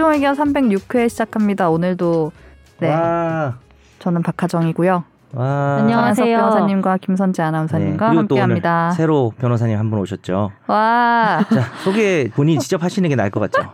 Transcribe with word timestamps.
최종 0.00 0.12
의견 0.14 0.34
306회 0.34 1.10
시작합니다. 1.10 1.68
오늘도 1.68 2.32
네 2.78 2.88
와, 2.90 3.58
저는 3.98 4.22
박하정이고요. 4.22 5.04
와. 5.34 5.76
안녕하세요. 5.78 6.38
변호사님과 6.38 6.96
김선재 7.02 7.42
아나운서님과 7.42 8.08
네, 8.08 8.14
그리고 8.14 8.26
또 8.28 8.34
오늘 8.36 8.42
함께합니다. 8.44 8.92
새로 8.92 9.30
변호사님 9.38 9.78
한 9.78 9.90
분 9.90 9.98
오셨죠. 9.98 10.52
와 10.68 11.44
자, 11.52 11.60
소개 11.84 12.30
본인이 12.34 12.58
직접 12.60 12.82
하시는 12.82 13.06
게 13.10 13.14
나을 13.14 13.28
것 13.28 13.40
같죠. 13.40 13.68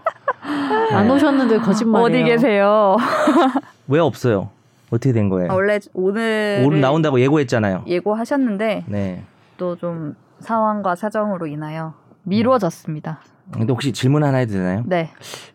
안 0.90 1.06
네. 1.06 1.14
오셨는데 1.14 1.58
거짓말이에요. 1.58 2.04
어디 2.04 2.24
계세요? 2.28 2.96
왜 3.86 4.00
없어요? 4.00 4.50
어떻게 4.90 5.12
된 5.12 5.28
거예요? 5.28 5.52
아, 5.52 5.54
원래 5.54 5.78
오늘 5.94 6.64
오늘 6.66 6.80
나온다고 6.80 7.20
예고했잖아요. 7.20 7.84
예고하셨는데 7.86 8.84
네. 8.88 9.22
또 9.58 9.76
좀 9.76 10.16
상황과 10.40 10.96
사정으로 10.96 11.46
인하여 11.46 11.94
미뤄졌습니다. 12.24 13.20
근데 13.52 13.72
혹시 13.72 13.92
질문 13.92 14.24
하나 14.24 14.38
해도 14.38 14.52
되나요? 14.54 14.82
네. 14.86 15.10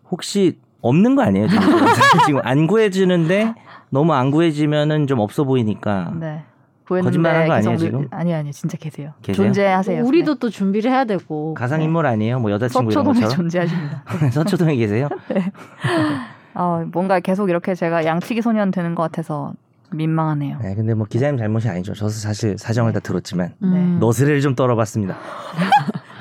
혹시 0.09 0.57
없는 0.81 1.15
거 1.15 1.23
아니에요? 1.23 1.47
지금, 1.47 1.61
지금 2.25 2.41
안 2.43 2.67
구해지는데 2.67 3.53
너무 3.89 4.13
안 4.13 4.31
구해지면은 4.31 5.07
좀 5.07 5.19
없어 5.19 5.43
보이니까. 5.43 6.13
네. 6.19 6.43
거짓말한 6.87 7.47
거 7.47 7.53
아니에요, 7.53 7.71
계속 7.71 7.85
지금? 7.85 8.07
아니 8.11 8.33
아니 8.33 8.51
진짜 8.51 8.77
계세요. 8.77 9.13
계세요? 9.21 9.45
존재하세요. 9.45 10.03
우리도 10.03 10.35
또 10.35 10.49
준비를 10.49 10.91
해야 10.91 11.05
되고. 11.05 11.53
가상 11.53 11.81
인물 11.81 12.05
아니에요? 12.05 12.39
뭐 12.39 12.49
네. 12.49 12.55
여자친구 12.55 12.91
이런 12.91 13.05
서초동에 13.05 13.23
것처럼. 13.23 13.35
존재하십니다. 13.37 14.03
서초동에 14.33 14.75
계세요? 14.75 15.07
어, 16.53 16.83
뭔가 16.91 17.21
계속 17.21 17.49
이렇게 17.49 17.75
제가 17.75 18.03
양치기 18.03 18.41
소년 18.41 18.71
되는 18.71 18.93
것 18.93 19.03
같아서 19.03 19.53
민망하네요. 19.93 20.57
네, 20.61 20.75
근데 20.75 20.93
뭐 20.93 21.05
기자님 21.09 21.37
잘못이 21.37 21.69
아니죠. 21.69 21.93
저도 21.93 22.09
사실 22.09 22.57
사정을 22.57 22.91
다 22.91 22.99
들었지만 22.99 23.53
음. 23.63 23.97
너스레를 24.01 24.41
좀 24.41 24.55
떨어봤습니다. 24.55 25.15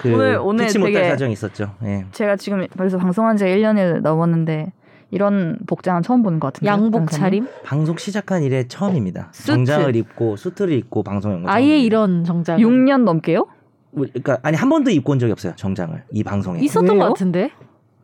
그 0.00 0.14
오늘- 0.14 0.38
오늘 0.42 0.66
피치 0.66 0.78
못할 0.78 1.10
사정이 1.10 1.32
있었죠. 1.32 1.74
예. 1.84 2.06
제가 2.12 2.36
지금 2.36 2.66
벌써 2.76 2.96
방송한 2.98 3.36
지 3.36 3.44
1년이 3.44 4.00
넘었는데 4.00 4.72
이런 5.10 5.58
복장은 5.66 6.02
처음 6.02 6.22
보는 6.22 6.38
것 6.40 6.52
같은데. 6.52 6.70
양복 6.70 7.10
차림? 7.10 7.46
방송 7.64 7.96
시작한 7.96 8.42
이래 8.42 8.66
처음입니다. 8.68 9.28
수트. 9.32 9.46
정장을 9.52 9.96
입고 9.96 10.36
수트를 10.36 10.72
입고 10.74 11.02
방송한 11.02 11.42
거. 11.42 11.50
아예 11.50 11.78
이런 11.78 12.24
정장. 12.24 12.58
6년 12.58 13.02
넘게요? 13.04 13.46
그러니까 13.92 14.38
아니 14.42 14.56
한 14.56 14.68
번도 14.68 14.90
입고 14.90 15.12
온 15.12 15.18
적이 15.18 15.32
없어요. 15.32 15.52
정장을 15.56 16.04
이 16.12 16.22
방송에. 16.22 16.60
있었던 16.60 16.90
왜요? 16.90 17.00
것 17.00 17.08
같은데. 17.08 17.50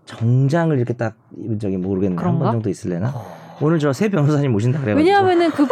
정장을 0.04 0.76
이렇게 0.76 0.94
딱 0.94 1.14
입은 1.36 1.58
적이 1.58 1.76
모르겠네. 1.78 2.16
한번 2.16 2.34
그런가? 2.38 2.52
정도 2.52 2.70
있을래나? 2.70 3.12
오늘 3.60 3.78
저 3.78 3.92
새 3.92 4.08
변호사님 4.08 4.52
모신다 4.52 4.80
그래가지고 4.80 4.98
왜냐하면은 5.06 5.50
그 5.50 5.66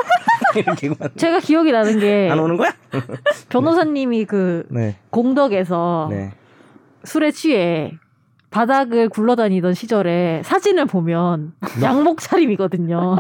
이렇게 0.61 0.91
제가 1.17 1.41
기억이 1.41 1.73
나는 1.73 1.99
게 1.99 2.29
안 2.31 2.39
오는 2.39 2.57
거야? 2.57 2.73
변호사님이 3.49 4.25
그 4.25 4.67
네. 4.71 4.97
공덕에서 5.11 6.09
네. 6.11 6.33
술에 7.05 7.31
취해 7.31 7.93
바닥을 8.55 9.09
굴러다니던 9.09 9.75
시절에 9.75 10.41
사진을 10.45 10.87
보면 10.87 11.55
양복 11.83 12.21
차림이거든요. 12.21 13.17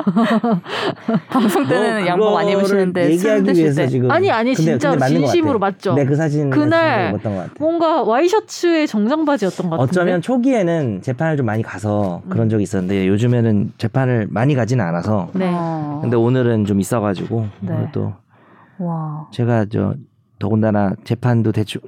방송 1.28 1.66
때는 1.66 2.02
너 2.02 2.06
양복 2.06 2.34
많이 2.34 2.52
그거를 2.54 2.60
입으시는데 2.92 3.18
술 3.18 3.30
얘기하기 3.32 3.60
위해서 3.60 3.82
때 3.82 3.88
지금 3.88 4.10
아니, 4.12 4.30
아니, 4.30 4.54
근데- 4.54 4.70
진짜로 4.70 4.96
근데 4.96 5.08
진심으로 5.08 5.58
같아. 5.58 5.66
맞죠? 5.74 5.94
네, 5.94 6.04
그 6.04 6.14
사진 6.14 6.50
그날 6.50 7.12
어떤 7.12 7.34
것 7.34 7.40
같아. 7.40 7.52
뭔가 7.58 8.04
와이셔츠에 8.04 8.86
정장 8.86 9.24
바지였던 9.24 9.70
것 9.70 9.76
같은데. 9.76 10.00
어쩌면 10.00 10.22
초기에는 10.22 11.02
재판을 11.02 11.36
좀 11.36 11.46
많이 11.46 11.64
가서 11.64 12.22
그런 12.28 12.46
음. 12.46 12.48
적이 12.50 12.62
있었는데 12.62 13.08
요즘에는 13.08 13.72
재판을 13.76 14.28
많이 14.30 14.54
가지는 14.54 14.84
않아서 14.84 15.30
네. 15.32 15.50
어. 15.52 15.98
근데 16.00 16.16
오늘은 16.16 16.64
좀 16.64 16.78
있어가지고 16.78 17.48
네. 17.58 17.72
오늘 17.74 17.88
또 17.90 18.12
와. 18.78 19.26
제가 19.32 19.66
저 19.68 19.94
더군다나 20.38 20.92
재판도 21.02 21.50
대충 21.50 21.80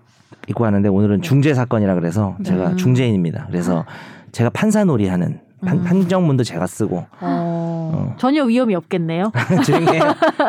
있고 0.48 0.64
하는데 0.64 0.88
오늘은 0.88 1.22
중재 1.22 1.54
사건이라 1.54 1.94
그래서 1.94 2.36
제가 2.44 2.70
음. 2.70 2.76
중재인입니다. 2.76 3.46
그래서 3.50 3.84
제가 4.32 4.50
판사놀이 4.50 5.08
하는 5.08 5.40
판, 5.64 5.78
음. 5.78 5.84
판정문도 5.84 6.44
제가 6.44 6.66
쓰고 6.66 6.98
어, 6.98 7.06
어. 7.20 8.14
전혀 8.18 8.44
위험이 8.44 8.74
없겠네요. 8.74 9.32
조용히 9.64 9.86
해요. 9.88 10.02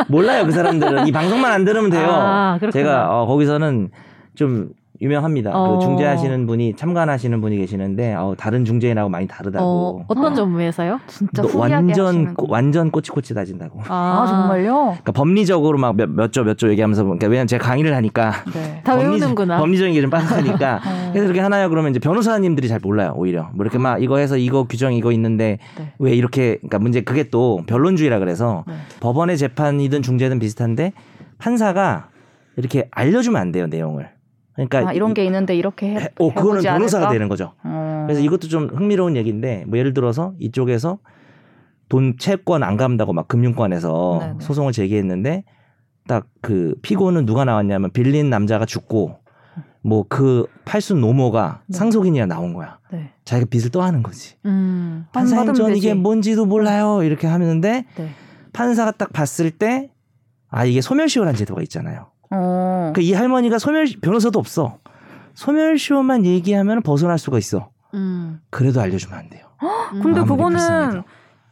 몰라요 0.07 0.45
그 0.45 0.51
사람들은 0.51 1.07
이 1.07 1.11
방송만 1.11 1.51
안 1.51 1.66
들으면 1.66 1.89
돼요. 1.89 2.09
아. 2.09 2.59
제가 2.72 3.09
어, 3.09 3.25
거기서는 3.25 3.89
좀 4.35 4.69
유명합니다. 5.02 5.52
어. 5.53 5.78
그 5.78 5.85
중재하시는 5.85 6.47
분이 6.47 6.75
참관하시는 6.75 7.40
분이 7.41 7.58
계시는데 7.58 8.16
어, 8.16 8.34
다른 8.38 8.66
중재인하고 8.66 9.09
많이 9.09 9.28
다르다고. 9.28 9.63
어, 9.66 10.06
어떤 10.08 10.34
점에서요? 10.35 11.00
진짜 11.08 11.41
너 11.44 11.58
완전 11.59 11.90
하시는 11.90 12.34
꼬- 12.34 12.47
거. 12.47 12.52
완전 12.53 12.90
꼬치꼬치 12.91 13.34
다진다고. 13.34 13.81
아, 13.88 14.25
정말요? 14.28 14.74
그러니까 14.88 15.12
법리적으로 15.12 15.78
막몇조 15.78 16.44
몇 16.44 16.58
조 16.58 16.69
얘기하면서 16.72 17.03
그러니까 17.03 17.28
왜냐면 17.28 17.47
제가 17.47 17.63
강의를 17.66 17.96
하니까 17.96 18.31
네. 18.53 18.81
다 18.84 18.96
법리- 18.96 19.03
외우는구나. 19.03 19.59
법리적인 19.59 19.94
게 19.94 20.02
좀 20.02 20.09
빠삭하니까 20.09 20.75
어. 20.84 21.09
그래서 21.12 21.25
이렇게 21.25 21.40
하나요 21.40 21.69
그러면 21.69 21.91
이제 21.91 22.00
변호사님들이 22.00 22.68
잘 22.68 22.79
몰라요 22.81 23.14
오히려 23.16 23.50
뭐 23.53 23.64
이렇게 23.64 23.78
막 23.78 24.02
이거 24.02 24.18
해서 24.18 24.38
이거 24.38 24.64
규정 24.64 24.94
이거 24.94 25.12
있는데 25.12 25.59
네. 25.78 25.94
왜 26.00 26.14
이렇게 26.16 26.56
그러니까 26.58 26.79
문제 26.79 27.02
그게 27.02 27.29
또 27.29 27.62
변론주의라 27.68 28.18
그래서 28.19 28.64
네. 28.68 28.74
법원의 29.00 29.38
재판이든 29.38 30.02
중재든 30.02 30.40
비슷한데 30.40 30.94
판사가 31.38 32.08
이렇게 32.56 32.88
알려주면 32.91 33.40
안 33.40 33.52
돼요 33.52 33.68
내용을. 33.68 34.09
그러니까 34.57 34.90
아, 34.90 34.94
이런 34.94 35.12
이- 35.12 35.13
게 35.13 35.23
있는데 35.25 35.56
이렇게 35.56 35.95
해. 35.95 36.09
어 36.19 36.34
그거는 36.34 36.62
변호사가? 36.63 37.09
되는 37.09 37.28
거죠. 37.29 37.53
어. 37.63 38.03
그래서 38.07 38.22
이것도 38.22 38.47
좀 38.47 38.68
흥미로운 38.69 39.16
얘기인데 39.16 39.63
뭐 39.68 39.78
예를 39.79 39.94
들어서 39.94 40.34
이쪽에서 40.40 41.00
돈 41.90 42.18
채권 42.18 42.63
안 42.63 42.75
갚는다고 42.75 43.13
막 43.13 43.28
금융권에서 43.28 44.17
네네. 44.22 44.34
소송을 44.41 44.72
제기했는데 44.73 45.44
딱 46.07 46.28
그 46.41 46.75
피고는 46.81 47.25
누가 47.25 47.44
나왔냐면 47.46 47.91
빌린 47.91 48.29
남자가 48.29 48.66
죽고 48.66 49.19
뭐 49.84 50.03
그 50.09 50.46
팔순 50.66 51.00
노모가 51.01 51.62
네. 51.67 51.78
상속인이라 51.78 52.25
나온 52.25 52.53
거야. 52.53 52.79
네. 52.91 53.12
자기가 53.25 53.47
빚을 53.50 53.69
또 53.72 53.81
하는 53.81 54.01
거지. 54.03 54.35
음. 54.46 55.06
판사님 55.13 55.53
전 55.53 55.72
이게 55.72 55.90
되지. 55.90 55.94
뭔지도 55.94 56.46
몰라요. 56.46 57.03
이렇게 57.03 57.28
하는데 57.28 57.85
네. 57.96 58.09
판사가 58.53 58.91
딱 58.91 59.13
봤을 59.13 59.51
때 59.51 59.91
아 60.50 60.63
이게 60.66 60.79
소멸시효란 60.81 61.35
제도가 61.35 61.62
있잖아요. 61.63 62.07
어. 62.31 62.91
그이 62.95 63.13
할머니가 63.13 63.59
소멸 63.59 63.88
변호사도 64.01 64.39
없어. 64.39 64.77
소멸시효만 65.33 66.25
얘기하면 66.25 66.81
벗어날 66.81 67.17
수가 67.17 67.38
있어. 67.38 67.69
음. 67.93 68.39
그래도 68.49 68.81
알려주면 68.81 69.17
안 69.17 69.29
돼요. 69.29 69.45
근데 69.91 70.19
아무리 70.19 70.27
그거는 70.27 70.57
불쌍해도. 70.57 71.03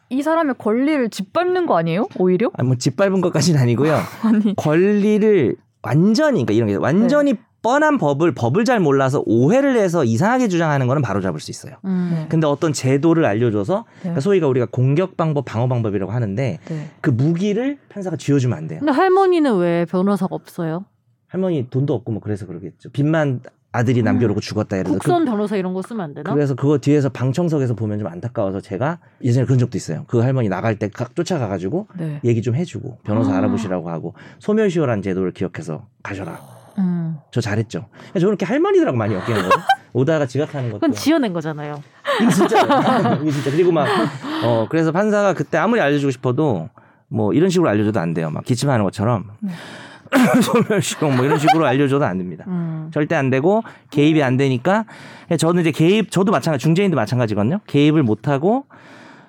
이 0.09 0.21
사람의 0.21 0.55
권리를 0.57 1.09
짓밟는 1.09 1.65
거 1.65 1.77
아니에요? 1.77 2.07
오히려? 2.17 2.51
아니 2.55 2.67
뭐 2.67 2.77
짓밟은 2.77 3.21
것까지는 3.21 3.59
아니고요. 3.59 3.95
아니. 4.23 4.55
권리를 4.55 5.55
완전히 5.81 6.45
그러니까 6.45 6.53
이런 6.53 6.67
게 6.69 6.75
완전히 6.75 7.33
네. 7.33 7.39
뻔한 7.65 7.97
법을 7.97 8.35
법을 8.35 8.63
잘 8.63 8.79
몰라서 8.79 9.23
오해를 9.25 9.75
해서 9.75 10.03
이상하게 10.03 10.49
주장하는 10.49 10.85
거는 10.85 11.01
바로 11.01 11.19
잡을 11.19 11.39
수 11.39 11.49
있어요. 11.49 11.77
음. 11.85 12.11
네. 12.13 12.25
근데 12.29 12.45
어떤 12.45 12.73
제도를 12.73 13.25
알려줘서 13.25 13.85
네. 13.87 13.99
그러니까 14.01 14.21
소위가 14.21 14.47
우리가 14.47 14.67
공격 14.69 15.17
방법, 15.17 15.45
방어 15.45 15.67
방법이라고 15.67 16.11
하는데 16.11 16.59
네. 16.63 16.89
그 17.01 17.09
무기를 17.09 17.79
판사가 17.89 18.17
쥐어주면 18.17 18.55
안 18.55 18.67
돼요. 18.67 18.81
근데 18.81 18.91
할머니는 18.91 19.57
왜 19.57 19.85
변호사가 19.85 20.35
없어요? 20.35 20.85
할머니 21.25 21.67
돈도 21.67 21.91
없고 21.95 22.11
뭐 22.11 22.21
그래서 22.21 22.45
그러겠죠. 22.45 22.91
빚만 22.91 23.41
아들이 23.71 24.03
남겨놓고 24.03 24.41
죽었다 24.41 24.77
이래서 24.77 24.93
그, 24.93 24.99
국선 24.99 25.25
변호사 25.25 25.55
이런 25.55 25.73
거 25.73 25.81
쓰면 25.81 26.01
안 26.01 26.13
되나? 26.13 26.35
그래서 26.35 26.53
그거 26.53 26.77
뒤에서 26.77 27.09
방청석에서 27.09 27.73
보면 27.73 27.97
좀 27.97 28.07
안타까워서 28.07 28.61
제가 28.61 28.99
예전에 29.23 29.43
그런 29.45 29.57
적도 29.57 29.75
있어요. 29.75 30.05
그 30.05 30.19
할머니 30.19 30.49
나갈 30.49 30.77
때각 30.77 31.15
쫓아가가지고 31.15 31.87
네. 31.97 32.19
얘기 32.23 32.43
좀 32.43 32.53
해주고 32.53 32.99
변호사 33.03 33.33
아. 33.33 33.37
알아보시라고 33.37 33.89
하고 33.89 34.13
소멸시효라는 34.37 35.01
제도를 35.01 35.31
기억해서 35.31 35.87
가셔라. 36.03 36.64
음. 36.77 37.17
저 37.31 37.41
잘했죠. 37.41 37.87
저는 38.13 38.27
이렇게 38.27 38.45
할머니들하고 38.45 38.97
많이 38.97 39.13
엮이는 39.13 39.35
거예요. 39.35 39.49
오다가 39.93 40.25
지각하는 40.25 40.69
것도. 40.71 40.79
그건 40.81 40.93
지어낸 40.93 41.31
거잖아요. 41.33 41.81
이거 42.21 42.31
진짜. 42.31 42.59
이거 43.21 43.31
진짜. 43.31 43.51
그리고 43.51 43.71
막, 43.71 43.87
어, 44.43 44.67
그래서 44.69 44.91
판사가 44.91 45.33
그때 45.33 45.57
아무리 45.57 45.79
알려주고 45.79 46.11
싶어도 46.11 46.69
뭐 47.07 47.33
이런 47.33 47.49
식으로 47.49 47.69
알려줘도 47.69 47.99
안 47.99 48.13
돼요. 48.13 48.29
막 48.29 48.43
기침하는 48.43 48.83
것처럼. 48.83 49.29
네. 49.39 49.51
소멸시효 50.41 51.09
뭐 51.11 51.25
이런 51.25 51.37
식으로 51.37 51.65
알려줘도 51.65 52.05
안 52.05 52.17
됩니다. 52.17 52.45
음. 52.47 52.89
절대 52.93 53.15
안 53.15 53.29
되고 53.29 53.63
개입이 53.89 54.21
안 54.23 54.37
되니까 54.37 54.85
저는 55.37 55.61
이제 55.61 55.71
개입 55.71 56.11
저도 56.11 56.31
마찬가지 56.31 56.61
중재인도 56.61 56.95
마찬가지거든요. 56.95 57.59
개입을 57.67 58.03
못 58.03 58.27
하고 58.27 58.65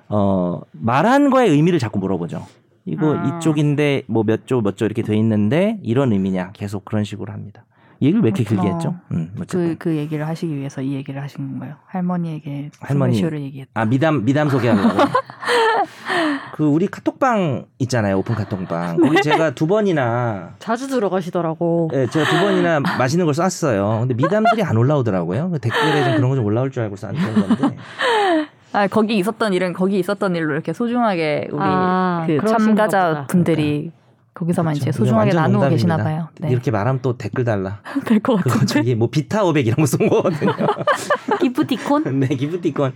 어 0.08 0.60
말한 0.72 1.30
거에 1.30 1.48
의미를 1.48 1.78
자꾸 1.78 1.98
물어보죠. 1.98 2.46
이거 2.86 3.16
아. 3.18 3.38
이쪽인데 3.38 4.02
뭐 4.06 4.22
몇 4.24 4.46
조 4.46 4.60
몇 4.60 4.76
조 4.76 4.84
이렇게 4.86 5.02
돼 5.02 5.16
있는데 5.16 5.78
이런 5.82 6.12
의미냐 6.12 6.52
계속 6.52 6.84
그런 6.84 7.04
식으로 7.04 7.32
합니다. 7.32 7.64
이 7.98 8.06
얘기를 8.06 8.22
왜 8.22 8.28
이렇게 8.28 8.44
길게 8.44 8.56
그렇구나. 8.62 8.74
했죠? 8.76 8.94
음. 9.12 9.32
그, 9.48 9.74
그 9.78 9.96
얘기를 9.96 10.28
하시기 10.28 10.54
위해서 10.54 10.82
이 10.82 10.92
얘기를 10.94 11.22
하신 11.22 11.52
건가요? 11.52 11.76
할머니에게 11.86 12.70
할머니. 12.80 13.14
소멸시효를 13.14 13.40
얘기했다. 13.40 13.70
아 13.74 13.84
미담 13.86 14.24
미담 14.24 14.48
소개하려고. 14.50 14.88
그 16.54 16.64
우리 16.64 16.86
카톡방 16.86 17.66
있잖아요 17.80 18.18
오픈 18.18 18.34
카톡방 18.34 18.96
거기 19.02 19.20
제가 19.22 19.50
두 19.54 19.66
번이나 19.66 20.54
자주 20.58 20.88
들어가시더라고. 20.88 21.90
예, 21.94 22.06
제가 22.06 22.28
두 22.30 22.38
번이나 22.40 22.80
맛있는 22.80 23.24
걸 23.26 23.34
쐈어요. 23.34 24.00
근데 24.00 24.14
미담들이 24.14 24.62
안 24.62 24.76
올라오더라고요. 24.76 25.50
그 25.50 25.58
댓글에 25.58 26.04
좀 26.04 26.16
그런 26.16 26.30
거 26.30 26.36
좀 26.36 26.44
올라올 26.44 26.70
줄 26.70 26.82
알고 26.84 26.96
쐈던 26.96 27.14
건데. 27.16 27.76
아, 28.76 28.86
거기 28.88 29.16
있었던 29.16 29.54
일은 29.54 29.72
거기 29.72 29.98
있었던 29.98 30.36
일로 30.36 30.52
이렇게 30.52 30.72
소중하게 30.74 31.48
우리 31.50 31.58
아, 31.62 32.24
그 32.26 32.38
참가자. 32.46 33.26
분들이 33.26 33.90
거기서만 34.34 34.74
그렇죠. 34.74 34.90
이제 34.90 34.92
소중하게 34.92 35.32
나누고 35.32 35.52
농담입니다. 35.52 35.70
계시나 35.70 35.96
봐요. 35.96 36.28
네. 36.40 36.50
이렇게 36.50 36.70
말하면 36.70 37.00
또 37.00 37.16
댓글 37.16 37.44
달라. 37.44 37.80
될것 38.04 38.36
그거 38.42 38.50
같은데. 38.50 38.66
저기 38.74 38.94
뭐 38.94 39.08
비타 39.08 39.42
500 39.44 39.66
이런 39.66 39.76
거 39.76 39.86
쏜 39.86 40.08
거거든요. 40.10 40.52
기프티콘? 41.40 42.02
네, 42.20 42.26
기프티콘. 42.28 42.92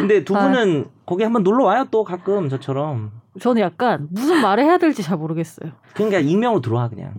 근데 0.00 0.24
두 0.24 0.36
아. 0.36 0.48
분은 0.48 0.86
거기 1.06 1.22
한번 1.22 1.44
놀러 1.44 1.64
와요 1.64 1.86
또 1.92 2.02
가끔 2.02 2.48
저처럼. 2.48 3.12
저는 3.38 3.62
약간 3.62 4.08
무슨 4.10 4.42
말을 4.42 4.64
해야 4.64 4.78
될지 4.78 5.04
잘 5.04 5.16
모르겠어요. 5.16 5.70
그러니까 5.94 6.18
익명으로 6.18 6.60
들어와 6.60 6.88
그냥. 6.88 7.14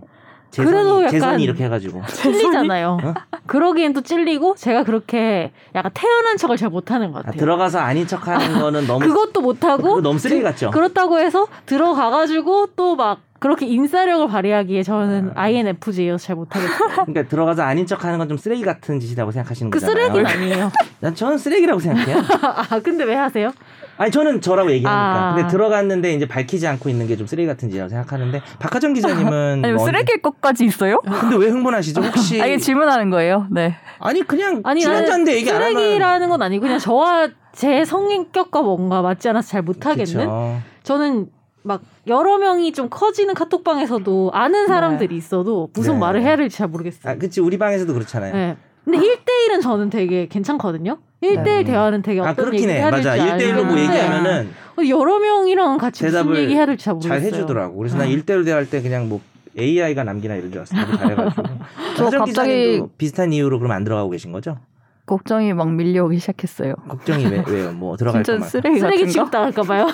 재선이, 0.52 0.70
그래도 0.70 1.04
약간- 1.04 1.40
이렇게 1.40 1.64
해가지고. 1.64 2.02
찔리잖아요. 2.06 2.98
어? 3.02 3.14
그러기엔 3.46 3.92
또 3.94 4.02
찔리고 4.02 4.54
제가 4.54 4.84
그렇게 4.84 5.50
약간 5.74 5.90
태어난 5.94 6.36
척을 6.36 6.56
잘 6.56 6.68
못하는 6.70 7.10
것 7.10 7.18
아, 7.20 7.22
같아요. 7.22 7.40
들어가서 7.40 7.78
아닌 7.80 8.06
척하는 8.06 8.60
거는 8.60 8.86
너무 8.86 9.04
그것도 9.06 9.40
못하고 9.40 10.00
너무 10.00 10.18
쓰레기 10.18 10.42
같죠. 10.42 10.70
그렇다고 10.70 11.18
해서 11.18 11.48
들어가가지고 11.66 12.68
또 12.76 12.92
막 12.96 13.20
그렇게 13.40 13.66
인싸력을 13.66 14.28
발휘하기에 14.28 14.84
저는 14.84 15.32
INFJ여서 15.34 16.24
잘 16.24 16.36
못하겠어요. 16.36 16.78
그러니까 17.06 17.22
들어가서 17.24 17.62
아닌 17.62 17.86
척하는 17.86 18.18
건 18.18 18.28
좀 18.28 18.36
쓰레기 18.36 18.62
같은 18.62 19.00
짓이라고 19.00 19.32
생각하시는 19.32 19.70
그 19.70 19.80
거잖아요. 19.80 20.12
쓰레기는 20.12 20.26
아니에요. 20.26 20.70
난 21.00 21.12
저는 21.14 21.38
쓰레기라고 21.38 21.80
생각해요. 21.80 22.18
아 22.70 22.78
근데 22.84 23.02
왜 23.02 23.16
하세요? 23.16 23.50
아니 23.98 24.10
저는 24.10 24.40
저라고 24.40 24.70
얘기하니까. 24.72 25.30
아. 25.30 25.34
근데 25.34 25.48
들어갔는데 25.48 26.14
이제 26.14 26.26
밝히지 26.26 26.66
않고 26.66 26.88
있는 26.88 27.06
게 27.06 27.16
좀 27.16 27.26
쓰레기 27.26 27.46
같은 27.46 27.68
짓이라고 27.68 27.88
생각하는데 27.90 28.40
박하정 28.58 28.94
기자님은 28.94 29.62
아니 29.64 29.72
뭐뭐 29.74 29.86
쓰레기일 29.86 30.22
것까지 30.22 30.64
있어요? 30.64 31.00
근데 31.02 31.36
왜 31.36 31.48
흥분하시죠? 31.48 32.00
혹시 32.00 32.40
아, 32.42 32.46
이게 32.46 32.56
질문하는 32.56 33.10
거예요. 33.10 33.46
네. 33.50 33.74
아니 33.98 34.22
그냥 34.22 34.62
아니 34.64 34.82
한잔데 34.84 35.36
얘기 35.36 35.50
안 35.50 35.56
하면 35.62 35.74
쓰레기라는 35.74 36.28
건 36.30 36.42
아니고 36.42 36.62
그냥 36.62 36.78
저와 36.78 37.28
제 37.52 37.84
성격과 37.84 38.62
뭔가 38.62 39.02
맞지 39.02 39.28
않아서 39.28 39.48
잘 39.50 39.62
못하겠는. 39.62 40.04
그쵸. 40.06 40.58
저는 40.84 41.26
막 41.64 41.82
여러 42.08 42.38
명이 42.38 42.72
좀 42.72 42.88
커지는 42.88 43.34
카톡방에서도 43.34 44.30
아는 44.32 44.66
사람들이 44.66 45.14
있어도 45.16 45.68
무슨 45.74 45.94
네. 45.94 45.98
말을 46.00 46.22
해야 46.22 46.36
될지 46.36 46.56
잘 46.56 46.66
모르겠어요. 46.68 47.12
아 47.12 47.16
그치 47.16 47.40
우리 47.40 47.58
방에서도 47.58 47.92
그렇잖아요. 47.92 48.32
네. 48.34 48.56
근데 48.84 48.98
1대1은 48.98 49.62
저는 49.62 49.90
되게 49.90 50.26
괜찮거든요. 50.26 50.98
1대1 51.22 51.42
네. 51.44 51.64
대화는 51.64 52.02
되게 52.02 52.20
아 52.20 52.24
어떤 52.24 52.36
그렇긴 52.36 52.60
얘기를 52.68 52.74
해. 52.86 52.90
맞아. 52.90 53.14
될지 53.14 53.46
1대1로 53.46 53.64
뭐 53.64 53.78
얘기하면은 53.78 54.50
여러 54.88 55.18
명이랑 55.20 55.78
같이 55.78 56.04
무슨 56.04 56.18
대답을 56.18 56.36
얘기 56.42 56.54
해야 56.54 56.66
될지 56.66 56.84
잘 56.84 56.94
모르겠어요. 56.94 57.20
잘 57.20 57.26
해주더라고. 57.28 57.76
그래서 57.76 57.96
난 57.96 58.08
어. 58.08 58.10
1대1 58.10 58.44
대화할 58.44 58.68
때 58.68 58.82
그냥 58.82 59.08
뭐 59.08 59.20
AI가 59.58 60.02
남기나 60.04 60.34
이런 60.34 60.50
줄 60.50 60.60
알았어. 60.60 60.74
되게 60.74 60.98
잘해가지고. 60.98 61.42
저 61.96 62.06
하정 62.06 62.18
갑자기- 62.20 62.82
비슷한 62.98 63.32
이유로 63.32 63.58
그럼 63.58 63.72
안 63.72 63.84
들어가고 63.84 64.10
계신 64.10 64.32
거죠? 64.32 64.58
걱정이 65.06 65.52
막 65.52 65.70
밀려오기 65.72 66.18
시작했어요. 66.18 66.74
걱정이 66.88 67.26
왜, 67.26 67.44
왜요? 67.46 67.72
뭐 67.72 67.96
들어갈 67.96 68.22
진짜 68.22 68.34
거만. 68.38 68.48
쓰레기 68.48 68.78
쓰레기 68.80 69.12
거? 69.12 69.30
당할까 69.30 69.62
봐요. 69.62 69.86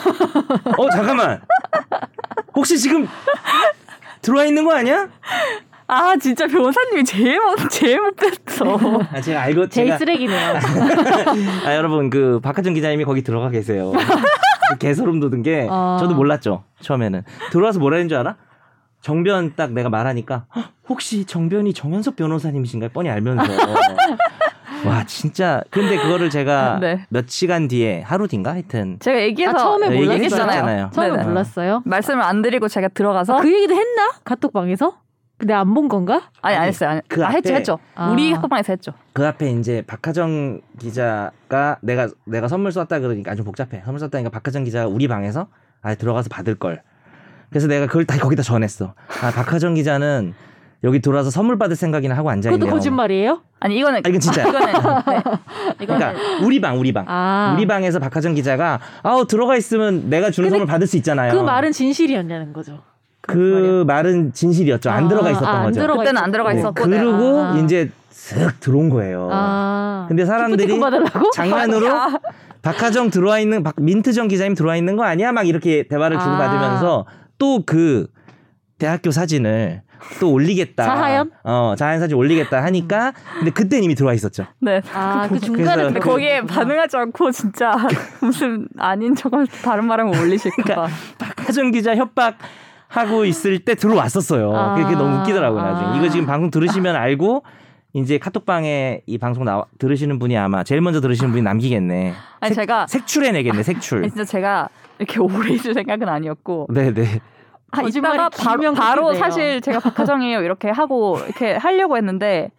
어 0.76 0.90
잠깐만. 0.90 1.40
혹시 2.54 2.78
지금 2.78 3.06
들어와 4.22 4.44
있는 4.44 4.64
거 4.64 4.74
아니야? 4.74 5.08
아 5.90 6.14
진짜 6.20 6.46
변호사님이 6.46 7.02
제일 7.02 7.40
못 7.40 7.56
제일 7.70 7.98
못 8.00 8.14
뺐어. 8.14 8.78
아 9.10 9.20
제가 9.22 9.40
알고 9.40 9.68
제일 9.70 9.86
제가 9.88 9.98
쓰레기네요. 9.98 10.54
아 11.66 11.74
여러분 11.74 12.10
그 12.10 12.40
박하정 12.42 12.74
기자님이 12.74 13.04
거기 13.04 13.22
들어가 13.22 13.48
계세요. 13.48 13.92
그 14.70 14.78
개소름 14.78 15.18
돋은 15.18 15.42
게 15.42 15.66
아. 15.70 15.96
저도 15.98 16.14
몰랐죠 16.14 16.64
처음에는 16.80 17.22
들어와서 17.50 17.78
뭐라는 17.78 18.08
줄 18.08 18.18
알아? 18.18 18.36
정변 19.00 19.54
딱 19.56 19.72
내가 19.72 19.88
말하니까 19.88 20.44
"헉, 20.54 20.64
혹시 20.90 21.24
정변이 21.24 21.72
정현석 21.72 22.16
변호사님이신가요? 22.16 22.90
뻔히 22.92 23.08
알면서 23.08 23.44
와 24.84 25.04
진짜 25.06 25.62
근데 25.70 25.96
그거를 25.96 26.28
제가 26.28 26.78
네. 26.82 27.06
몇 27.08 27.30
시간 27.30 27.66
뒤에 27.66 28.02
하루 28.02 28.28
뒤인가 28.28 28.52
하여튼 28.52 28.98
제가 29.00 29.20
얘기해서 29.22 29.56
아, 29.56 29.58
처음에 29.58 29.88
네. 29.88 30.00
얘기했었잖아요. 30.02 30.90
처음에 30.92 31.10
네네. 31.12 31.24
몰랐어요. 31.24 31.80
말씀을 31.86 32.22
안 32.22 32.42
드리고 32.42 32.68
제가 32.68 32.88
들어가서 32.88 33.38
아, 33.38 33.40
그 33.40 33.50
얘기도 33.52 33.74
했나? 33.74 34.10
카톡방에서? 34.24 34.92
근데 35.38 35.54
안본 35.54 35.88
건가? 35.88 36.22
아니 36.42 36.56
안 36.56 36.62
아니, 36.62 36.68
했어요. 36.68 36.90
안, 36.90 37.00
그 37.08 37.24
아, 37.24 37.28
했죠 37.28 37.50
앞에- 37.50 37.54
했죠. 37.56 37.78
아. 37.94 38.10
우리 38.10 38.32
학방에서 38.32 38.72
했죠. 38.72 38.92
그 39.12 39.24
앞에 39.26 39.50
이제 39.52 39.82
박하정 39.86 40.60
기자가 40.80 41.78
내가 41.80 42.08
내가 42.24 42.48
선물 42.48 42.72
쐈다 42.72 42.98
그러니까 42.98 43.30
아주 43.30 43.44
복잡해. 43.44 43.82
선물 43.84 44.00
쐈다니까 44.00 44.30
박하정 44.30 44.64
기자가 44.64 44.88
우리 44.88 45.06
방에서 45.06 45.46
아 45.80 45.94
들어가서 45.94 46.28
받을 46.28 46.56
걸. 46.56 46.82
그래서 47.50 47.68
내가 47.68 47.86
그걸 47.86 48.04
다 48.04 48.18
거기다 48.18 48.42
전했어. 48.42 48.94
아 49.22 49.30
박하정 49.30 49.74
기자는 49.74 50.34
여기 50.84 51.00
들어와서 51.00 51.30
선물 51.30 51.56
받을 51.56 51.76
생각이나 51.76 52.16
하고 52.16 52.30
앉아 52.30 52.50
있네요. 52.50 52.58
그것도 52.58 52.74
거짓말이에요? 52.74 53.40
아니 53.60 53.78
이거는 53.78 54.02
아, 54.04 54.08
이건 54.08 54.20
진짜야. 54.20 54.48
이거는 54.48 54.66
네. 55.06 55.22
이거는 55.84 56.00
그러니까 56.08 56.14
우리 56.44 56.60
방 56.60 56.78
우리 56.80 56.92
방. 56.92 57.04
아. 57.08 57.54
우리 57.56 57.64
방에서 57.66 58.00
박하정 58.00 58.34
기자가 58.34 58.80
아우 59.04 59.24
들어가 59.26 59.56
있으면 59.56 60.10
내가 60.10 60.30
주는 60.32 60.50
선물 60.50 60.66
받을 60.66 60.88
수 60.88 60.96
있잖아요. 60.96 61.32
그 61.32 61.38
말은 61.38 61.70
진실이었냐는 61.70 62.52
거죠. 62.52 62.80
그 63.28 63.84
말은 63.86 64.32
진실이었죠. 64.32 64.90
안 64.90 65.04
아, 65.04 65.08
들어가 65.08 65.30
있었던 65.30 65.48
아, 65.48 65.58
안 65.58 65.64
거죠. 65.66 65.80
들어가 65.80 65.98
그때는 66.00 66.20
안 66.22 66.30
들어가 66.32 66.52
네, 66.52 66.58
있었고 66.58 66.82
그러고 66.84 67.40
아. 67.40 67.58
이제 67.62 67.90
슥 68.10 68.58
들어온 68.60 68.88
거예요. 68.88 69.28
아. 69.30 70.06
근데 70.08 70.24
사람들이? 70.24 70.80
장난으로 71.34 71.86
아니야. 71.88 72.18
박하정 72.62 73.10
들어와 73.10 73.38
있는 73.38 73.62
박, 73.62 73.74
민트정 73.78 74.28
기자님 74.28 74.54
들어와 74.54 74.76
있는 74.76 74.96
거 74.96 75.04
아니야? 75.04 75.30
막 75.32 75.46
이렇게 75.46 75.86
대화를 75.88 76.18
주고 76.18 76.30
아. 76.32 76.38
받으면서 76.38 77.06
또 77.38 77.62
그 77.64 78.08
대학교 78.78 79.10
사진을 79.10 79.82
또 80.20 80.30
올리겠다. 80.32 80.84
자하연? 80.84 81.30
어, 81.42 81.74
자하연 81.76 81.98
사진 82.00 82.16
올리겠다 82.16 82.62
하니까 82.64 83.12
근데 83.38 83.50
그때 83.50 83.80
이미 83.80 83.94
들어와 83.96 84.14
있었죠. 84.14 84.46
네. 84.60 84.80
아, 84.94 85.26
그 85.28 85.38
중간에 85.40 85.82
근데 85.84 85.98
그- 86.00 86.08
거기에 86.10 86.42
반응하지 86.42 86.96
않고 86.96 87.30
진짜 87.32 87.74
무슨 88.20 88.68
아닌 88.78 89.14
척하면서 89.16 89.52
다른 89.62 89.84
말하면 89.86 90.16
올리실까봐. 90.18 90.86
박하정 91.18 91.72
기자 91.72 91.96
협박 91.96 92.36
하고 92.88 93.24
있을 93.24 93.58
때 93.60 93.74
들어왔었어요. 93.74 94.52
아. 94.54 94.74
그게 94.74 94.94
너무 94.94 95.20
웃기더라고요. 95.20 95.62
나중에. 95.62 95.88
아. 95.88 95.96
이거 95.96 96.08
지금 96.08 96.26
방송 96.26 96.50
들으시면 96.50 96.96
알고 96.96 97.42
이제 97.92 98.18
카톡방에 98.18 99.02
이 99.06 99.18
방송 99.18 99.44
나 99.44 99.62
들으시는 99.78 100.18
분이 100.18 100.36
아마 100.36 100.64
제일 100.64 100.80
먼저 100.80 101.00
들으시는 101.00 101.30
분이 101.30 101.42
남기겠네. 101.42 102.14
아니 102.40 102.54
제가 102.54 102.86
색출해내겠네. 102.86 103.62
색출. 103.62 103.98
아니, 104.04 104.08
진짜 104.10 104.24
제가 104.24 104.68
이렇게 104.98 105.20
오래 105.20 105.52
있을 105.52 105.74
생각은 105.74 106.08
아니었고 106.08 106.68
네네. 106.72 107.20
아, 107.70 107.82
거짓말이 107.82 108.14
이따가 108.14 108.28
바로, 108.30 108.60
길면 108.60 108.74
바로. 108.74 109.14
사실 109.14 109.60
제가 109.60 109.80
박하정이에요 109.80 110.42
이렇게 110.42 110.70
하고 110.70 111.18
이렇게 111.26 111.54
하려고 111.54 111.96
했는데 111.98 112.50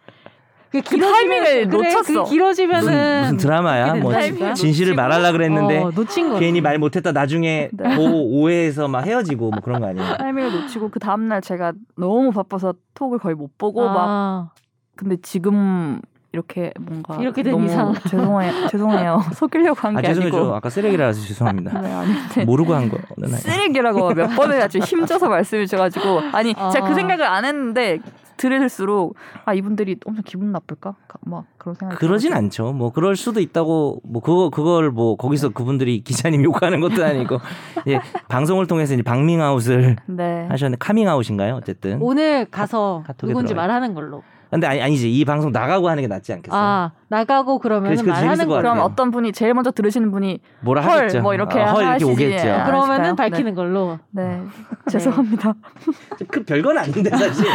그 0.70 0.82
타이밍을 0.82 1.68
그래, 1.68 1.90
놓쳤어. 1.90 2.24
그 2.24 2.30
길어지면은 2.30 2.80
무슨, 2.84 3.20
무슨 3.22 3.36
드라마야? 3.38 3.94
뭐. 3.94 4.12
진실을 4.54 4.94
말하려 4.94 5.32
그랬는데 5.32 5.78
어, 5.78 5.90
놓친 5.94 6.30
거. 6.30 6.38
괜히 6.38 6.60
말 6.60 6.78
못했다 6.78 7.10
나중에 7.12 7.70
네. 7.74 7.96
오, 7.96 8.40
오해해서 8.40 8.86
막 8.86 9.04
헤어지고 9.04 9.50
뭐 9.50 9.60
그런 9.60 9.80
거 9.80 9.88
아니에요? 9.88 10.16
타이밍을 10.16 10.52
놓치고 10.62 10.90
그 10.90 11.00
다음 11.00 11.26
날 11.28 11.40
제가 11.40 11.72
너무 11.96 12.30
바빠서 12.30 12.74
톡을 12.94 13.18
거의 13.18 13.34
못 13.34 13.56
보고 13.58 13.84
막 13.84 13.96
아, 13.98 14.50
근데 14.96 15.16
지금 15.22 16.00
이렇게 16.32 16.72
뭔가 16.78 17.16
이렇게 17.20 17.42
된 17.42 17.50
너무 17.52 17.66
이상. 17.66 17.92
죄송해 18.08 18.52
죄송해요 18.70 19.20
속이려고 19.34 19.76
한아 19.80 20.00
게. 20.00 20.08
아 20.08 20.12
니고 20.12 20.54
아까 20.54 20.70
쓰레기라서 20.70 21.20
죄송합니다. 21.20 21.80
네, 21.82 21.92
아닌데 21.92 22.44
모르고 22.44 22.72
한 22.74 22.88
거는. 22.88 23.36
쓰레기라고 23.38 24.14
몇 24.14 24.28
번을 24.36 24.62
아주 24.62 24.78
힘줘서 24.78 25.28
말씀을 25.28 25.66
주셔가지고 25.66 26.20
아니 26.32 26.54
제가 26.54 26.86
아. 26.86 26.88
그 26.88 26.94
생각을 26.94 27.24
안 27.26 27.44
했는데 27.44 27.98
들을수록 28.40 29.14
아 29.44 29.52
이분들이 29.52 29.96
엄청 30.06 30.22
기분 30.26 30.50
나쁠까 30.50 30.94
막 31.26 31.44
그런 31.58 31.74
생각이 31.74 31.98
그러진. 31.98 32.32
않죠. 32.32 32.72
뭐 32.72 32.90
그럴 32.90 33.14
수도 33.14 33.40
있다고 33.40 34.00
뭐 34.02 34.22
그거 34.22 34.48
그걸 34.48 34.90
뭐 34.90 35.16
거기서 35.16 35.50
그분들이 35.50 36.00
기자님 36.02 36.42
욕하는 36.44 36.80
것도 36.80 37.04
아니고 37.04 37.38
예, 37.88 38.00
방송을 38.28 38.66
통해서 38.66 38.94
이제 38.94 39.02
방밍아웃을 39.02 39.96
네 40.06 40.46
하셨는데 40.48 40.78
카밍아웃인가요? 40.78 41.54
어쨌든. 41.56 41.98
오늘 42.00 42.46
가서 42.46 43.04
누군지 43.18 43.48
들어가요. 43.48 43.56
말하는 43.68 43.94
걸로. 43.94 44.22
근데 44.50 44.66
아니 44.66 44.82
아니지 44.82 45.10
이 45.12 45.24
방송 45.24 45.52
나가고 45.52 45.88
하는 45.88 46.02
게 46.02 46.08
낫지 46.08 46.32
않겠어요? 46.32 46.60
아 46.60 46.92
나가고 47.08 47.58
그러면 47.60 47.94
말하는 48.04 48.48
걸로. 48.48 48.60
그럼. 48.60 48.78
어떤 48.80 49.10
분이 49.12 49.32
제일 49.32 49.54
먼저 49.54 49.70
들으시는 49.70 50.10
분이 50.10 50.40
뭐라 50.60 50.82
헐, 50.82 50.90
하겠죠. 50.98 51.22
뭐 51.22 51.34
이렇게 51.34 51.60
어, 51.60 51.66
헐 51.66 51.84
이렇게. 51.84 52.04
오겠죠. 52.04 52.50
아, 52.50 52.64
그러면은? 52.64 53.14
밝히는 53.16 53.54
걸로. 53.54 53.98
네 54.10 54.42
죄송합니다 54.90 55.54
그 56.28 56.44
별건 56.44 56.76
아닌데 56.78 57.10
사실 57.10 57.46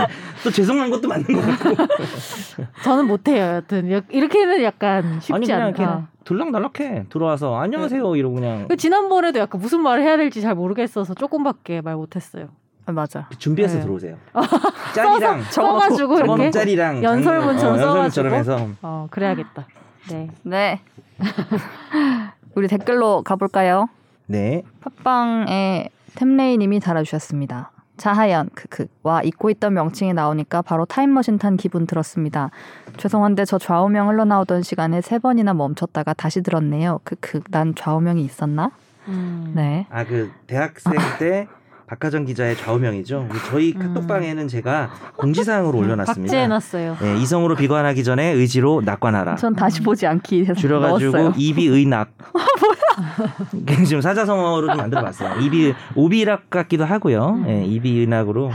또 0.44 0.50
죄송한 0.52 0.90
것도 0.90 1.08
맞는 1.08 1.26
것 1.26 1.42
같고. 1.42 1.84
저는 2.84 3.08
못해요. 3.08 3.56
여튼 3.56 3.92
여- 3.92 4.02
이렇게는 4.10 4.64
약간 4.64 5.20
쉽지 5.20 5.34
아니 5.34 5.46
그냥 5.46 5.62
않다. 5.68 5.84
이렇게 5.84 6.02
들락날락해 6.24 7.06
들어와서 7.10 7.56
안녕하세요 7.58 8.16
이러고 8.16 8.36
그냥 8.36 8.68
그 8.68 8.78
지난번에도 8.78 9.40
약간 9.40 9.60
무슨 9.62 9.82
말을 9.82 10.04
해야 10.04 10.18
될지 10.18 10.42
잘 10.42 10.56
모르겠어서 10.56 11.14
조금밖에 11.14 11.82
말 11.82 11.96
못했어요. 11.96 12.48
아, 12.88 12.92
맞아 12.92 13.28
준비해서 13.38 13.78
네. 13.78 13.82
들어오세요. 13.84 14.18
짤이랑 14.94 15.42
써가지고 15.50 16.18
이렇게 16.18 16.30
원짤이랑 16.32 17.04
연설문처럼 17.04 17.78
장- 17.78 17.90
어, 17.90 17.98
연설문처럼? 18.04 18.34
해서 18.34 18.68
어 18.82 19.08
그래야겠다. 19.10 19.66
네. 20.12 20.30
네 20.44 20.82
우리 22.56 22.68
댓글로 22.68 23.24
가볼까요? 23.24 23.88
네. 24.28 24.64
팟빵에 24.82 25.90
템레이님이 26.16 26.80
달아주셨습니다. 26.80 27.72
자하연 27.98 28.50
크크 28.54 28.88
와 29.04 29.22
잊고 29.22 29.50
있던 29.52 29.74
명칭이 29.74 30.14
나오니까 30.14 30.62
바로 30.62 30.86
타임머신 30.86 31.38
탄 31.38 31.56
기분 31.58 31.88
들었습니다. 31.88 32.52
죄송한데 32.98 33.46
저 33.46 33.58
좌우명 33.58 34.10
흘러나오던 34.10 34.64
시간에 34.64 35.00
세 35.02 35.18
번이나 35.18 35.54
멈췄다가 35.54 36.14
다시 36.14 36.42
들었네요. 36.42 37.00
크크 37.06 37.42
난 37.52 37.74
좌우명이 37.76 38.22
있었나? 38.24 38.72
음. 39.08 39.54
네. 39.56 39.86
아 39.90 40.04
그 40.04 40.32
대학생 40.48 40.94
때 41.20 41.48
박하정 41.88 42.26
기자의 42.26 42.58
좌우명이죠. 42.58 43.30
저희 43.50 43.74
음. 43.76 43.94
카톡방에는 43.94 44.48
제가 44.48 44.90
공지사항으로 45.18 45.78
올려놨습니다. 45.78 46.32
박제해놨어요. 46.32 46.98
네, 47.00 47.18
이성으로 47.20 47.56
비관하기 47.56 48.04
전에 48.04 48.32
의지로 48.32 48.82
낙관하라. 48.84 49.36
전 49.36 49.56
다시 49.56 49.82
보지 49.82 50.08
않기 50.08 50.42
해서 50.42 50.56
줄여가지고 50.56 51.12
넣었어요. 51.12 51.34
이비 51.38 51.68
의낙. 51.68 52.10
뭐야? 52.34 53.84
지금 53.86 54.02
사자성어로 54.02 54.68
좀 54.68 54.78
만들어봤어요. 54.78 55.42
이비 55.42 55.74
오비락 55.96 56.50
같기도 56.50 56.86
하고요. 56.86 57.44
예, 57.48 57.64
이비 57.64 58.00
의낙으로. 58.00 58.52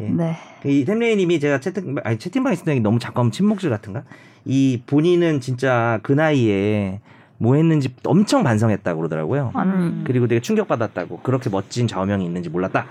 예. 0.00 0.08
네. 0.08 0.36
이 0.64 0.84
템레이님이 0.84 1.38
제가 1.38 1.60
채팅 1.60 1.96
아니 2.02 2.18
채팅방에 2.18 2.54
있을 2.54 2.64
때 2.64 2.78
너무 2.80 2.98
하면 3.00 3.30
침묵질 3.30 3.70
같은가? 3.70 4.02
이 4.44 4.82
본인은 4.86 5.40
진짜 5.40 6.00
그 6.02 6.12
나이에 6.12 7.00
뭐 7.42 7.56
했는지 7.56 7.92
엄청 8.04 8.44
반성했다고 8.44 8.98
그러더라고요. 8.98 9.52
음. 9.56 10.04
그리고 10.06 10.28
되게 10.28 10.40
충격받았다고 10.40 11.20
그렇게 11.24 11.50
멋진 11.50 11.88
좌우명이 11.88 12.24
있는지 12.24 12.48
몰랐다. 12.48 12.86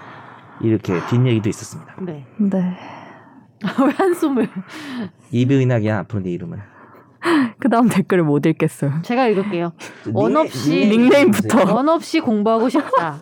이렇게 0.59 0.93
뒷얘기도 1.09 1.47
있었습니다. 1.47 1.95
네. 2.01 2.25
네. 2.37 2.77
왜 3.63 3.91
한숨을? 3.93 4.49
이비 5.31 5.55
의낙이야 5.55 5.99
앞으로 5.99 6.21
네 6.23 6.31
이름은. 6.31 6.59
그 7.59 7.69
다음 7.69 7.87
댓글을 7.87 8.23
못 8.25 8.45
읽겠어요. 8.45 8.99
제가 9.03 9.27
읽을게요. 9.27 9.71
원 10.11 10.35
없이 10.35 10.71
닉네임 10.71 11.01
닉네임부터. 11.03 11.59
주세요. 11.59 11.75
원 11.75 11.87
없이 11.87 12.19
공부하고 12.19 12.67
싶다. 12.67 13.21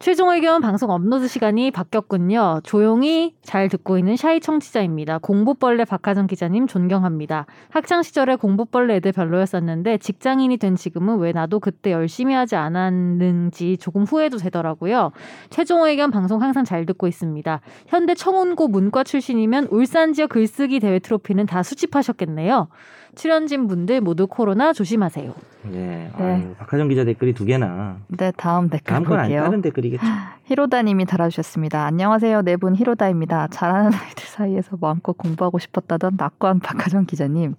최종 0.00 0.30
의견 0.30 0.62
방송 0.62 0.88
업로드 0.88 1.28
시간이 1.28 1.70
바뀌었군요. 1.70 2.60
조용히 2.64 3.34
잘 3.42 3.68
듣고 3.68 3.98
있는 3.98 4.16
shy 4.16 4.40
청취자입니다. 4.40 5.18
공부벌레 5.18 5.84
박하정 5.84 6.26
기자님 6.26 6.66
존경합니다. 6.66 7.44
학창 7.68 8.02
시절에 8.02 8.36
공부벌레 8.36 8.96
애들 8.96 9.12
별로였었는데 9.12 9.98
직장인이 9.98 10.56
된 10.56 10.74
지금은 10.74 11.18
왜 11.18 11.32
나도 11.32 11.60
그때 11.60 11.92
열심히 11.92 12.32
하지 12.34 12.56
않았는지 12.56 13.76
조금 13.76 14.04
후회도 14.04 14.38
되더라고요. 14.38 15.12
최종 15.50 15.84
의견 15.84 16.10
방송 16.10 16.40
항상 16.40 16.64
잘 16.64 16.86
듣고 16.86 17.06
있습니다. 17.06 17.60
현대 17.86 18.14
청운고 18.14 18.68
문과 18.68 19.04
출신이면 19.04 19.68
울산 19.70 20.14
지역 20.14 20.30
글쓰기 20.30 20.80
대회 20.80 20.98
트로피는 20.98 21.44
다 21.44 21.62
수집하셨겠네요. 21.62 22.68
출연진 23.14 23.66
분들 23.66 24.00
모두 24.00 24.26
코로나 24.26 24.72
조심하세요. 24.72 25.32
예. 25.72 26.10
아유, 26.18 26.54
박하정 26.58 26.88
기자 26.88 27.04
댓글이 27.04 27.34
두 27.34 27.44
개나. 27.44 27.96
네, 28.08 28.32
다음 28.36 28.68
댓글 28.70 28.92
다음 28.94 29.04
볼게요. 29.04 29.42
다른 29.44 29.60
댓글이겠죠. 29.62 30.04
히로다님이 30.46 31.04
달아주셨습니다. 31.06 31.84
안녕하세요. 31.84 32.42
네 32.42 32.56
분 32.56 32.74
히로다입니다. 32.76 33.48
잘하는 33.48 33.92
아이들 33.92 34.24
사이에서 34.26 34.76
마음껏 34.80 35.12
공부하고 35.16 35.58
싶었다던 35.58 36.14
낙관 36.16 36.60
박하정 36.60 37.06
기자님. 37.06 37.54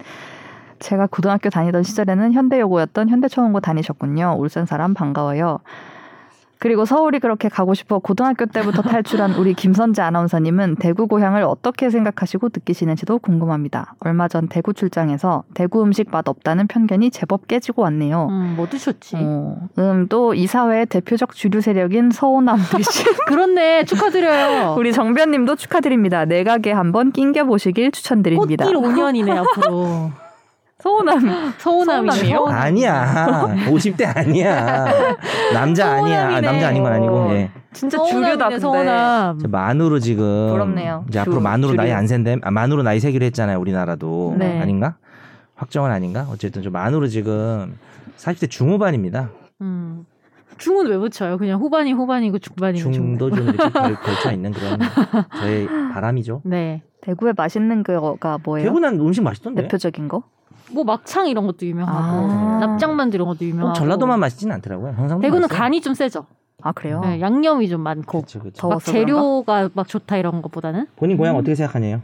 제가 0.79 1.07
고등학교 1.07 1.49
다니던 1.49 1.83
시절에는 1.83 2.33
현대여고였던 2.33 3.09
현대초등고 3.09 3.59
다니셨군요. 3.59 4.35
울산 4.39 4.65
사람 4.65 4.93
반가워요. 4.95 5.59
그리고 6.61 6.85
서울이 6.85 7.17
그렇게 7.19 7.49
가고 7.49 7.73
싶어 7.73 7.97
고등학교 7.97 8.45
때부터 8.45 8.83
탈출한 8.83 9.31
우리 9.33 9.55
김선재 9.55 9.99
아나운서님은 10.03 10.75
대구 10.75 11.07
고향을 11.07 11.41
어떻게 11.41 11.89
생각하시고 11.89 12.49
느끼시는지도 12.53 13.17
궁금합니다. 13.17 13.95
얼마 13.99 14.27
전 14.27 14.47
대구 14.47 14.71
출장에서 14.73 15.43
대구 15.55 15.81
음식 15.81 16.11
맛 16.11 16.27
없다는 16.29 16.67
편견이 16.67 17.09
제법 17.09 17.47
깨지고 17.47 17.81
왔네요. 17.81 18.27
음, 18.29 18.53
뭐 18.55 18.67
드셨지? 18.69 19.15
어, 19.19 19.57
음, 19.79 20.07
또 20.07 20.33
이 20.35 20.45
사회의 20.45 20.85
대표적 20.85 21.33
주류 21.33 21.61
세력인 21.61 22.11
서호남 22.11 22.59
씨. 22.59 23.03
그렇네. 23.25 23.85
축하드려요. 23.85 24.75
우리 24.77 24.93
정변님도 24.93 25.55
축하드립니다. 25.55 26.25
내각에 26.25 26.71
한번 26.71 27.11
낑겨 27.11 27.45
보시길 27.45 27.91
추천드립니다. 27.91 28.65
꽃길 28.65 28.79
5년이네 28.79 29.29
앞으로. 29.31 30.11
서호남 30.81 31.53
서운함이에요. 31.59 32.35
서운함이에요? 32.37 32.45
아니야. 32.47 33.45
50대 33.69 34.17
아니야. 34.17 34.87
남자 35.53 35.91
아니야. 35.93 36.35
아. 36.37 36.41
남자 36.41 36.67
아닌 36.69 36.83
건 36.83 36.93
아니고. 36.93 37.31
예. 37.33 37.51
진짜 37.71 37.97
주류다 38.03 38.45
근데. 38.49 38.59
서운함. 38.59 39.37
이제 39.37 39.47
만으로 39.47 39.99
지금 39.99 40.49
부럽네요. 40.51 41.05
이제 41.07 41.17
주- 41.17 41.21
앞으로 41.21 41.39
만으로 41.39 41.73
나이 41.73 41.87
주류. 41.87 41.97
안 41.97 42.07
센데 42.07 42.37
아, 42.41 42.51
만으로 42.51 42.81
나이 42.83 42.99
세기로 42.99 43.23
했잖아요. 43.25 43.59
우리나라도 43.59 44.35
네. 44.39 44.59
아닌가? 44.59 44.95
확정은 45.55 45.91
아닌가? 45.91 46.25
어쨌든 46.31 46.63
좀 46.63 46.73
만으로 46.73 47.07
지금 47.07 47.77
40대 48.17 48.49
중후반입니다. 48.49 49.29
음. 49.61 50.05
중은 50.57 50.87
왜 50.87 50.97
붙여요? 50.97 51.37
그냥 51.37 51.59
후반이 51.59 51.91
후반이고 51.93 52.39
중반이고 52.39 52.83
중. 52.83 52.91
중도 52.91 53.29
좀 53.31 53.47
이렇게 53.49 53.69
걸, 53.69 53.95
걸쳐 53.95 54.31
있는 54.33 54.51
그런 54.51 54.79
저의 55.39 55.67
바람이죠. 55.93 56.41
네. 56.45 56.81
대구에 57.01 57.33
맛있는 57.35 57.83
거가 57.83 58.37
뭐예요? 58.43 58.67
대구난 58.67 58.99
음식 58.99 59.21
맛있던데. 59.23 59.63
대표적인 59.63 60.07
거? 60.07 60.23
뭐 60.73 60.83
막창 60.83 61.27
이런 61.27 61.45
것도 61.47 61.65
유명하고 61.65 61.97
아. 61.99 62.57
납작만두 62.59 63.15
이런 63.17 63.27
것도 63.27 63.45
유명하고. 63.45 63.69
꼭 63.69 63.73
전라도만 63.75 64.19
맛있진 64.19 64.51
않더라고요. 64.51 64.95
경상도 64.95 65.21
대구는 65.21 65.41
맛있어요. 65.43 65.59
간이 65.59 65.81
좀 65.81 65.93
세죠. 65.93 66.25
아 66.63 66.71
그래요? 66.73 67.01
네, 67.03 67.19
양념이 67.19 67.67
좀 67.69 67.81
많고. 67.81 68.21
그쵸, 68.21 68.39
그쵸. 68.39 68.51
더- 68.61 68.69
막 68.69 68.83
재료가 68.83 69.69
막 69.73 69.87
좋다 69.87 70.17
이런 70.17 70.43
것보다는 70.43 70.85
본인 70.95 71.17
고향 71.17 71.35
어떻게 71.35 71.55
생각하냐요? 71.55 72.01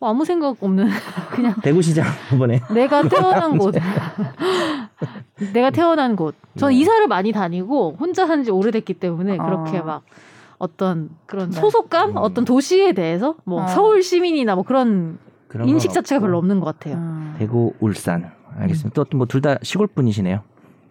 뭐 0.00 0.08
아무 0.10 0.24
생각 0.24 0.56
없는 0.60 0.88
그냥 1.30 1.54
대구시장 1.62 2.04
이번에 2.34 2.60
내가 2.74 3.02
태어난 3.08 3.56
곳. 3.56 3.72
내가 5.52 5.70
태어난 5.70 6.16
곳. 6.16 6.34
저는 6.58 6.74
네. 6.74 6.80
이사를 6.80 7.06
많이 7.06 7.30
다니고 7.32 7.96
혼자 8.00 8.26
산지 8.26 8.50
오래됐기 8.50 8.94
때문에 8.94 9.36
그렇게 9.36 9.78
아. 9.78 9.82
막 9.82 10.02
어떤 10.58 11.10
그런 11.26 11.50
네. 11.50 11.60
소속감, 11.60 12.10
음. 12.10 12.16
어떤 12.16 12.44
도시에 12.44 12.92
대해서 12.92 13.36
뭐 13.44 13.62
어. 13.62 13.66
서울 13.68 14.02
시민이나 14.02 14.54
뭐 14.56 14.64
그런 14.64 15.18
인식 15.66 15.88
건 15.88 15.94
자체가. 15.94 16.20
별로 16.20 16.38
없는 16.38 16.60
것 16.60 16.66
같아요. 16.66 16.96
음. 16.96 17.34
대구, 17.38 17.74
울산. 17.80 18.30
알겠습니다. 18.56 19.04
또뭐둘 19.04 19.40
다 19.40 19.56
시골 19.62 19.86
분이시네요. 19.88 20.42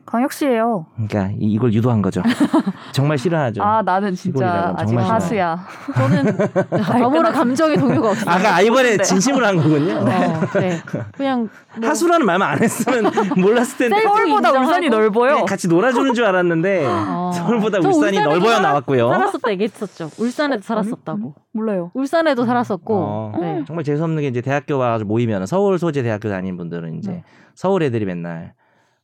광역시예요. 0.10 0.88
그러니까 0.96 1.34
이- 1.39 1.51
이걸 1.54 1.72
유도한 1.74 2.01
거죠. 2.01 2.22
정말 2.92 3.18
싫어하죠. 3.18 3.62
아 3.62 3.82
나는 3.84 4.16
진짜 4.16 4.74
아직 4.75 4.96
정말 4.96 5.12
하수야. 5.13 5.60
저는 5.96 6.38
아무런 7.06 7.32
감정의 7.32 7.78
동요가 7.78 8.10
없어요. 8.12 8.25
아까 8.28 8.62
이번에 8.62 8.98
네. 8.98 9.04
진심으로 9.04 9.46
한 9.46 9.58
거군요. 9.58 9.94
어, 10.00 10.60
네. 10.60 10.80
그냥 11.16 11.50
뭐 11.80 11.89
하수라는 11.89 12.25
말만 12.25 12.50
안 12.50 12.62
했으면 12.63 13.04
몰랐을 13.38 13.78
텐데 13.78 14.01
서울보다. 14.01 14.51
울산이 14.51 14.89
넓어요. 14.89 15.46
같이 15.46 15.68
놀아주는 15.68 16.13
줄 16.16 16.25
알았는데 16.25 16.86
어. 16.88 17.32
서울보다 17.34 17.80
저 17.82 17.88
울산이 17.89 18.18
살았- 18.18 18.62
나왔고요. 18.62 19.10
살았었다 19.10 19.51
얘기했었죠. 19.51 20.10
울산에도 20.18 20.62
살았었다고. 20.63 21.36
몰라요. 21.54 21.92
울산에도 21.94 22.46
살았었고. 22.46 22.96
어, 22.96 23.34
네. 23.39 23.63
정말 23.68 23.84
재수 23.84 24.04
없는 24.04 24.22
게 24.24 24.28
이제 24.28 24.42
대학교 24.42 24.78
와가지고 24.78 25.08
모이면 25.08 25.46
서울 25.46 25.78
소재 25.78 26.01
대학교 26.01 26.30
다니는 26.30 26.58
분들은 26.58 26.98
이제 26.98 27.12
네. 27.12 27.24
서울 27.56 27.84
애들이 27.84 28.06
맨날 28.06 28.54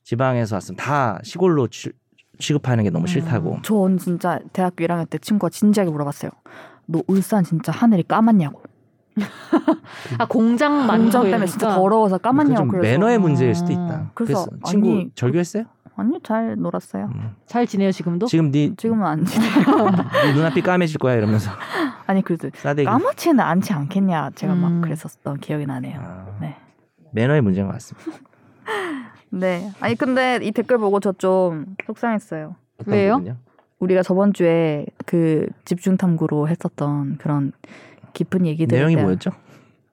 지방에서 0.05 0.55
왔으면 0.55 0.77
다 0.77 1.19
시골로 1.23 1.67
취, 1.67 1.91
취급하는 2.37 2.83
게 2.83 2.89
너무 2.91 3.05
음. 3.05 3.07
싫다고. 3.07 3.59
전 3.63 3.97
진짜 3.97 4.39
대학교 4.53 4.85
1학년 4.85 5.09
때 5.09 5.17
친구가 5.17 5.49
진지하게 5.49 5.91
물어봤어요. 5.91 6.31
너 6.85 7.01
울산 7.07 7.43
진짜 7.43 7.71
하늘이 7.71 8.03
까맣냐고. 8.03 8.61
아 10.19 10.25
공장 10.27 10.85
많고 10.85 11.03
공장 11.03 11.23
때문에 11.23 11.45
진짜. 11.47 11.73
더러워서 11.73 12.17
까맣냐고 12.19 12.57
좀 12.57 12.67
그래서 12.67 12.83
매너의 12.83 13.15
어. 13.15 13.19
문제일 13.19 13.55
수도 13.55 13.71
있다. 13.71 14.11
그래서 14.13 14.45
그래서, 14.45 14.47
친구 14.65 14.89
아니, 14.91 15.11
절교했어요? 15.15 15.63
아니요 15.95 16.19
잘 16.23 16.55
놀았어요. 16.57 17.05
음. 17.15 17.35
잘 17.47 17.65
지내요 17.65 17.91
지금도? 17.91 18.27
지금 18.27 18.51
네, 18.51 18.75
지금은 18.75 19.05
안 19.07 19.25
지. 19.25 19.39
네 19.39 20.33
눈앞이 20.33 20.61
까매질 20.61 20.99
거야 20.99 21.15
이러면서 21.15 21.49
아니 22.05 22.21
그래도 22.21 22.49
싸대기. 22.53 22.85
까맣지는 22.85 23.39
않지 23.39 23.73
않겠냐. 23.73 24.31
제가 24.35 24.53
음. 24.53 24.59
막 24.59 24.81
그랬었던 24.81 25.39
기억이 25.39 25.65
나네요. 25.65 25.99
아, 25.99 26.25
네. 26.41 26.57
매너의 27.13 27.41
문제인 27.41 27.65
것 27.67 27.73
같습니다. 27.73 28.11
네. 29.35 29.69
아니 29.79 29.95
근데 29.95 30.39
이 30.41 30.51
댓글 30.51 30.77
보고 30.77 30.99
저 30.99 31.11
좀 31.13 31.75
속상했어요. 31.85 32.55
왜요? 32.85 33.13
부분이요? 33.13 33.37
우리가 33.79 34.03
저번 34.03 34.33
주에 34.33 34.85
그 35.05 35.47
집중 35.65 35.97
탐구로 35.97 36.47
했었던 36.47 37.17
그런 37.17 37.51
깊은 38.13 38.45
얘기들 38.45 38.77
내용이 38.77 38.95
뭐였죠? 38.95 39.31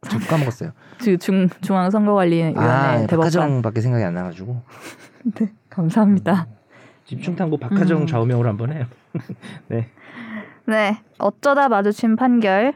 저 0.08 0.18
까먹었어요. 0.18 0.70
중 1.20 1.48
중앙 1.60 1.90
선거관리위원회 1.90 2.58
아, 2.60 2.96
대법관 3.06 3.18
박하정밖에 3.18 3.80
생각이 3.80 4.04
안 4.04 4.14
나가지고 4.14 4.62
감사합니다. 5.70 6.46
집중 7.04 7.34
탐구 7.36 7.58
박하정 7.58 8.02
음. 8.02 8.06
좌우명으로 8.06 8.48
한번 8.48 8.72
해요. 8.72 8.86
네. 9.68 9.88
네. 10.66 11.00
어쩌다 11.18 11.68
마주친 11.68 12.16
판결. 12.16 12.74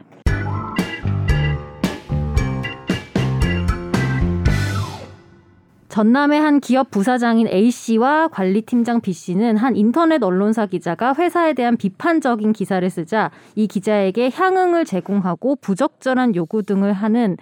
전남의 5.97 6.39
한 6.39 6.59
기업 6.59 6.91
부사장인 6.91 7.47
A 7.47 7.71
씨와 7.71 8.27
관리팀장 8.27 9.01
B 9.01 9.13
씨는 9.13 9.57
한 9.57 9.75
인터넷 9.75 10.21
언론사 10.21 10.67
기자가 10.67 11.15
회사에 11.15 11.53
대한 11.53 11.75
비판적인 11.75 12.53
기사를 12.53 12.87
쓰자 12.87 13.31
이 13.55 13.65
기자에게 13.65 14.29
향응을 14.31 14.85
제공하고 14.85 15.55
부적절한 15.55 16.35
요구 16.35 16.61
등을 16.61 16.93
하는 16.93 17.35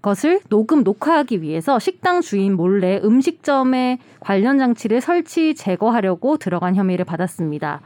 것을 0.00 0.40
녹음 0.48 0.84
녹화하기 0.84 1.42
위해서 1.42 1.78
식당 1.78 2.22
주인 2.22 2.56
몰래 2.56 2.98
음식점에 3.04 3.98
관련 4.20 4.56
장치를 4.56 5.02
설치 5.02 5.54
제거하려고 5.54 6.38
들어간 6.38 6.76
혐의를 6.76 7.04
받았습니다. 7.04 7.82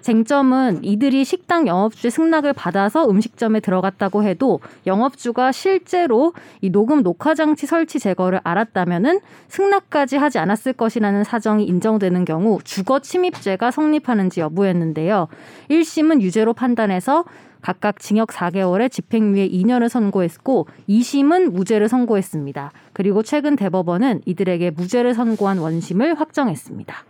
쟁점은 0.00 0.84
이들이 0.84 1.24
식당 1.24 1.66
영업주의 1.66 2.10
승낙을 2.10 2.52
받아서 2.52 3.08
음식점에 3.08 3.60
들어갔다고 3.60 4.24
해도 4.24 4.60
영업주가 4.86 5.52
실제로 5.52 6.32
이 6.60 6.70
녹음 6.70 7.02
녹화 7.02 7.34
장치 7.34 7.66
설치 7.66 7.98
제거를 7.98 8.40
알았다면은 8.44 9.20
승낙까지 9.48 10.16
하지 10.16 10.38
않았을 10.38 10.72
것이라는 10.72 11.24
사정이 11.24 11.64
인정되는 11.64 12.24
경우 12.24 12.58
주거 12.64 13.00
침입죄가 13.00 13.70
성립하는지 13.70 14.40
여부였는데요. 14.40 15.28
1심은 15.70 16.20
유죄로 16.20 16.52
판단해서 16.52 17.24
각각 17.62 18.00
징역 18.00 18.28
4개월에 18.28 18.90
집행유예 18.90 19.48
2년을 19.48 19.88
선고했고 19.88 20.66
2심은 20.88 21.52
무죄를 21.52 21.88
선고했습니다. 21.88 22.72
그리고 22.92 23.22
최근 23.22 23.56
대법원은 23.56 24.22
이들에게 24.26 24.70
무죄를 24.70 25.14
선고한 25.14 25.58
원심을 25.58 26.18
확정했습니다. 26.18 27.04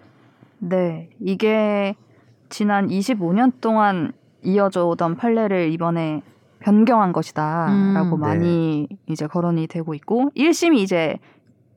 네, 0.59 1.09
이게 1.21 1.97
지난 2.53 2.89
25년 2.89 3.53
동안 3.61 4.13
이어져 4.43 4.87
오던 4.87 5.17
판례를 5.17 5.73
이번에 5.73 6.23
변경한 6.61 7.13
것이다라고 7.13 8.17
음. 8.17 8.21
많이 8.21 8.89
이제 9.09 9.27
거론이 9.27 9.67
되고 9.67 9.95
있고 9.95 10.31
1심이 10.37 10.77
이제 10.79 11.17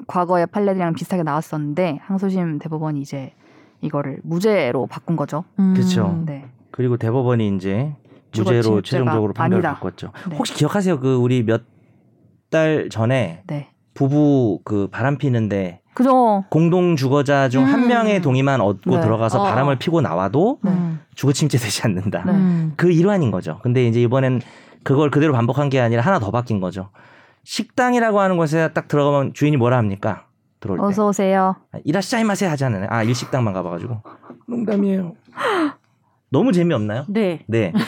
과거의 0.07 0.45
판례들이랑 0.47 0.93
비슷하게 0.93 1.23
나왔었는데 1.23 1.99
항소심 2.03 2.59
대법원이 2.59 3.01
이제 3.01 3.33
이거를 3.81 4.19
무죄로 4.23 4.87
바꾼 4.87 5.15
거죠. 5.15 5.45
그쵸. 5.75 6.21
네. 6.25 6.45
그리고 6.71 6.97
대법원이 6.97 7.55
이제 7.55 7.95
무죄로 8.35 8.81
최종적으로 8.81 9.33
판결을 9.33 9.65
아니다. 9.65 9.79
바꿨죠. 9.79 10.11
네. 10.29 10.35
혹시 10.35 10.53
기억하세요? 10.53 10.99
그 10.99 11.15
우리 11.15 11.43
몇 11.43 11.63
달 12.49 12.89
전에 12.89 13.43
네. 13.47 13.69
부부 13.93 14.59
그 14.63 14.87
바람 14.91 15.17
피는데 15.17 15.81
그죠. 15.95 16.43
공동 16.49 16.95
주거자 16.95 17.49
중한 17.49 17.83
음. 17.83 17.87
명의 17.87 18.21
동의만 18.21 18.61
얻고 18.61 18.97
네. 18.97 19.01
들어가서 19.01 19.41
어. 19.41 19.43
바람을 19.45 19.77
피고 19.77 20.01
나와도 20.01 20.59
네. 20.61 20.71
음. 20.71 20.99
주거 21.15 21.31
침입죄 21.31 21.57
되지 21.57 21.81
않는다. 21.83 22.23
네. 22.25 22.31
음. 22.33 22.73
그 22.75 22.91
일환인 22.91 23.31
거죠. 23.31 23.59
근데 23.63 23.87
이제 23.87 24.01
이번엔 24.01 24.41
그걸 24.83 25.09
그대로 25.09 25.33
반복한 25.33 25.69
게 25.69 25.79
아니라 25.79 26.03
하나 26.03 26.19
더 26.19 26.29
바뀐 26.31 26.59
거죠. 26.59 26.89
식당이라고 27.45 28.19
하는 28.19 28.37
곳에 28.37 28.69
딱 28.73 28.87
들어가면 28.87 29.33
주인이 29.33 29.55
뭐라 29.57 29.77
합니까? 29.77 30.25
들어올 30.59 30.79
때. 30.79 30.85
어서 30.85 31.07
오세요. 31.07 31.55
이라시자 31.83 32.19
이마세 32.19 32.45
하지 32.45 32.65
않아요. 32.65 32.87
아, 32.89 33.03
일식당만 33.03 33.53
가봐가지고. 33.53 34.01
농담이에요. 34.47 35.13
너무 36.29 36.51
재미없나요? 36.51 37.05
네. 37.07 37.43
네. 37.47 37.71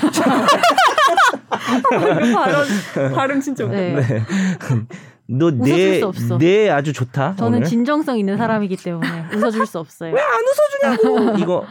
발음 2.34 3.14
발음 3.14 3.42
진짜 3.42 3.68
네. 3.68 3.96
네. 3.96 4.24
너 5.30 5.48
웃어줄 5.48 6.38
내, 6.40 6.70
아주 6.70 6.94
좋다. 6.94 7.36
저는 7.38 7.58
오늘. 7.60 7.68
진정성 7.68 8.18
있는 8.18 8.38
사람이기 8.38 8.78
때문에 8.78 9.26
웃어줄 9.36 9.66
수 9.66 9.80
없어요. 9.80 10.16
안 10.16 10.96
웃어주냐고. 10.96 11.38
이거 11.44 11.66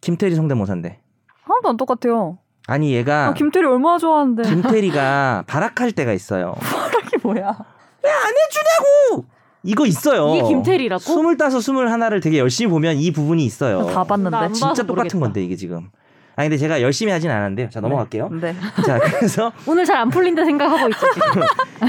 김태리 0.00 0.34
성대모사인데. 0.34 1.00
하나도 1.42 1.68
안 1.68 1.76
똑같아요. 1.76 2.38
아니 2.66 2.92
얘가 2.92 3.28
아, 3.28 3.34
김태리 3.34 3.64
얼마나 3.66 3.98
좋아하는데. 3.98 4.42
김태리가 4.42 5.44
발악할 5.46 5.92
때가 5.92 6.12
있어요. 6.12 6.54
이게 7.06 7.16
뭐야? 7.22 7.56
이거 9.62 9.84
있어요. 9.84 10.34
이게 10.34 10.42
김태리라고? 10.46 11.00
스물다섯, 11.00 11.60
스물하나를 11.62 12.20
되게 12.20 12.38
열심히 12.38 12.70
보면 12.70 12.96
이 12.98 13.10
부분이 13.10 13.44
있어요. 13.44 13.84
다나 13.86 14.04
봤는데. 14.04 14.36
안 14.36 14.52
진짜 14.52 14.82
똑같은 14.82 14.86
모르겠다. 14.86 15.18
건데 15.18 15.42
이게 15.44 15.56
지금. 15.56 15.90
아니 16.36 16.48
근데 16.48 16.58
제가 16.58 16.82
열심히 16.82 17.12
하진 17.12 17.30
않았는데요. 17.30 17.70
자 17.70 17.80
넘어갈게요. 17.80 18.28
네. 18.28 18.54
자 18.86 18.98
그래서 18.98 19.52
오늘 19.66 19.84
잘 19.84 19.96
안 19.96 20.10
풀린다 20.10 20.44
생각하고 20.44 20.88
있죠. 20.90 21.06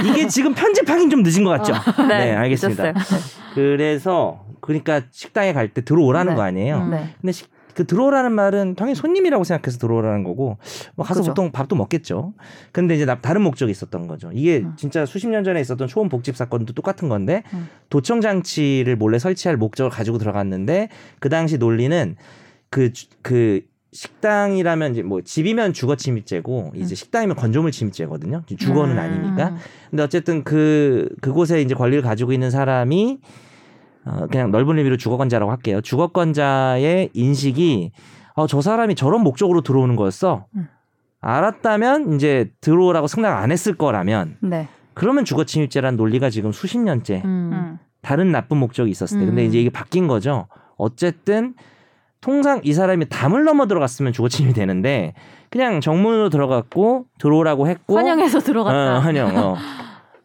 이게 0.09 0.27
지금 0.27 0.53
편집하긴 0.53 1.09
좀 1.09 1.21
늦은 1.23 1.43
것 1.43 1.49
같죠? 1.61 1.73
네, 2.07 2.33
알겠습니다. 2.33 2.89
잊었어요. 2.91 3.19
그래서 3.53 4.45
그러니까 4.61 5.01
식당에 5.11 5.51
갈 5.53 5.73
때 5.73 5.83
들어오라는 5.83 6.31
네. 6.31 6.35
거 6.37 6.41
아니에요. 6.43 6.77
음. 6.77 6.91
네. 6.91 7.13
근데 7.21 7.31
식- 7.33 7.49
그 7.75 7.85
들어오라는 7.85 8.31
말은 8.31 8.73
당연히 8.75 8.95
손님이라고 8.95 9.43
생각해서 9.43 9.77
들어오라는 9.77 10.23
거고 10.23 10.57
뭐 10.95 11.05
가서 11.05 11.19
그죠. 11.19 11.31
보통 11.31 11.51
밥도 11.51 11.75
먹겠죠. 11.75 12.33
근데 12.71 12.95
이제 12.95 13.05
나- 13.05 13.19
다른 13.21 13.41
목적이 13.43 13.69
있었던 13.71 14.07
거죠. 14.07 14.31
이게 14.33 14.59
음. 14.59 14.73
진짜 14.77 15.05
수십 15.05 15.27
년 15.27 15.43
전에 15.43 15.59
있었던 15.61 15.87
초원 15.87 16.09
복집 16.09 16.35
사건도 16.37 16.73
똑같은 16.73 17.07
건데 17.07 17.43
음. 17.53 17.67
도청 17.91 18.21
장치를 18.21 18.95
몰래 18.95 19.19
설치할 19.19 19.57
목적을 19.57 19.91
가지고 19.91 20.17
들어갔는데 20.17 20.89
그 21.19 21.29
당시 21.29 21.57
논리는 21.59 22.15
그그 22.71 23.61
식당이라면 23.97 24.91
이제 24.91 25.01
뭐 25.01 25.21
집이면 25.21 25.73
주거 25.73 25.95
침입죄고 25.95 26.73
이제 26.75 26.93
음. 26.93 26.95
식당이면 26.95 27.35
건조물 27.35 27.71
침입죄거든요. 27.71 28.43
주거는 28.45 28.95
음. 28.95 28.99
아니니까. 28.99 29.55
근데 29.89 30.03
어쨌든 30.03 30.43
그 30.43 31.09
그곳에 31.19 31.61
이제 31.61 31.73
권리를 31.73 32.03
가지고 32.03 32.31
있는 32.31 32.51
사람이 32.51 33.17
어, 34.05 34.27
그냥 34.29 34.51
넓은 34.51 34.77
의미로 34.77 34.97
주거권자라고 34.97 35.51
할게요. 35.51 35.81
주거권자의 35.81 37.09
인식이 37.13 37.91
어, 38.35 38.45
저 38.45 38.61
사람이 38.61 38.93
저런 38.93 39.21
목적으로 39.21 39.61
들어오는 39.61 39.95
거였어. 39.95 40.45
음. 40.55 40.67
알았다면 41.19 42.13
이제 42.13 42.51
들어오라고 42.61 43.07
승낙 43.07 43.35
안 43.35 43.51
했을 43.51 43.73
거라면 43.73 44.37
네. 44.41 44.67
그러면 44.93 45.25
주거 45.25 45.43
침입죄라는 45.43 45.97
논리가 45.97 46.29
지금 46.29 46.51
수십 46.51 46.77
년째 46.77 47.23
음. 47.25 47.49
음. 47.51 47.79
다른 48.03 48.31
나쁜 48.31 48.57
목적이 48.57 48.91
있었을 48.91 49.19
때. 49.19 49.25
근데 49.25 49.43
음. 49.43 49.47
이제 49.47 49.59
이게 49.59 49.71
바뀐 49.71 50.07
거죠. 50.07 50.47
어쨌든 50.77 51.55
통상 52.21 52.61
이 52.63 52.73
사람이 52.73 53.09
담을 53.09 53.43
넘어 53.43 53.67
들어갔으면 53.67 54.13
주거침입이 54.13 54.53
되는데 54.53 55.13
그냥 55.49 55.79
정문으로 55.81 56.29
들어갔고 56.29 57.05
들어오라고 57.19 57.67
했고 57.67 57.95
환영해서 57.97 58.39
들어갔다. 58.39 58.97
어, 58.97 58.99
환영. 58.99 59.37
어. 59.37 59.55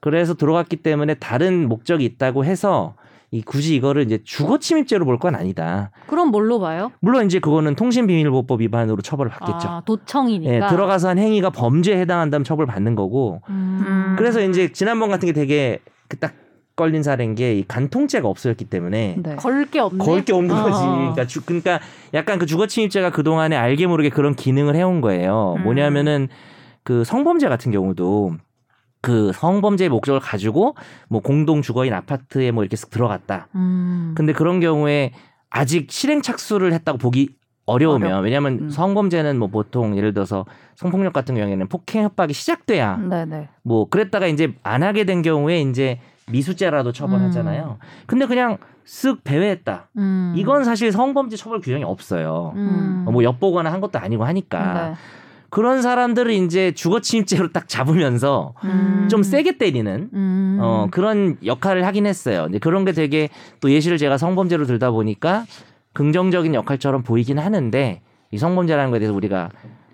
그래서 0.00 0.34
들어갔기 0.34 0.76
때문에 0.76 1.14
다른 1.14 1.68
목적이 1.68 2.04
있다고 2.06 2.44
해서 2.44 2.94
이 3.30 3.40
굳이 3.40 3.76
이거를 3.76 4.02
이제 4.02 4.18
주거 4.24 4.58
침입죄로 4.58 5.04
볼 5.06 5.16
건 5.18 5.34
아니다. 5.34 5.90
그럼 6.06 6.28
뭘로 6.30 6.58
봐요? 6.60 6.90
물론 7.00 7.24
이제 7.26 7.38
그거는 7.38 7.76
통신비밀보호법 7.76 8.60
위반으로 8.60 9.00
처벌을 9.00 9.30
받겠죠. 9.30 9.68
아, 9.68 9.82
도청이니까. 9.86 10.52
예, 10.54 10.60
들어가서 10.68 11.08
한 11.10 11.18
행위가 11.18 11.50
범죄에 11.50 11.98
해당한다면 12.00 12.44
처벌 12.44 12.66
받는 12.66 12.94
거고. 12.94 13.40
음. 13.48 14.16
그래서 14.18 14.40
이제 14.42 14.72
지난번 14.72 15.08
같은 15.08 15.26
게 15.26 15.32
되게 15.32 15.78
그 16.08 16.18
딱 16.18 16.34
걸린 16.76 17.02
사례인 17.02 17.34
게 17.34 17.58
이 17.58 17.64
간통죄가 17.68 18.26
없어졌기 18.28 18.64
때문에 18.66 19.16
네. 19.22 19.36
걸게 19.36 19.78
없네. 19.80 20.04
걸게 20.04 20.32
없는 20.32 20.54
어. 20.56 20.62
거지. 20.62 20.82
그러니까, 20.84 21.26
주, 21.26 21.42
그러니까 21.44 21.80
약간 22.14 22.38
그 22.38 22.46
주거 22.46 22.66
침입죄가 22.66 23.10
그 23.10 23.22
동안에 23.22 23.56
알게 23.56 23.86
모르게 23.86 24.08
그런 24.08 24.34
기능을 24.34 24.74
해온 24.76 25.00
거예요. 25.00 25.56
음. 25.58 25.62
뭐냐면은 25.64 26.28
그 26.82 27.04
성범죄 27.04 27.48
같은 27.48 27.72
경우도 27.72 28.34
그 29.00 29.32
성범죄의 29.34 29.88
목적을 29.90 30.20
가지고 30.20 30.74
뭐 31.08 31.20
공동 31.20 31.60
주거인 31.60 31.92
아파트에 31.92 32.50
뭐 32.52 32.62
이렇게 32.64 32.76
쓱 32.76 32.90
들어갔다. 32.90 33.48
음. 33.54 34.14
근데 34.16 34.32
그런 34.32 34.60
경우에 34.60 35.12
아직 35.50 35.90
실행 35.90 36.22
착수를 36.22 36.72
했다고 36.72 36.98
보기 36.98 37.30
어려우면 37.66 38.10
어렵- 38.12 38.24
왜냐하면 38.24 38.58
음. 38.62 38.70
성범죄는 38.70 39.38
뭐 39.38 39.48
보통 39.48 39.96
예를 39.96 40.14
들어서 40.14 40.46
성폭력 40.76 41.12
같은 41.12 41.34
경우에는 41.34 41.68
폭행 41.68 42.02
협박이 42.04 42.32
시작돼야 42.32 42.96
네네. 42.96 43.48
뭐 43.62 43.88
그랬다가 43.88 44.26
이제 44.26 44.54
안 44.62 44.82
하게 44.82 45.04
된 45.04 45.22
경우에 45.22 45.60
이제 45.60 46.00
미수죄라도 46.30 46.92
처벌하잖아요. 46.92 47.78
근데 48.06 48.26
그냥 48.26 48.58
쓱 48.86 49.24
배회했다. 49.24 49.88
음. 49.98 50.34
이건 50.36 50.64
사실 50.64 50.92
성범죄 50.92 51.36
처벌 51.36 51.60
규정이 51.60 51.84
없어요. 51.84 52.52
음. 52.56 53.06
뭐 53.10 53.22
엿보거나 53.22 53.72
한 53.72 53.80
것도 53.80 53.98
아니고 53.98 54.24
하니까 54.24 54.90
네. 54.90 54.94
그런 55.50 55.82
사람들을 55.82 56.32
이제 56.32 56.72
주거침입죄로 56.72 57.52
딱 57.52 57.68
잡으면서 57.68 58.54
음. 58.64 59.08
좀 59.10 59.22
세게 59.22 59.58
때리는 59.58 60.08
음. 60.12 60.58
어 60.60 60.88
그런 60.90 61.36
역할을 61.44 61.84
하긴 61.86 62.06
했어요. 62.06 62.46
이제 62.48 62.58
그런 62.58 62.84
게 62.84 62.92
되게 62.92 63.28
또 63.60 63.70
예시를 63.70 63.98
제가 63.98 64.16
성범죄로 64.16 64.64
들다 64.64 64.90
보니까 64.90 65.44
긍정적인 65.92 66.54
역할처럼 66.54 67.02
보이긴 67.02 67.38
하는데 67.38 68.00
이 68.30 68.38
성범죄라는 68.38 68.90
거에 68.90 69.00
대해서 69.00 69.14
우리가 69.14 69.50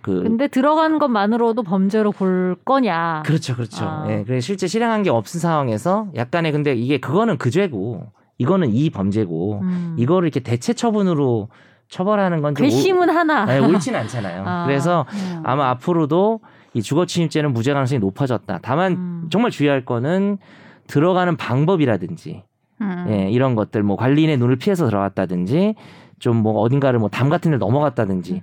그 0.08 0.22
근데 0.22 0.48
들어가는 0.48 0.98
것만으로도 0.98 1.62
범죄로 1.62 2.12
볼 2.12 2.56
거냐? 2.64 3.22
그렇죠, 3.26 3.54
그렇죠. 3.54 3.84
아. 3.84 4.06
예, 4.08 4.24
그래서 4.24 4.44
실제 4.44 4.66
실행한 4.66 5.02
게 5.02 5.10
없은 5.10 5.38
상황에서 5.38 6.08
약간의 6.16 6.52
근데 6.52 6.74
이게 6.74 6.98
그거는 6.98 7.36
그 7.36 7.50
죄고 7.50 8.06
이거는 8.38 8.72
이 8.72 8.88
범죄고 8.88 9.60
음. 9.62 9.96
이거를 9.98 10.26
이렇게 10.28 10.40
대체 10.40 10.72
처분으로 10.72 11.48
처벌하는 11.88 12.40
건좀 12.40 12.64
괘씸은 12.64 13.10
하나. 13.10 13.44
네, 13.44 13.58
옳지는 13.58 14.00
않잖아요. 14.00 14.44
아. 14.46 14.64
그래서 14.66 15.04
음. 15.12 15.42
아마 15.44 15.68
앞으로도 15.70 16.40
이 16.74 16.82
주거침입죄는 16.82 17.52
무죄 17.52 17.72
가능성이 17.72 17.98
높아졌다. 17.98 18.58
다만 18.62 18.92
음. 18.92 19.26
정말 19.30 19.50
주의할 19.50 19.84
거는 19.84 20.38
들어가는 20.86 21.36
방법이라든지 21.36 22.44
음. 22.80 23.06
예, 23.10 23.30
이런 23.30 23.54
것들 23.54 23.82
뭐 23.82 23.96
관리인의 23.96 24.38
눈을 24.38 24.56
피해서 24.56 24.86
들어갔다든지 24.86 25.74
좀 26.18 26.36
뭐 26.42 26.60
어딘가를 26.60 26.98
뭐 26.98 27.08
담 27.08 27.28
같은 27.28 27.50
데 27.50 27.56
넘어갔다든지 27.58 28.42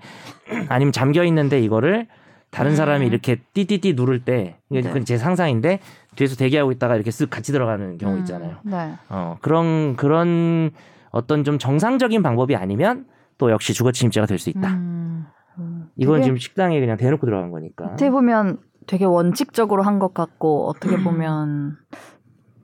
아니면 0.70 0.92
잠겨 0.92 1.24
있는데 1.26 1.60
이거를 1.62 2.08
다른 2.52 2.76
사람이 2.76 3.06
음. 3.06 3.12
이렇게 3.12 3.42
띠띠띠 3.54 3.94
누를 3.96 4.24
때 4.24 4.58
이게 4.70 4.82
네. 4.82 5.04
제 5.04 5.18
상상인데 5.18 5.80
뒤에서 6.16 6.36
대기하고 6.36 6.72
있다가 6.72 6.96
이렇게 6.96 7.10
쓱 7.12 7.30
같이 7.30 7.52
들어가는 7.52 7.98
경우 7.98 8.16
음. 8.16 8.20
있잖아요. 8.20 8.58
네. 8.64 8.94
어, 9.10 9.38
그런 9.42 9.96
그런 9.98 10.72
어떤 11.12 11.44
좀 11.44 11.58
정상적인 11.60 12.24
방법이 12.24 12.56
아니면 12.56 13.06
또 13.38 13.52
역시 13.52 13.74
주거 13.74 13.92
침입죄가 13.92 14.26
될 14.28 14.40
수 14.40 14.50
있다. 14.50 14.70
음. 14.70 15.26
음. 15.60 15.88
이건 15.98 16.22
지금 16.22 16.38
식당에 16.38 16.80
그냥 16.80 16.96
대놓고 16.98 17.26
들어간 17.26 17.52
거니까. 17.52 17.86
어떻게 17.86 18.10
보면 18.10 18.60
되게 18.88 19.04
원칙적으로 19.06 19.84
한 19.84 20.00
것 20.00 20.14
같고 20.14 20.70
어떻게 20.70 20.96
음. 20.96 21.04
보면 21.04 21.78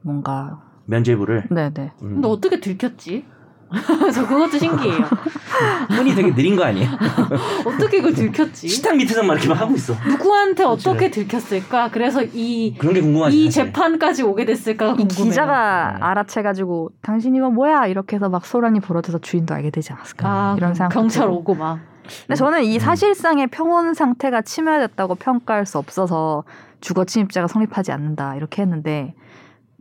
뭔가 0.04 0.62
면죄부를. 0.86 1.48
네네. 1.50 1.92
음. 2.02 2.14
근데 2.14 2.28
어떻게 2.28 2.60
들켰지? 2.60 3.26
저 4.14 4.28
그것도 4.28 4.58
신기해요. 4.58 5.06
손이 5.96 6.14
되게 6.14 6.34
느린 6.34 6.56
거 6.56 6.64
아니에요? 6.64 6.90
어떻게 7.66 7.98
그걸 7.98 8.14
들켰지? 8.14 8.68
식탁 8.68 8.96
밑에서 8.98 9.24
막 9.24 9.34
이렇게 9.34 9.48
막 9.48 9.60
하고 9.60 9.74
있어. 9.76 9.94
누구한테 10.08 10.64
어떻게 10.64 11.10
들켰을까? 11.10 11.90
그래서 11.92 12.22
이, 12.34 12.76
그런 12.78 12.94
게 12.94 13.02
궁금하지. 13.02 13.38
이 13.38 13.46
사실. 13.50 13.66
재판까지 13.66 14.24
오게 14.24 14.46
됐을까가 14.46 14.94
이 14.94 14.96
궁금해요. 14.98 15.26
기자가 15.26 15.92
네. 15.94 15.98
알아채가지고 16.02 16.90
당신 17.02 17.36
이거 17.36 17.50
뭐야 17.50 17.88
이렇게 17.88 18.18
해서 18.18 18.30
막 18.30 18.46
소란이 18.46 18.80
벌어져서 18.82 19.20
주인도 19.20 19.54
알게 19.54 19.70
되지 19.70 19.94
않았을까 19.94 20.28
아, 20.28 20.56
이런 20.58 20.74
생각. 20.74 20.94
경찰 20.94 21.30
오고 21.30 21.56
막. 21.56 21.80
근데 22.28 22.36
저는 22.36 22.64
이 22.66 22.76
음. 22.76 22.80
사실상의 22.80 23.48
평온 23.48 23.94
상태가 23.94 24.42
침해됐다고 24.42 25.16
평가할 25.16 25.66
수 25.66 25.78
없어서 25.78 26.44
주거 26.82 27.06
침입죄가 27.06 27.48
성립하지 27.48 27.92
않는다 27.92 28.36
이렇게 28.36 28.64
했는데 28.64 29.14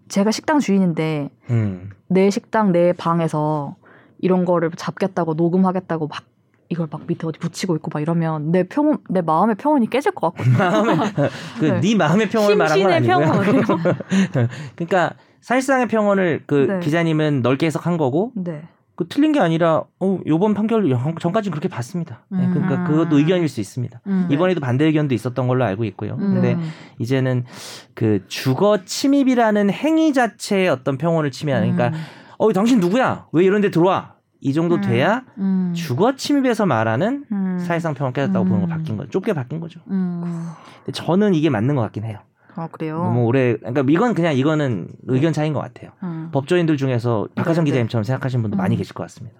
제가 0.08 0.30
식당 0.30 0.58
주인인데 0.58 1.30
음. 1.50 1.90
내 2.08 2.30
식당 2.30 2.72
내 2.72 2.92
방에서 2.92 3.76
이런 4.20 4.44
거를 4.44 4.70
잡겠다고 4.70 5.34
녹음하겠다고 5.34 6.06
막 6.08 6.24
이걸 6.68 6.86
막 6.90 7.02
밑에 7.06 7.26
어디 7.26 7.38
붙이고 7.38 7.74
있고 7.76 7.90
막 7.92 8.00
이러면 8.00 8.52
내 8.52 8.62
평온 8.62 8.98
내 9.08 9.20
마음의 9.20 9.56
평온이 9.56 9.90
깨질 9.90 10.12
것 10.12 10.32
같거든요. 10.34 10.56
마음의 10.56 10.96
그 11.58 11.64
네. 11.64 11.80
네 11.80 11.94
마음의 11.96 12.28
평온을 12.30 12.56
말한 12.56 12.82
건 12.82 12.92
아니고요. 12.92 13.18
평온. 13.18 13.82
그러니까 14.76 15.14
사실상의 15.40 15.88
평온을 15.88 16.44
그 16.46 16.66
네. 16.68 16.80
기자님은 16.80 17.42
넓게 17.42 17.66
해석한 17.66 17.96
거고 17.96 18.32
네. 18.36 18.62
그 18.94 19.08
틀린 19.08 19.32
게 19.32 19.40
아니라 19.40 19.84
어 19.98 20.18
요번 20.26 20.52
판결 20.52 20.86
전까지는 21.18 21.52
그렇게 21.52 21.68
봤습니다. 21.68 22.26
네, 22.28 22.44
음. 22.44 22.52
그러니까 22.52 22.84
그것도 22.84 23.16
의견일 23.16 23.48
수 23.48 23.60
있습니다. 23.60 23.98
음. 24.06 24.28
이번에도 24.30 24.60
반대 24.60 24.84
의견도 24.84 25.14
있었던 25.14 25.48
걸로 25.48 25.64
알고 25.64 25.84
있고요. 25.86 26.16
음. 26.20 26.34
근데 26.34 26.54
네. 26.54 26.60
이제는 26.98 27.46
그 27.94 28.22
주거 28.28 28.84
침입이라는 28.84 29.70
행위 29.70 30.12
자체의 30.12 30.68
어떤 30.68 30.98
평온을 30.98 31.30
침해하는 31.30 31.74
그러니까 31.74 31.96
음. 31.96 32.02
어 32.40 32.50
당신 32.54 32.80
누구야? 32.80 33.26
왜 33.32 33.44
이런 33.44 33.60
데 33.60 33.70
들어와? 33.70 34.14
이 34.40 34.54
정도 34.54 34.76
음. 34.76 34.80
돼야 34.80 35.24
음. 35.36 35.74
주거 35.76 36.16
침입에서 36.16 36.64
말하는 36.64 37.26
음. 37.30 37.58
사회상 37.58 37.92
평온 37.92 38.14
깨졌다고 38.14 38.46
보는 38.46 38.60
거 38.60 38.66
음. 38.66 38.68
바뀐 38.70 38.96
거죠. 38.96 39.10
좁게 39.10 39.34
바뀐 39.34 39.60
거죠. 39.60 39.80
음. 39.90 40.48
근데 40.78 40.92
저는 40.92 41.34
이게 41.34 41.50
맞는 41.50 41.74
것 41.74 41.82
같긴 41.82 42.04
해요. 42.04 42.18
아 42.56 42.66
그래요. 42.68 42.96
너무 42.96 43.24
오래 43.26 43.56
그러니까 43.56 43.84
이건 43.86 44.14
그냥 44.14 44.34
이거는 44.34 44.88
의견 45.08 45.34
차이인 45.34 45.52
것 45.52 45.60
같아요. 45.60 45.90
음. 46.02 46.30
법조인들 46.32 46.78
중에서 46.78 47.28
박하정 47.34 47.64
네, 47.64 47.70
네. 47.70 47.72
기자님처럼 47.72 48.04
생각하시는 48.04 48.40
분도 48.40 48.56
음. 48.56 48.58
많이 48.58 48.74
계실 48.76 48.94
것 48.94 49.02
같습니다. 49.02 49.36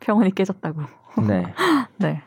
평온이 0.00 0.32
깨졌다고. 0.32 0.82
네. 1.26 1.54
네. 1.96 2.20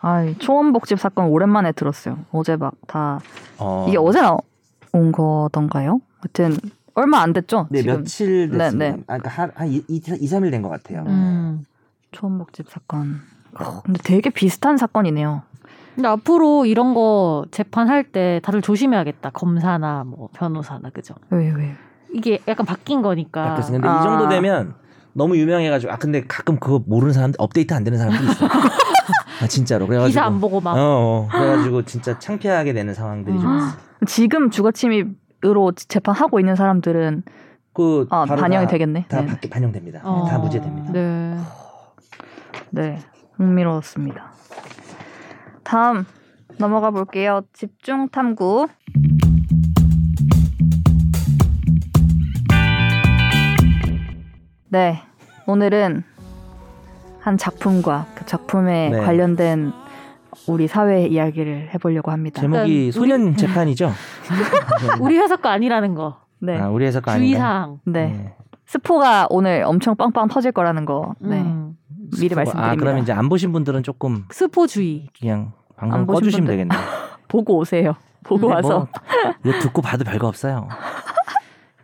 아, 0.00 0.26
초원복집 0.40 0.98
사건 0.98 1.26
오랜만에 1.26 1.70
들었어요. 1.70 2.18
어제 2.32 2.56
막다 2.56 3.20
어, 3.58 3.86
이게 3.88 3.96
어제 3.96 4.20
나온 4.20 5.12
거던가요? 5.12 6.00
하여튼 6.18 6.56
얼마 7.00 7.20
안 7.20 7.32
됐죠? 7.32 7.66
네 7.70 7.82
지금 7.82 7.98
며칠 7.98 8.50
네, 8.50 8.58
됐습니다. 8.58 8.84
네. 8.96 9.02
아, 9.06 9.18
그러니까 9.18 9.30
한, 9.30 9.50
한 9.54 9.68
2, 9.68 9.82
2, 9.88 10.00
3일 10.00 10.50
된 10.50 10.62
것 10.62 10.68
같아요. 10.68 11.04
음. 11.06 11.64
초원복집 12.12 12.68
사건. 12.68 13.20
어, 13.58 13.82
근데 13.82 14.00
되게 14.04 14.30
비슷한 14.30 14.76
사건이네요. 14.76 15.42
근데 15.94 16.08
앞으로 16.08 16.66
이런 16.66 16.94
거 16.94 17.44
재판할 17.50 18.04
때 18.04 18.40
다들 18.44 18.62
조심해야겠다. 18.62 19.30
검사나 19.30 20.04
뭐 20.06 20.28
변호사나 20.32 20.90
그죠? 20.90 21.14
왜 21.30 21.50
왜? 21.52 21.74
이게 22.12 22.38
약간 22.48 22.64
바뀐 22.66 23.02
거니까. 23.02 23.44
바뀌었어요. 23.50 23.72
근데 23.74 23.88
아. 23.88 24.00
이 24.00 24.02
정도 24.02 24.28
되면 24.28 24.74
너무 25.12 25.36
유명해가지고 25.36 25.92
아 25.92 25.96
근데 25.96 26.24
가끔 26.26 26.58
그거 26.58 26.82
모르는 26.86 27.12
사람 27.12 27.32
업데이트 27.38 27.74
안 27.74 27.82
되는 27.84 27.98
사람도 27.98 28.24
있어. 28.24 28.46
아 29.42 29.46
진짜로 29.48 29.86
그래가지고 29.86 30.08
기사 30.10 30.24
안 30.24 30.40
보고 30.40 30.60
막. 30.60 30.72
어, 30.76 30.78
어 30.78 31.28
그래가지고 31.30 31.82
진짜 31.84 32.18
창피하게 32.18 32.72
되는 32.72 32.94
상황들이 32.94 33.38
좀 33.40 33.50
음. 33.50 33.58
있어. 33.58 33.76
지금 34.06 34.50
주거 34.50 34.70
침입 34.72 35.08
으로 35.44 35.72
재판하고 35.72 36.38
있는 36.40 36.54
사람들은 36.54 37.22
그 37.72 38.06
아, 38.10 38.24
반영이 38.26 38.66
다, 38.66 38.70
되겠네. 38.72 39.06
다 39.08 39.22
네. 39.22 39.26
바- 39.26 39.38
반영됩니다. 39.50 40.00
어. 40.04 40.26
다 40.26 40.38
무죄됩니다. 40.38 40.92
네. 40.92 41.36
네, 42.70 42.98
흥미로웠습니다. 43.34 44.32
다음 45.64 46.04
넘어가 46.58 46.90
볼게요. 46.90 47.42
집중 47.52 48.08
탐구. 48.08 48.68
네, 54.68 55.00
오늘은 55.46 56.04
한 57.20 57.36
작품과 57.36 58.06
그 58.14 58.24
작품에 58.24 58.90
네. 58.90 59.00
관련된 59.00 59.72
우리 60.46 60.66
사회 60.66 61.06
이야기를 61.06 61.70
해보려고 61.74 62.10
합니다. 62.10 62.40
제목이 62.40 62.60
우리- 62.62 62.92
소년 62.92 63.36
재판이죠? 63.36 63.92
우리 65.00 65.18
회사 65.18 65.36
거 65.36 65.48
아니라는 65.48 65.94
거. 65.94 66.20
네, 66.40 66.58
아, 66.58 66.68
우리 66.70 66.86
회사 66.86 67.00
거 67.00 67.10
아닌가? 67.10 67.26
주의사항. 67.26 67.80
네, 67.84 68.34
스포가 68.66 69.26
오늘 69.30 69.62
엄청 69.66 69.94
빵빵 69.96 70.28
터질 70.28 70.52
거라는 70.52 70.84
거. 70.86 71.14
네, 71.20 71.40
음. 71.40 71.76
미리 72.18 72.34
말씀드립니다. 72.34 72.70
아 72.72 72.74
그러면 72.76 73.02
이제 73.02 73.12
안 73.12 73.28
보신 73.28 73.52
분들은 73.52 73.82
조금 73.82 74.24
스포 74.30 74.66
주의. 74.66 75.08
그냥 75.18 75.52
안 75.76 75.90
방송 75.90 76.06
보신 76.06 76.20
꺼주시면 76.20 76.46
분들. 76.46 76.52
되겠네요. 76.68 76.80
보고 77.28 77.58
오세요. 77.58 77.94
보고 78.24 78.48
근데 78.48 78.54
와서. 78.54 78.88
뭐 79.44 79.52
이거 79.52 79.60
듣고 79.60 79.82
봐도 79.82 80.04
별거 80.04 80.26
없어요. 80.26 80.68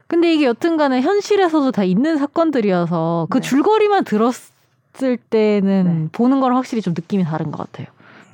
근데 0.08 0.32
이게 0.32 0.46
여튼간에 0.46 1.00
현실에서도 1.02 1.72
다 1.72 1.82
있는 1.84 2.16
사건들이어서 2.16 3.26
그 3.30 3.40
네. 3.40 3.48
줄거리만 3.48 4.04
들었을 4.04 5.16
때는 5.30 5.84
네. 6.04 6.08
보는 6.12 6.40
거랑 6.40 6.56
확실히 6.58 6.80
좀 6.82 6.94
느낌이 6.96 7.24
다른 7.24 7.50
것 7.50 7.58
같아요. 7.70 7.86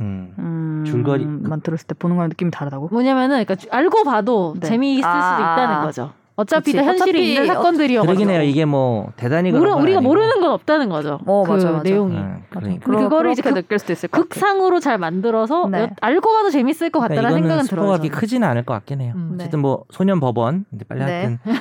음. 0.02 0.34
음, 0.38 0.84
줄거리- 0.86 1.24
만 1.48 1.60
들었을 1.60 1.86
때 1.86 1.94
보는 1.94 2.16
거랑 2.16 2.28
느낌이 2.30 2.50
다르다고? 2.50 2.88
뭐냐면은 2.90 3.44
그러니까 3.44 3.54
알고 3.70 4.04
봐도 4.04 4.54
네. 4.60 4.66
재미있을 4.66 5.08
아, 5.08 5.36
수도 5.36 5.42
있다는 5.42 5.74
아. 5.76 5.82
거죠. 5.84 6.10
어차피 6.34 6.72
그치. 6.72 6.76
다 6.78 6.84
현실에 6.84 7.10
어차피 7.10 7.28
있는 7.34 7.42
어- 7.50 7.54
사건들이어서 7.54 8.06
그러긴 8.06 8.30
해요. 8.30 8.42
이게 8.42 8.64
뭐 8.64 9.12
대단히 9.16 9.52
모르, 9.52 9.70
우리가 9.70 9.98
아니고. 9.98 10.00
모르는 10.00 10.40
건 10.40 10.50
없다는 10.52 10.88
거죠. 10.88 11.20
어, 11.26 11.44
그 11.44 11.50
맞아, 11.52 11.70
맞아. 11.70 11.82
내용이. 11.82 12.16
음, 12.16 12.42
그러니까. 12.48 12.90
그거를 12.90 13.32
이제 13.32 13.42
극- 13.42 13.52
느낄 13.54 13.78
수도 13.78 13.92
있을 13.92 14.08
것 14.08 14.22
같아요. 14.22 14.28
극상으로 14.30 14.80
잘 14.80 14.96
만들어서 14.96 15.68
네. 15.68 15.82
여- 15.82 15.88
알고 16.00 16.32
봐도 16.32 16.48
재밌을 16.50 16.88
것 16.88 17.00
그러니까 17.00 17.20
같다는 17.22 17.38
이거는 17.38 17.48
생각은 17.64 17.68
들어요. 17.68 17.96
저는. 17.98 18.10
크지는 18.10 18.48
않을 18.48 18.64
것 18.64 18.72
같긴 18.74 19.02
해요. 19.02 19.12
음. 19.14 19.32
어쨌든 19.34 19.60
뭐 19.60 19.84
소년 19.90 20.20
법원 20.20 20.64
빨리 20.88 21.00
네. 21.04 21.12
하여튼 21.12 21.38
네, 21.44 21.52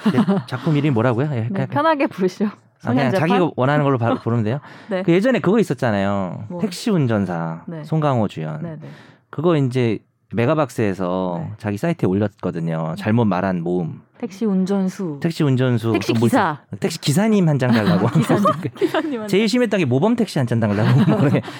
작품 0.48 0.78
이름이 0.78 0.92
뭐라고요? 0.92 1.30
예, 1.34 1.48
네. 1.52 1.66
편하게 1.68 2.08
부르시오. 2.08 2.48
아, 2.86 2.90
그냥? 2.94 3.12
자기가 3.12 3.52
원하는 3.56 3.84
걸로 3.84 3.98
바, 3.98 4.14
부르면 4.22 4.44
돼요. 4.44 4.60
네. 4.90 5.04
그 5.04 5.12
예전에 5.12 5.40
그거 5.40 5.60
있었잖아요. 5.60 6.46
뭐. 6.50 6.62
택시 6.62 6.90
운전사 6.90 7.62
네. 7.68 7.84
송강호 7.84 8.28
주연. 8.28 8.62
네, 8.64 8.78
네. 8.82 8.88
그거 9.30 9.56
이제 9.56 10.00
메가박스에서 10.34 11.42
네. 11.44 11.52
자기 11.58 11.78
사이트에 11.78 12.08
올렸거든요. 12.08 12.96
잘못 12.98 13.26
말한 13.26 13.62
모음. 13.62 14.02
택시 14.18 14.46
운전수. 14.46 15.20
택시 15.22 15.44
운전수. 15.44 15.92
택시 15.94 16.14
그 16.14 16.20
뭐- 16.20 16.28
기사. 16.28 16.60
택시 16.80 17.00
기사님 17.02 17.48
한 17.50 17.58
장 17.58 17.72
달라고. 17.72 18.08
기사님한테. 18.78 19.28
제일 19.28 19.50
심했던 19.50 19.80
게 19.80 19.86
모범 19.86 20.16
택시 20.16 20.38
한 20.40 20.48
장 20.48 20.60
달라고. 20.60 21.00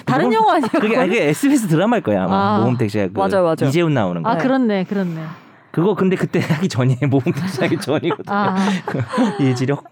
다른 0.06 0.26
모범- 0.28 0.34
영화 0.34 0.54
아니에요? 0.54 0.68
그게 0.80 0.96
아니 0.96 1.08
그게 1.10 1.28
SBS 1.28 1.66
드라마일 1.68 2.02
거야 2.02 2.24
아마 2.24 2.54
아. 2.54 2.58
모범 2.60 2.76
택시가 2.78 3.08
그 3.08 3.12
맞아요, 3.18 3.42
맞아요. 3.42 3.68
이재훈 3.68 3.92
나오는 3.94 4.22
거. 4.22 4.30
아 4.30 4.36
네. 4.36 4.42
그렇네, 4.42 4.84
그렇네. 4.84 5.22
그거 5.72 5.94
근데 5.94 6.16
그때 6.16 6.38
하기 6.40 6.68
전이에요. 6.68 7.08
모범 7.10 7.32
택시 7.32 7.60
하기 7.62 7.78
전이거든요. 7.78 8.24
아, 8.34 8.56
이지력. 9.40 9.84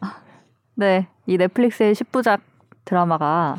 네, 0.75 1.09
이 1.27 1.37
넷플릭스의 1.37 1.95
10부작 1.95 2.41
드라마가 2.85 3.57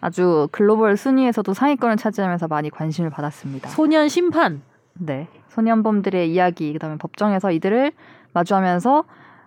아주 0.00 0.48
글로벌 0.52 0.96
순위에서도 0.96 1.54
상위권을 1.54 1.96
차지하면서 1.96 2.48
많이 2.48 2.70
관심을 2.70 3.10
받았습니다. 3.10 3.70
소년 3.70 4.08
심판. 4.08 4.62
네, 4.94 5.28
소년범들의 5.48 6.32
이야기, 6.32 6.72
그다음에 6.72 6.96
법정에서 6.98 7.50
이들을 7.52 7.92
마주하면서 8.32 9.04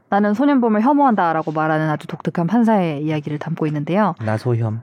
나는 0.10 0.34
소년범을 0.34 0.82
혐오한다라고 0.82 1.52
말하는 1.52 1.90
아주 1.90 2.08
독특한 2.08 2.48
판사의 2.48 3.04
이야기를 3.04 3.40
담고 3.40 3.68
있는데요. 3.68 4.16
나소혐. 4.24 4.82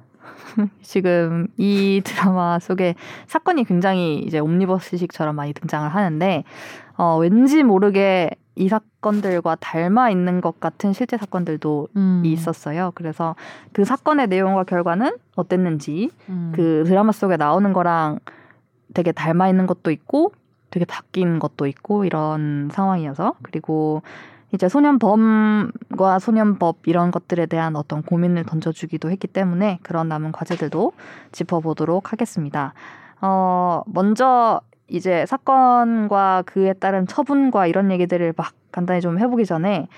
지금 0.82 1.48
이 1.56 2.02
드라마 2.04 2.58
속에 2.58 2.94
사건이 3.26 3.64
굉장히 3.64 4.18
이제 4.18 4.38
옴니버스식처럼 4.38 5.34
많이 5.34 5.52
등장을 5.52 5.88
하는데 5.88 6.44
어, 6.96 7.16
왠지 7.18 7.62
모르게 7.62 8.30
이 8.56 8.68
사건들과 8.68 9.56
닮아 9.56 10.10
있는 10.10 10.40
것 10.40 10.60
같은 10.60 10.92
실제 10.92 11.16
사건들도 11.16 11.88
음. 11.96 12.22
있었어요. 12.24 12.92
그래서 12.94 13.34
그 13.72 13.84
사건의 13.84 14.28
내용과 14.28 14.64
결과는 14.64 15.16
어땠는지 15.34 16.10
음. 16.28 16.52
그 16.54 16.84
드라마 16.86 17.12
속에 17.12 17.36
나오는 17.36 17.72
거랑 17.72 18.20
되게 18.94 19.12
닮아 19.12 19.48
있는 19.48 19.66
것도 19.66 19.90
있고 19.90 20.32
되게 20.70 20.84
바뀐 20.84 21.38
것도 21.38 21.66
있고 21.66 22.04
이런 22.04 22.68
상황이어서 22.72 23.34
그리고 23.42 24.02
이제 24.52 24.68
소년범과 24.68 26.20
소년법 26.20 26.86
이런 26.86 27.10
것들에 27.10 27.46
대한 27.46 27.74
어떤 27.74 28.02
고민을 28.02 28.44
던져주기도 28.44 29.10
했기 29.10 29.26
때문에 29.26 29.80
그런 29.82 30.08
남은 30.08 30.30
과제들도 30.30 30.92
짚어보도록 31.32 32.12
하겠습니다. 32.12 32.72
어, 33.20 33.82
먼저 33.86 34.60
이제 34.94 35.26
사건과 35.26 36.42
그에 36.46 36.72
따른 36.72 37.06
처분과 37.06 37.66
이런 37.66 37.90
얘기들을 37.90 38.34
막 38.36 38.52
간단히 38.70 39.00
좀 39.00 39.18
해보기 39.18 39.44
전에 39.44 39.88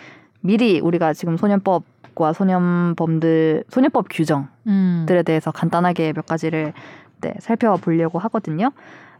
미리 0.41 0.81
우리가 0.81 1.13
지금 1.13 1.37
소년법과 1.37 2.33
소년범들 2.33 3.65
소년법 3.69 4.07
규정 4.11 4.49
음. 4.67 5.05
들에 5.07 5.23
대해서 5.23 5.51
간단하게 5.51 6.13
몇 6.13 6.27
가지를 6.27 6.73
네, 7.21 7.35
살펴보려고 7.41 8.19
하거든요. 8.21 8.73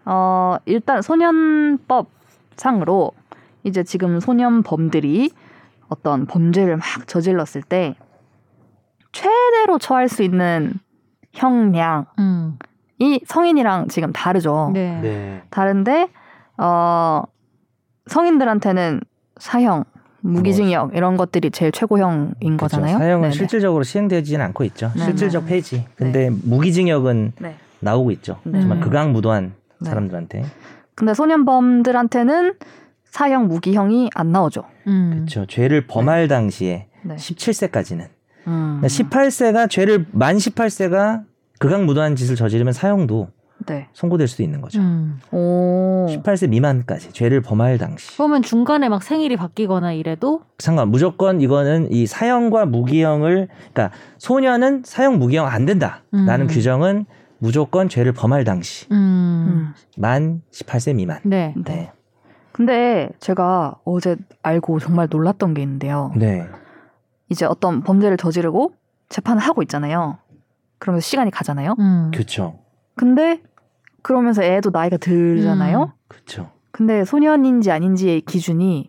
어, 0.05 0.57
일단 0.65 1.03
소년법 1.03 2.09
상으로 2.57 3.13
이제 3.65 3.83
지금 3.83 4.21
소년범들이 4.21 5.31
어떤 5.89 6.27
범죄를 6.27 6.77
막 6.77 7.07
저질렀을 7.07 7.63
때 7.63 7.97
최대 9.13 9.47
최대로 9.67 9.79
처할 9.79 10.09
수 10.09 10.23
있는 10.23 10.75
형량 11.33 12.07
이 12.99 13.15
음. 13.15 13.19
성인이랑 13.27 13.89
지금 13.89 14.13
다르죠. 14.13 14.71
네. 14.73 15.01
네. 15.01 15.43
다른데 15.51 16.09
어 16.59 17.23
성인들한테는 18.07 19.01
사형, 19.39 19.85
무기징역 20.21 20.95
이런 20.95 21.17
것들이 21.17 21.51
제일 21.51 21.73
최고형인 21.73 22.57
거잖아요. 22.57 22.97
그렇죠. 22.97 22.99
사형은 22.99 23.23
네네. 23.23 23.33
실질적으로 23.33 23.83
시행되지는 23.85 24.45
않고 24.47 24.65
있죠. 24.65 24.91
네네. 24.95 25.05
실질적 25.05 25.47
폐지. 25.47 25.87
근데 25.95 26.31
무기징역은 26.31 27.33
네. 27.41 27.57
나오고 27.81 28.11
있죠. 28.13 28.39
네. 28.45 28.61
정말 28.61 28.81
극악무도한 28.81 29.55
네. 29.81 29.89
사람들한테. 29.89 30.45
근데 30.95 31.13
소년범들한테는 31.13 32.55
사형, 33.05 33.49
무기형이 33.49 34.11
안 34.15 34.33
나오죠. 34.33 34.65
음. 34.87 35.11
그렇죠. 35.27 35.47
죄를 35.47 35.87
범할 35.87 36.29
당시에 36.29 36.89
네. 37.03 37.17
17세까지는 37.17 38.09
음. 38.47 38.81
18세가 38.83 39.69
죄를 39.69 40.07
만 40.13 40.37
18세가 40.37 41.25
극악무도한 41.59 42.17
짓을 42.17 42.37
저지르면 42.37 42.73
사형도 42.73 43.29
네. 43.67 43.89
선고될 43.95 44.29
수도 44.29 44.43
있는 44.43 44.61
거죠. 44.61 44.81
음. 44.81 45.19
오. 45.33 46.07
18세 46.09 46.49
미만까지 46.49 47.13
죄를 47.13 47.41
범할 47.41 47.79
당시 47.79 48.17
그러면 48.17 48.43
중간에 48.43 48.89
막 48.89 49.03
생일이 49.03 49.37
바뀌거나 49.37 49.93
이래도 49.93 50.43
상관 50.59 50.89
무조건 50.89 51.41
이거는 51.41 51.91
이 51.91 52.07
사형과 52.07 52.67
무기형을 52.67 53.49
그러니까 53.73 53.91
소년은 54.19 54.83
사형 54.85 55.19
무기형 55.19 55.47
안 55.47 55.65
된다라는 55.65 56.43
음. 56.43 56.47
규정은 56.47 57.07
무조건 57.39 57.89
죄를 57.89 58.13
범할 58.13 58.45
당시 58.45 58.87
음. 58.93 58.95
음. 58.97 59.75
만 59.97 60.43
18세 60.53 60.95
미만. 60.95 61.21
네. 61.25 61.55
네. 61.65 61.93
근데 62.53 63.11
제가 63.21 63.77
어제 63.85 64.17
알고 64.43 64.79
정말 64.79 65.09
놀랐던 65.11 65.55
게 65.55 65.63
있는데요. 65.63 66.13
네. 66.17 66.47
이제 67.29 67.45
어떤 67.45 67.83
범죄를 67.83 68.17
저지르고 68.17 68.73
재판을 69.09 69.43
하고 69.43 69.63
있잖아요. 69.63 70.19
그러면서 70.79 71.05
시간이 71.07 71.31
가잖아요. 71.31 71.75
음. 71.79 72.11
그렇죠. 72.13 72.59
근데 72.95 73.41
그러면서 74.03 74.43
애도 74.43 74.71
나이가 74.71 74.97
들잖아요. 74.97 75.93
그렇죠. 76.09 76.51
근데 76.71 77.05
소년인지 77.05 77.71
아닌지의 77.71 78.21
기준이 78.23 78.89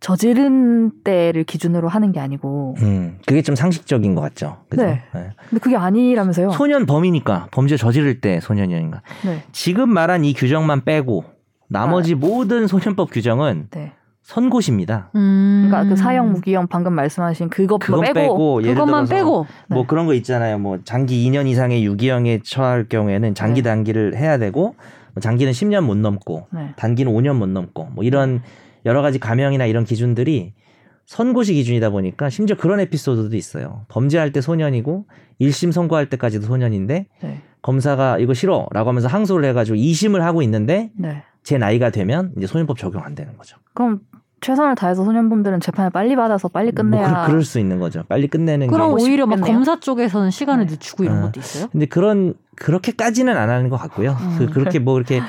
저지른 0.00 0.90
때를 1.04 1.44
기준으로 1.44 1.88
하는 1.88 2.10
게 2.10 2.18
아니고 2.18 2.74
음. 2.82 3.18
그게 3.24 3.40
좀 3.42 3.54
상식적인 3.54 4.16
것 4.16 4.20
같죠. 4.22 4.64
그죠? 4.68 4.82
네. 4.84 5.02
근데 5.12 5.60
그게 5.60 5.76
아니라면서요. 5.76 6.50
소년 6.50 6.86
범이니까 6.86 7.48
범죄 7.52 7.76
저지를 7.76 8.20
때 8.20 8.40
소년이니까 8.40 9.02
네. 9.24 9.44
지금 9.52 9.90
말한 9.90 10.24
이 10.24 10.34
규정만 10.34 10.84
빼고 10.84 11.24
나머지 11.68 12.16
모든 12.16 12.66
소년법 12.66 13.12
규정은 13.12 13.68
네. 13.70 13.92
선고시입니다. 14.22 15.10
음. 15.16 15.66
그러니까 15.68 15.88
그 15.88 15.96
사형 15.96 16.32
무기형 16.32 16.68
방금 16.68 16.94
말씀하신 16.94 17.48
그거 17.50 17.78
그건 17.78 18.02
빼고, 18.02 18.14
빼고, 18.14 18.62
예를 18.62 18.74
그것만 18.74 19.06
들어서 19.06 19.14
빼고 19.14 19.46
뭐 19.68 19.82
네. 19.82 19.86
그런 19.86 20.06
거 20.06 20.14
있잖아요. 20.14 20.58
뭐 20.58 20.78
장기 20.84 21.28
2년 21.28 21.46
이상의 21.48 21.84
유기형에 21.84 22.40
처할 22.44 22.88
경우에는 22.88 23.34
장기 23.34 23.62
네. 23.62 23.70
단기를 23.70 24.16
해야 24.16 24.38
되고 24.38 24.76
뭐 25.14 25.20
장기는 25.20 25.52
10년 25.52 25.84
못 25.84 25.96
넘고 25.96 26.46
네. 26.52 26.72
단기는 26.76 27.12
5년 27.12 27.36
못 27.36 27.48
넘고 27.48 27.88
뭐 27.92 28.04
이런 28.04 28.42
여러 28.86 29.02
가지 29.02 29.18
감형이나 29.18 29.66
이런 29.66 29.84
기준들이 29.84 30.54
선고시 31.06 31.54
기준이다 31.54 31.90
보니까 31.90 32.30
심지어 32.30 32.56
그런 32.56 32.80
에피소드도 32.80 33.36
있어요. 33.36 33.84
범죄할 33.88 34.32
때 34.32 34.40
소년이고 34.40 35.06
1심 35.40 35.72
선고할 35.72 36.08
때까지도 36.08 36.46
소년인데 36.46 37.06
네. 37.22 37.40
검사가 37.60 38.18
이거 38.18 38.34
싫어라고 38.34 38.88
하면서 38.88 39.08
항소를 39.08 39.48
해가지고 39.50 39.76
2심을 39.76 40.20
하고 40.20 40.42
있는데 40.42 40.90
네. 40.96 41.22
제 41.42 41.58
나이가 41.58 41.90
되면 41.90 42.32
이제 42.36 42.46
소년법 42.46 42.78
적용 42.78 43.02
안 43.04 43.14
되는 43.14 43.36
거죠. 43.36 43.56
그럼 43.74 44.00
최선을 44.40 44.74
다해서 44.74 45.04
소년범들은 45.04 45.60
재판을 45.60 45.90
빨리 45.90 46.16
받아서 46.16 46.48
빨리 46.48 46.72
끝내야 46.72 47.08
뭐 47.08 47.20
그, 47.22 47.26
그럴 47.28 47.44
수 47.44 47.58
있는 47.58 47.78
거죠. 47.78 48.02
빨리 48.08 48.26
끝내는 48.26 48.66
게. 48.66 48.70
그럼 48.72 48.90
하고 48.90 49.02
오히려 49.02 49.26
막. 49.26 49.40
검사 49.40 49.78
쪽에서는 49.78 50.30
시간을 50.30 50.66
네. 50.66 50.72
늦추고 50.72 51.04
이런 51.04 51.18
어. 51.18 51.22
것도 51.26 51.40
있어요? 51.40 51.68
근데 51.70 51.86
그런 51.86 52.34
그렇게까지는 52.56 53.36
안 53.36 53.48
하는 53.50 53.68
것 53.68 53.76
같고요. 53.76 54.16
음. 54.20 54.36
그 54.38 54.46
그렇게 54.50 54.78
뭐 54.78 54.96
이렇게 54.98 55.20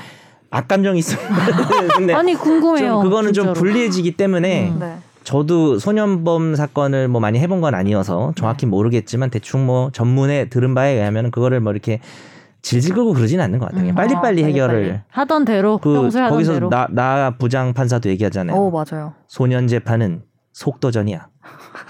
악감정이 0.49 0.99
있어요. 0.99 1.19
근데 1.95 2.13
아니 2.13 2.34
궁금해요. 2.34 2.84
네. 2.84 2.89
좀 2.89 3.04
그거는 3.04 3.34
좀 3.34 3.45
진짜로. 3.45 3.54
불리해지기 3.54 4.17
때문에 4.17 4.69
음. 4.69 4.80
네. 4.80 4.97
저도 5.23 5.80
소년범 5.80 6.56
사건을 6.56 7.08
뭐 7.08 7.21
많이 7.21 7.39
해본 7.39 7.62
건 7.62 7.76
아니어서 7.76 8.34
정확히 8.36 8.65
모르겠지만 8.65 9.30
대충 9.30 9.65
뭐 9.65 9.89
전문에 9.93 10.49
들은 10.49 10.76
바에 10.76 10.93
의하면 10.93 11.32
그거를 11.32 11.60
뭐 11.62 11.71
이렇게 11.71 12.02
질질 12.63 12.95
끌고 12.95 13.13
그러진 13.13 13.39
않는 13.41 13.60
것 13.60 13.69
같아요. 13.69 13.89
음. 13.89 13.93
빨리빨리 13.95 14.43
아, 14.43 14.47
해결을 14.47 14.76
빨리빨리. 14.76 14.99
하던 15.10 15.45
대로 15.45 15.78
그 15.78 15.93
평소에 15.93 16.21
하던 16.21 16.34
거기서 16.34 16.54
대로. 16.54 16.69
나, 16.69 16.88
나 16.89 17.36
부장 17.38 17.73
판사도 17.73 18.10
얘기하잖아요. 18.10 18.56
오 18.58 18.71
맞아요. 18.71 19.13
소년 19.28 19.67
재판은 19.67 20.23
속도전이야. 20.54 21.28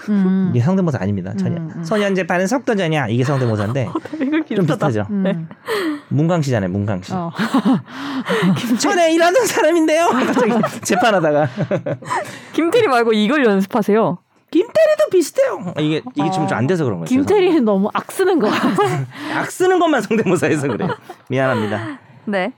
음. 0.08 0.50
이게 0.52 0.64
성대모사 0.64 0.98
아닙니다. 1.00 1.32
전혀. 1.38 1.58
음, 1.60 1.70
음. 1.76 1.84
소년 1.84 2.14
재판은 2.16 2.48
속도전이야. 2.48 3.06
이게 3.08 3.22
성대모사인데 3.22 3.88
좀 4.56 4.66
비슷하죠. 4.66 5.06
음. 5.10 5.22
네. 5.22 5.38
문광씨잖아요. 6.08 6.70
문광씨. 6.70 7.12
어. 7.14 7.30
전에 8.80 9.12
일하는 9.14 9.46
사람인데요. 9.46 10.06
갑자기 10.08 10.52
재판하다가 10.82 11.48
김태리 12.52 12.88
말고 12.88 13.12
이걸 13.12 13.44
연습하세요. 13.44 14.18
김태리도 14.54 15.08
비슷해요. 15.10 15.74
이게 15.80 16.02
이게 16.14 16.30
지금 16.30 16.46
좀 16.46 16.56
안 16.56 16.66
돼서 16.68 16.84
그런 16.84 16.98
거예요. 17.00 17.06
김태리는 17.06 17.64
너무 17.64 17.90
악 17.92 18.12
쓰는 18.12 18.38
거. 18.38 18.48
악 19.34 19.50
쓰는 19.50 19.78
것만 19.80 20.00
성대모사해서 20.02 20.68
그래요. 20.68 20.90
미안합니다. 21.28 21.98
네. 22.26 22.52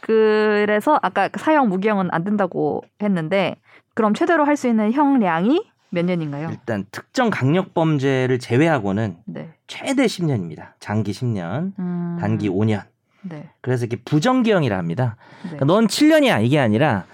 그래서 0.00 0.98
아까 1.02 1.28
그 1.28 1.40
사형 1.40 1.68
무기형은 1.68 2.08
안 2.12 2.24
된다고 2.24 2.82
했는데 3.02 3.56
그럼 3.94 4.14
최대로 4.14 4.44
할 4.44 4.56
수 4.56 4.68
있는 4.68 4.92
형량이 4.92 5.62
몇 5.90 6.04
년인가요? 6.04 6.50
일단 6.50 6.84
특정 6.90 7.30
강력 7.30 7.72
범죄를 7.72 8.38
제외하고는 8.38 9.16
네. 9.24 9.48
최대 9.66 10.04
10년입니다. 10.04 10.72
장기 10.80 11.12
10년, 11.12 11.72
음, 11.78 12.18
단기 12.20 12.48
5년. 12.50 12.82
네. 13.22 13.48
그래서 13.62 13.86
이게 13.86 13.96
부정기형이라 14.04 14.76
합니다. 14.76 15.16
네. 15.44 15.50
그러니까 15.56 15.64
넌 15.66 15.86
7년이야 15.86 16.44
이게 16.44 16.58
아니라 16.58 17.04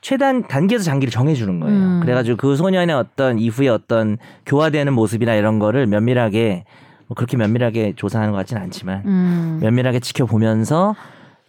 최단 0.00 0.46
단기에서 0.46 0.84
장기를 0.84 1.10
정해주는 1.10 1.60
거예요. 1.60 1.76
음. 1.76 2.00
그래가지고 2.00 2.36
그 2.36 2.56
소년의 2.56 2.94
어떤 2.94 3.38
이후에 3.38 3.68
어떤 3.68 4.18
교화되는 4.46 4.92
모습이나 4.92 5.34
이런 5.34 5.58
거를 5.58 5.86
면밀하게 5.86 6.64
뭐 7.06 7.14
그렇게 7.14 7.36
면밀하게 7.36 7.94
조사하는 7.96 8.32
것 8.32 8.38
같지는 8.38 8.62
않지만 8.62 9.02
음. 9.04 9.58
면밀하게 9.62 10.00
지켜보면서 10.00 10.94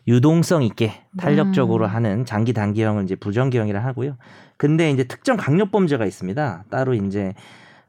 유동성 0.07 0.63
있게 0.63 0.93
탄력적으로 1.17 1.85
음. 1.85 1.89
하는 1.89 2.25
장기 2.25 2.53
단기형을 2.53 3.03
이제 3.03 3.15
부정기형이라 3.15 3.83
하고요. 3.83 4.17
근데 4.57 4.91
이제 4.91 5.03
특정 5.03 5.37
강력범죄가 5.37 6.05
있습니다. 6.05 6.65
따로 6.69 6.93
이제 6.93 7.33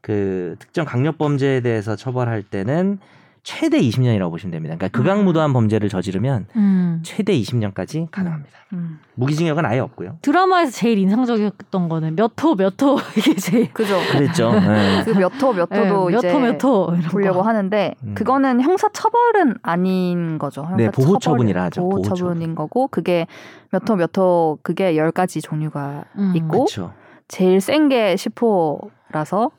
그 0.01 0.57
특정 0.59 0.85
강력범죄에 0.85 1.61
대해서 1.61 1.97
처벌할 1.97 2.43
때는 2.43 2.99
최대 3.45 3.81
20년이라고 3.81 4.31
보시면 4.31 4.53
됩니다. 4.53 4.77
그러니까 4.77 4.97
극악무도한 4.97 5.53
범죄를 5.53 5.89
저지르면 5.89 6.47
음. 6.55 7.01
최대 7.05 7.33
20년까지 7.37 8.09
가능합니다. 8.11 8.57
음. 8.73 9.01
무기징역은 9.15 9.67
아예 9.67 9.81
없고요. 9.81 10.19
드라마에서 10.23 10.71
제일 10.71 10.99
인상적이었던 10.99 11.89
거는 11.89 12.15
몇 12.15 12.33
호 12.45 12.55
몇 12.55 12.81
호 12.83 12.99
이게 13.19 13.35
제일 13.35 13.73
그죠. 13.73 13.99
그랬죠. 14.13 14.53
네. 14.61 15.03
그몇 15.05 15.33
호 15.43 15.53
몇 15.55 15.69
호도 15.75 16.11
네, 16.11 16.17
이제 16.19 16.29
몇호몇호 16.29 16.91
이런 16.95 17.03
보려고 17.11 17.43
거. 17.43 17.49
하는데 17.49 17.95
음. 18.05 18.15
그거는 18.15 18.61
형사 18.61 18.89
처벌은 18.91 19.57
아닌 19.63 20.39
거죠. 20.39 20.63
형사 20.63 20.77
네, 20.77 20.91
보호 20.91 21.19
처벌- 21.19 21.21
처분이라 21.21 21.65
하죠. 21.65 21.89
보호 21.89 22.03
처분인 22.03 22.55
거고 22.55 22.87
그게 22.89 23.27
몇 23.73 23.91
호 23.91 23.97
몇 23.97 24.17
호 24.19 24.59
그게 24.63 24.97
열 24.97 25.11
가지 25.11 25.41
종류가 25.43 26.05
음. 26.17 26.33
있고 26.37 26.67
그렇죠. 26.67 26.93
제일 27.27 27.61
센 27.61 27.89
게 27.89 28.15
10호라서 28.15 29.51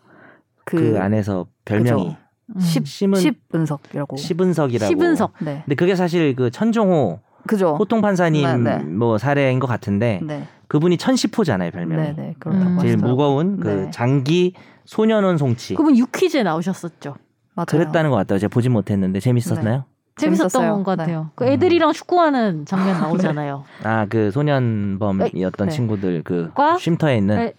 그, 0.65 0.93
그, 0.93 0.99
안에서 1.01 1.47
별명이 1.65 2.03
그죠. 2.05 2.17
음. 2.55 2.59
10, 2.59 2.87
심은 2.87 3.19
10분석이라고. 3.19 4.17
시분석이라고. 4.17 4.87
시분석. 4.89 5.33
네. 5.39 5.61
근데 5.65 5.75
그게 5.75 5.95
사실 5.95 6.35
그 6.35 6.51
천종호 6.51 7.19
그죠. 7.47 7.75
호통 7.77 8.01
판사님 8.01 8.63
네, 8.63 8.77
네. 8.77 8.83
뭐 8.83 9.17
사례인 9.17 9.59
것 9.59 9.67
같은데 9.67 10.21
네. 10.23 10.47
그분이 10.67 10.97
천시포잖아요 10.97 11.71
별명이. 11.71 12.01
네, 12.01 12.13
네. 12.15 12.35
그렇다고 12.39 12.69
음. 12.71 12.79
제일. 12.79 12.97
무거운 12.97 13.59
그 13.59 13.67
네. 13.67 13.91
장기 13.91 14.53
소년원 14.85 15.37
송치. 15.37 15.75
그분 15.75 15.97
유퀴즈에 15.97 16.43
나오셨었죠. 16.43 17.15
맞아요. 17.55 17.65
그랬다는 17.67 18.09
것 18.09 18.15
같아요. 18.17 18.39
제가 18.39 18.49
보진 18.49 18.71
못했는데 18.71 19.19
재밌었나요? 19.19 19.85
재밌었던 20.15 20.49
재밌었어요. 20.49 20.83
것 20.83 20.97
같아요. 20.97 21.21
네. 21.23 21.27
그 21.35 21.45
애들이랑 21.45 21.91
축구하는 21.93 22.65
장면 22.65 22.99
나오잖아요. 23.01 23.63
아 23.83 24.05
그 24.09 24.31
소년범이었던 24.31 25.67
네. 25.69 25.73
친구들 25.73 26.21
그 26.23 26.51
과? 26.53 26.77
쉼터에 26.77 27.17
있는. 27.17 27.35
네. 27.35 27.53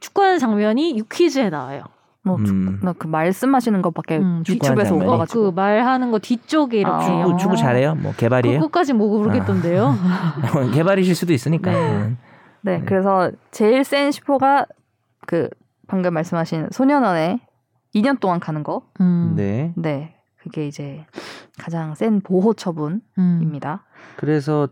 축구하는 0.00 0.38
장면이 0.38 0.96
유퀴즈에 0.98 1.50
나와요. 1.50 1.82
뭐 2.28 2.36
음. 2.36 2.78
나그 2.82 3.06
말씀하시는 3.06 3.80
것밖에 3.82 4.18
음, 4.18 4.42
유튜브에서 4.48 4.94
못 4.94 5.04
어, 5.04 5.10
봐가지고. 5.12 5.42
그 5.44 5.50
말하는 5.54 6.10
거 6.10 6.18
뒤쪽에 6.18 6.78
이렇게 6.78 7.06
아. 7.06 7.24
축구. 7.24 7.36
축구 7.38 7.56
잘해요? 7.56 7.94
뭐 7.94 8.12
개발이에요? 8.16 8.60
그것까지 8.60 8.92
모르겠던데요. 8.92 9.94
개발이실 10.74 11.14
수도 11.14 11.32
있으니까. 11.32 11.70
네. 11.70 11.78
음. 11.78 12.18
네, 12.60 12.78
네. 12.78 12.84
그래서 12.84 13.30
제일 13.50 13.82
센 13.84 14.10
10호가 14.10 14.66
그 15.26 15.48
방금 15.86 16.12
말씀하신 16.14 16.68
소년원에 16.70 17.40
2년 17.94 18.20
동안 18.20 18.40
가는 18.40 18.62
거. 18.62 18.82
음. 19.00 19.32
네. 19.36 19.72
네, 19.76 20.14
그게 20.36 20.66
이제 20.66 21.06
가장 21.58 21.94
센 21.94 22.20
보호 22.20 22.52
처분입니다. 22.54 23.72
음. 23.72 24.14
그래서 24.16 24.68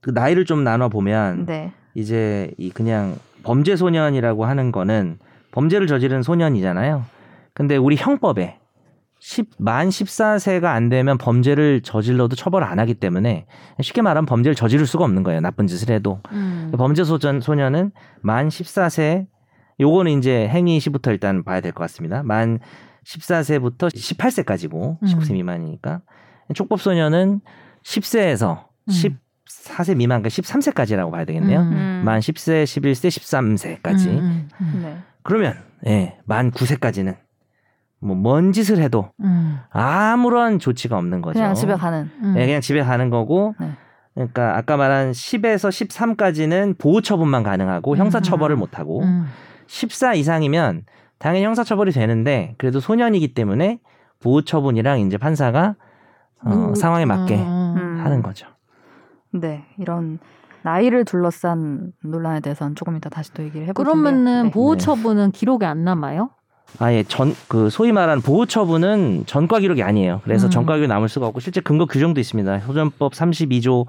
그 0.00 0.10
나이를 0.10 0.44
좀 0.44 0.64
나눠 0.64 0.88
보면 0.88 1.46
네, 1.46 1.72
이제 1.94 2.50
이 2.56 2.70
그냥 2.70 3.16
범죄 3.42 3.76
소년이라고 3.76 4.44
하는 4.44 4.72
거는 4.72 5.18
범죄를 5.54 5.86
저지른 5.86 6.22
소년이잖아요. 6.22 7.04
근데 7.52 7.76
우리 7.76 7.94
형법에 7.96 8.58
10, 9.20 9.50
만 9.58 9.88
14세가 9.88 10.64
안 10.64 10.88
되면 10.88 11.16
범죄를 11.16 11.80
저질러도 11.82 12.34
처벌 12.34 12.64
안 12.64 12.80
하기 12.80 12.94
때문에 12.94 13.46
쉽게 13.80 14.02
말하면 14.02 14.26
범죄를 14.26 14.56
저지를 14.56 14.84
수가 14.86 15.04
없는 15.04 15.22
거예요. 15.22 15.40
나쁜 15.40 15.66
짓을 15.68 15.94
해도. 15.94 16.20
음. 16.32 16.72
범죄 16.76 17.04
소년, 17.04 17.40
소년은 17.40 17.92
만 18.20 18.48
14세, 18.48 19.26
요거는 19.80 20.18
이제 20.18 20.48
행위 20.48 20.78
시부터 20.80 21.12
일단 21.12 21.44
봐야 21.44 21.60
될 21.60 21.72
것 21.72 21.82
같습니다. 21.84 22.22
만 22.24 22.58
14세부터 23.06 23.94
18세까지고, 23.94 24.98
음. 25.02 25.06
19세 25.06 25.32
미만이니까. 25.34 26.00
촉법 26.54 26.80
소년은 26.80 27.40
10세에서 27.84 28.64
음. 28.88 28.90
14세 29.46 29.96
미만, 29.96 30.20
그러니까 30.20 30.28
13세까지라고 30.28 31.10
봐야 31.12 31.24
되겠네요. 31.24 31.60
음. 31.60 32.02
만 32.04 32.20
10세, 32.20 32.64
11세, 32.64 33.08
13세까지. 33.80 34.06
음, 34.08 34.48
음, 34.60 34.80
네. 34.82 34.96
그러면, 35.24 35.54
예, 35.86 36.16
만 36.24 36.52
9세까지는 36.52 37.16
뭐, 38.00 38.14
뭔 38.14 38.52
짓을 38.52 38.78
해도 38.78 39.10
음. 39.20 39.58
아무런 39.70 40.58
조치가 40.58 40.96
없는 40.96 41.22
거죠. 41.22 41.40
그냥 41.40 41.54
집에 41.54 41.74
가는. 41.74 42.10
음. 42.22 42.34
예, 42.36 42.46
그냥 42.46 42.60
집에 42.60 42.82
가는 42.82 43.10
거고, 43.10 43.54
네. 43.58 43.72
그러니까 44.14 44.56
아까 44.56 44.76
말한 44.76 45.10
10에서 45.10 45.68
13까지는 45.70 46.78
보호 46.78 47.00
처분만 47.00 47.42
가능하고 47.42 47.96
형사 47.96 48.20
처벌을 48.20 48.56
못 48.56 48.78
하고 48.78 49.02
음. 49.02 49.26
14 49.66 50.14
이상이면 50.14 50.84
당연히 51.18 51.44
형사 51.44 51.64
처벌이 51.64 51.90
되는데 51.90 52.54
그래도 52.58 52.78
소년이기 52.80 53.34
때문에 53.34 53.80
보호 54.20 54.42
처분이랑 54.42 55.00
이제 55.00 55.18
판사가 55.18 55.74
어, 56.44 56.50
음. 56.50 56.74
상황에 56.74 57.04
맞게 57.06 57.34
음. 57.36 57.74
음. 57.76 58.00
하는 58.04 58.22
거죠. 58.22 58.46
네, 59.32 59.64
이런 59.78 60.20
나이를 60.64 61.04
둘러싼 61.04 61.92
논란에 62.02 62.40
대해서는 62.40 62.74
조금 62.74 62.96
이따 62.96 63.08
다시 63.10 63.32
또 63.34 63.42
얘기를 63.44 63.66
해볼 63.68 63.84
텐데요. 63.84 64.02
그러면은 64.02 64.44
네. 64.44 64.50
보호 64.50 64.76
네. 64.76 64.78
처분은 64.78 65.30
기록에 65.32 65.66
안 65.66 65.84
남아요? 65.84 66.30
아예 66.80 67.04
전 67.04 67.34
그 67.46 67.70
소위 67.70 67.92
말하는 67.92 68.20
보호 68.22 68.46
처분은 68.46 69.24
전과 69.26 69.60
기록이 69.60 69.82
아니에요. 69.82 70.20
그래서 70.24 70.46
음. 70.48 70.50
전과 70.50 70.74
기록이 70.74 70.88
남을 70.88 71.08
수가 71.08 71.26
없고 71.28 71.38
실제 71.40 71.60
근거 71.60 71.86
규정도 71.86 72.18
있습니다. 72.20 72.60
소년법 72.60 73.12
32조 73.12 73.86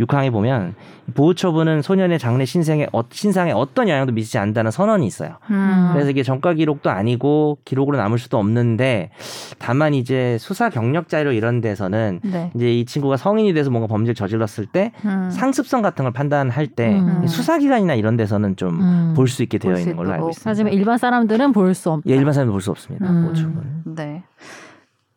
6항에 0.00 0.32
보면 0.32 0.74
보호 1.14 1.34
처분은 1.34 1.82
소년의 1.82 2.18
장래 2.18 2.44
신생에 2.44 2.88
어, 2.92 3.02
신상에 3.10 3.52
어떤 3.52 3.88
영향도 3.88 4.12
미치지 4.12 4.38
않는다는 4.38 4.70
선언이 4.70 5.06
있어요. 5.06 5.36
음. 5.50 5.90
그래서 5.92 6.10
이게 6.10 6.22
전과 6.22 6.54
기록도 6.54 6.90
아니고 6.90 7.58
기록으로 7.64 7.96
남을 7.98 8.18
수도 8.18 8.38
없는데 8.38 9.10
다만 9.58 9.94
이제 9.94 10.36
수사 10.40 10.68
경력 10.68 11.08
자료 11.08 11.30
이런 11.30 11.60
데서는 11.60 12.20
네. 12.24 12.50
이제 12.56 12.72
이 12.72 12.84
친구가 12.84 13.16
성인이 13.16 13.52
돼서 13.54 13.70
뭔가 13.70 13.86
범죄를 13.86 14.14
저질렀을 14.16 14.66
때 14.66 14.90
음. 15.04 15.30
상습성 15.30 15.82
같은 15.82 16.04
걸 16.04 16.12
판단할 16.12 16.66
때 16.66 16.98
음. 16.98 17.26
수사기관이나 17.26 17.94
이런 17.94 18.16
데서는 18.16 18.56
좀 18.56 19.14
볼수 19.14 19.42
음. 19.42 19.44
있게 19.44 19.58
되어 19.58 19.72
볼수 19.72 19.82
있는 19.82 19.96
걸로 19.96 20.12
알고. 20.12 20.30
있습니다. 20.30 20.50
하지만 20.50 20.72
일반 20.72 20.98
사람들은 20.98 21.52
볼 21.52 21.74
수 21.74 21.90
없다. 21.92 22.10
예, 22.10 22.16
일반 22.16 22.32
사람은 22.32 22.52
볼 22.52 22.60
수 22.60 22.70
없습니다. 22.72 23.08
음. 23.10 23.22
보호처분. 23.24 23.82
네. 23.94 24.24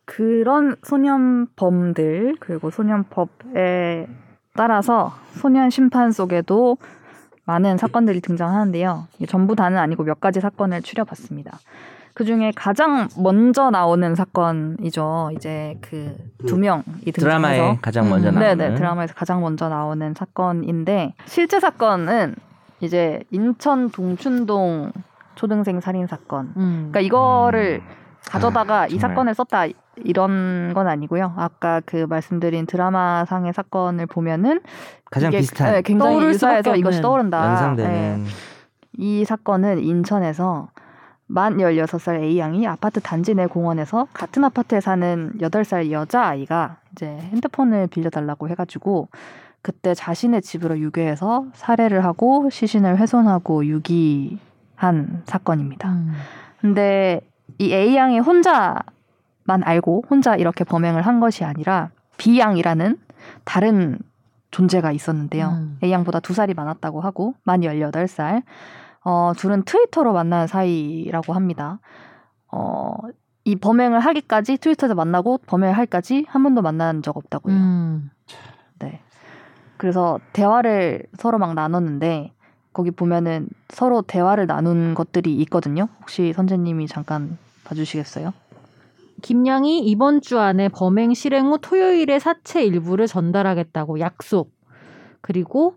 그런 0.06 0.76
소년범들 0.84 2.38
그리고 2.40 2.70
소년법에 2.70 4.08
따라서 4.58 5.14
소년 5.36 5.70
심판 5.70 6.12
속에도 6.12 6.78
많은 7.46 7.78
사건들이 7.78 8.20
등장하는데요. 8.20 9.08
전부 9.30 9.56
다는 9.56 9.78
아니고 9.78 10.04
몇 10.04 10.20
가지 10.20 10.42
사건을 10.42 10.82
추려봤습니다. 10.82 11.60
그 12.14 12.26
중에 12.26 12.52
가장 12.56 13.08
먼저 13.18 13.70
나오는 13.70 14.16
사건이죠. 14.16 15.32
이제 15.36 15.78
그 15.82 16.16
두 16.48 16.58
명이 16.58 16.84
등장해서 17.14 17.20
드라마에 17.20 17.78
가장 17.82 18.10
먼저 18.10 18.30
음. 18.30 18.36
나오는 18.36 18.58
네네 18.58 18.76
드라마에서 18.76 19.14
가장 19.14 19.42
먼저 19.42 19.70
나오는 19.70 20.14
사건인데 20.14 21.14
실제 21.26 21.60
사건은 21.60 22.36
이제 22.80 23.22
인천 23.32 23.90
동춘동 23.90 24.92
초등생 25.36 25.80
살인 25.80 26.08
사건. 26.08 26.54
음. 26.58 26.90
그러니까 26.92 27.00
이거를 27.02 27.82
가져다가 28.28 28.82
아, 28.82 28.88
이. 28.88 28.98
사건을 29.00 29.34
썼다 29.36 29.66
이런 30.04 30.74
건 30.74 30.88
아니고요. 30.88 31.34
아까 31.38 31.82
그 31.86 32.06
말씀드린 32.08 32.66
드라마상의 32.66 33.54
사건을 33.54 34.06
보면은 34.06 34.62
가장 35.10 35.30
이게, 35.30 35.40
비슷한 35.40 35.74
네, 35.74 35.82
굉장히 35.82 36.14
떠오를 36.14 36.30
유사해서 36.30 36.76
이것이 36.76 37.02
떠오른다. 37.02 37.42
네. 37.42 37.48
연상되는 37.48 38.26
이 38.98 39.26
사건은 39.26 39.80
인천에서 39.80 40.70
만 41.28 41.58
16살 41.58 42.22
A양이 42.22 42.66
아파트 42.68 43.02
단지 43.02 43.36
내 43.36 43.48
공원에서 43.48 44.08
같은 44.14 44.44
아파트에 44.44 44.80
사는 44.80 45.34
8살 45.40 45.92
여자아이가 45.92 46.78
이제 46.94 47.06
핸드폰을 47.06 47.88
빌려달라고 47.88 48.48
해가지고 48.50 49.10
그때 49.62 49.94
자신의 49.94 50.42
집으로 50.42 50.80
유괴해서 50.80 51.48
살해를 51.54 52.06
하고 52.06 52.50
시신을 52.50 52.98
훼손하고 52.98 53.66
유기한 53.66 55.22
사건입니다. 55.26 55.90
음. 55.90 56.14
근데 56.62 57.20
이 57.58 57.74
A양이 57.74 58.20
혼자 58.20 58.78
만 59.48 59.64
알고 59.64 60.04
혼자 60.10 60.36
이렇게 60.36 60.64
범행을 60.66 61.02
한 61.02 61.20
것이 61.22 61.46
아니라 61.46 61.90
B양이라는 62.18 62.98
다른 63.46 63.98
존재가 64.52 64.92
있었는데요. 64.92 65.48
음. 65.48 65.80
A양보다 65.82 66.20
두 66.20 66.34
살이 66.34 66.54
많았다고 66.54 67.00
하고 67.00 67.34
만 67.44 67.62
18살. 67.62 68.44
어, 69.04 69.32
둘은 69.38 69.64
트위터로 69.64 70.12
만난 70.12 70.48
사이라고 70.48 71.34
합니다. 71.34 71.80
어, 72.52 72.94
이 73.46 73.56
범행을 73.56 74.02
하기까지 74.02 74.58
트위터에서 74.58 74.96
만나고 74.96 75.40
범행을 75.48 75.78
할까지 75.78 76.26
한 76.28 76.44
번도 76.44 76.62
만난 76.62 77.02
적 77.02 77.16
없다고 77.16 77.50
해요. 77.50 77.58
음. 77.58 78.12
네. 78.80 79.00
그래서 79.78 80.20
대화를 80.34 81.04
서로 81.18 81.38
막 81.38 81.54
나눴는데 81.54 82.34
거기 82.74 82.92
보면은 82.92 83.48
서로 83.70 84.02
대화를 84.02 84.46
나눈 84.46 84.94
것들이 84.94 85.36
있거든요. 85.44 85.88
혹시 86.02 86.34
선재님이 86.34 86.88
잠깐 86.88 87.38
봐주시겠어요? 87.64 88.34
김양이 89.22 89.80
이번 89.80 90.22
주 90.22 90.40
안에 90.40 90.70
범행 90.70 91.14
실행 91.14 91.48
후 91.48 91.58
토요일에 91.62 92.20
사체 92.20 92.64
일부를 92.64 93.08
전달하겠다고 93.08 94.00
약속. 94.00 94.52
그리고 95.22 95.76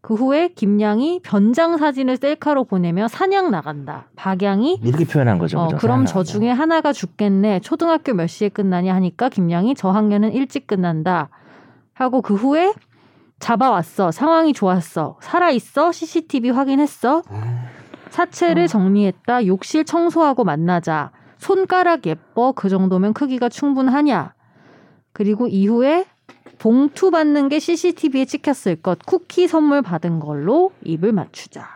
그 0.00 0.14
후에 0.14 0.48
김양이 0.48 1.20
변장 1.22 1.76
사진을 1.76 2.16
셀카로 2.18 2.64
보내며 2.64 3.08
사냥 3.08 3.50
나간다. 3.50 4.08
박양이 4.16 4.80
이렇게 4.82 5.04
표현한 5.04 5.38
거죠. 5.38 5.58
어, 5.58 5.66
그죠? 5.66 5.76
그럼 5.78 6.04
저. 6.06 6.22
중에 6.22 6.50
하나가 6.50 6.92
죽겠네. 6.92 7.60
초등학교 7.60 8.14
몇 8.14 8.26
시에 8.26 8.48
끝나냐 8.48 8.94
하니까 8.94 9.28
김양이 9.28 9.74
저 9.74 9.90
학년은 9.90 10.32
일찍 10.32 10.66
끝난다. 10.66 11.30
하고 11.94 12.22
그 12.22 12.34
후에 12.34 12.74
잡아왔어. 13.40 14.10
상황이 14.12 14.52
좋았어. 14.52 15.16
살아있어. 15.20 15.92
CCTV 15.92 16.50
확인했어. 16.50 17.22
사체를 18.10 18.64
어. 18.64 18.66
정리했다. 18.66 19.46
욕실 19.46 19.84
청소하고 19.84 20.44
만나자. 20.44 21.10
손가락 21.38 22.06
예뻐. 22.06 22.52
그 22.52 22.68
정도면 22.68 23.12
크기가 23.14 23.48
충분하냐. 23.48 24.34
그리고 25.12 25.46
이후에 25.46 26.06
봉투 26.58 27.10
받는 27.10 27.48
게 27.48 27.58
CCTV에 27.58 28.24
찍혔을 28.24 28.76
것. 28.76 28.98
쿠키 29.06 29.46
선물 29.48 29.82
받은 29.82 30.20
걸로 30.20 30.72
입을 30.84 31.12
맞추자. 31.12 31.66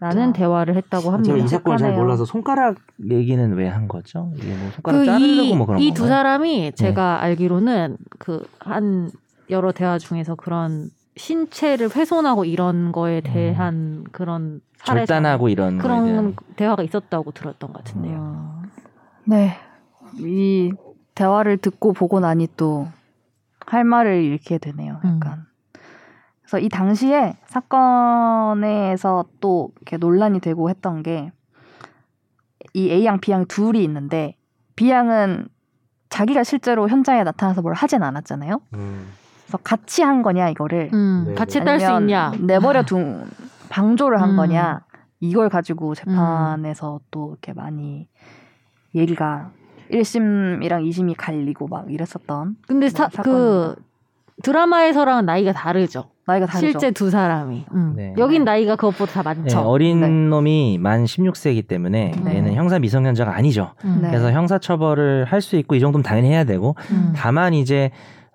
라는 0.00 0.30
아. 0.30 0.32
대화를 0.32 0.74
했다고 0.76 1.10
합니다. 1.10 1.34
제가 1.34 1.44
이 1.44 1.48
사건을 1.48 1.78
잘. 1.78 1.92
몰라서 1.94 2.24
손가락 2.24 2.76
얘기는 3.10 3.52
왜 3.54 3.68
한 3.68 3.88
거죠? 3.88 4.32
이게 4.36 4.54
뭐 4.54 4.70
손가락 4.70 5.04
자르려고 5.04 5.42
그이 5.48 5.54
뭐 5.56 5.66
그런 5.66 5.80
이 5.82 5.92
두? 5.92 6.06
사람이 6.06 6.72
제가 6.76 7.22
알기로는 7.22 7.96
그 8.18 8.46
한 8.58 9.10
여러 9.50 9.70
대화 9.72 9.98
중에서 9.98 10.34
그런 10.34 10.88
신체를 11.16 11.94
훼손하고 11.94 12.44
이런 12.44 12.92
거에 12.92 13.20
대한 13.20 14.04
그런 14.12 14.60
사례 14.78 15.02
음. 15.02 15.06
절단하고 15.06 15.48
이런 15.48 15.78
그런 15.78 16.04
대한 16.06 16.36
대화가 16.56 16.82
있었다고 16.82 17.32
들었던 17.32 17.72
것 17.72 17.84
같은데요. 17.84 18.16
어, 18.18 18.62
네. 19.24 19.56
이 20.18 20.72
대화를 21.14 21.58
듣고 21.58 21.92
보고 21.92 22.20
나니 22.20 22.48
또 22.56 22.88
할 23.66 23.84
말을 23.84 24.22
잃게 24.24 24.58
되네요. 24.58 25.00
약간. 25.04 25.46
그래서 26.42 26.58
이 26.58 26.68
당시에 26.68 27.36
사건에서 27.46 29.24
또 29.40 29.70
이렇게 29.76 29.96
논란이 29.96 30.40
되고 30.40 30.68
했던 30.68 31.02
게 31.02 31.30
이 32.74 32.90
A양, 32.90 33.20
B양 33.20 33.46
둘이 33.46 33.82
있는데 33.84 34.36
B양은 34.76 35.48
자기가 36.08 36.44
실제로 36.44 36.88
현장에 36.88 37.22
나타나서 37.22 37.62
뭘 37.62 37.74
하진 37.74 38.02
않았잖아요. 38.02 38.60
음. 38.74 39.12
그래서 39.52 39.58
같이 39.62 40.02
한 40.02 40.22
거냐 40.22 40.48
이거를 40.48 40.88
음, 40.94 41.24
네, 41.28 41.34
같이 41.34 41.58
네. 41.58 41.64
딸수 41.66 41.86
아니면 41.86 42.02
있냐? 42.02 42.32
내버려 42.40 42.84
둔 42.84 43.26
방조를 43.68 44.20
한 44.20 44.30
음. 44.30 44.36
거냐 44.36 44.80
이걸 45.20 45.48
가지고 45.50 45.94
재판에서 45.94 47.00
또 47.10 47.30
이렇게 47.32 47.52
많이 47.52 48.08
얘기가 48.94 49.50
1심이랑 49.90 50.88
2심이 50.88 51.14
갈리고 51.18 51.68
막 51.68 51.92
이랬었던 51.92 52.56
근데 52.66 52.86
네, 52.88 52.90
사, 52.90 53.08
그 53.08 53.16
사건입니다. 53.16 53.82
드라마에서랑은 54.42 55.26
나이가 55.26 55.52
다르죠. 55.52 56.06
나이가 56.26 56.46
다르죠. 56.46 56.66
실제 56.66 56.90
두 56.90 57.10
사람이. 57.10 57.66
음. 57.74 57.92
네. 57.94 58.14
여긴 58.16 58.44
나이가 58.44 58.76
그것보다 58.76 59.22
다 59.22 59.34
네, 59.34 59.40
많죠. 59.40 59.60
어린 59.60 60.00
네. 60.00 60.08
놈이 60.08 60.78
만 60.80 61.04
16세이기 61.04 61.68
때문에 61.68 62.12
네. 62.24 62.36
얘는 62.36 62.54
형사 62.54 62.78
미성년자가 62.78 63.34
아니죠. 63.36 63.72
음. 63.84 63.98
네. 64.02 64.08
그래서 64.08 64.32
형사 64.32 64.58
처벌을 64.58 65.26
할 65.26 65.42
수 65.42 65.56
있고 65.56 65.74
이 65.74 65.80
정도면 65.80 66.02
당연히 66.02 66.30
해야 66.30 66.44
되고 66.44 66.74
음. 66.90 67.12
다만 67.14 67.52
이제 67.52 67.90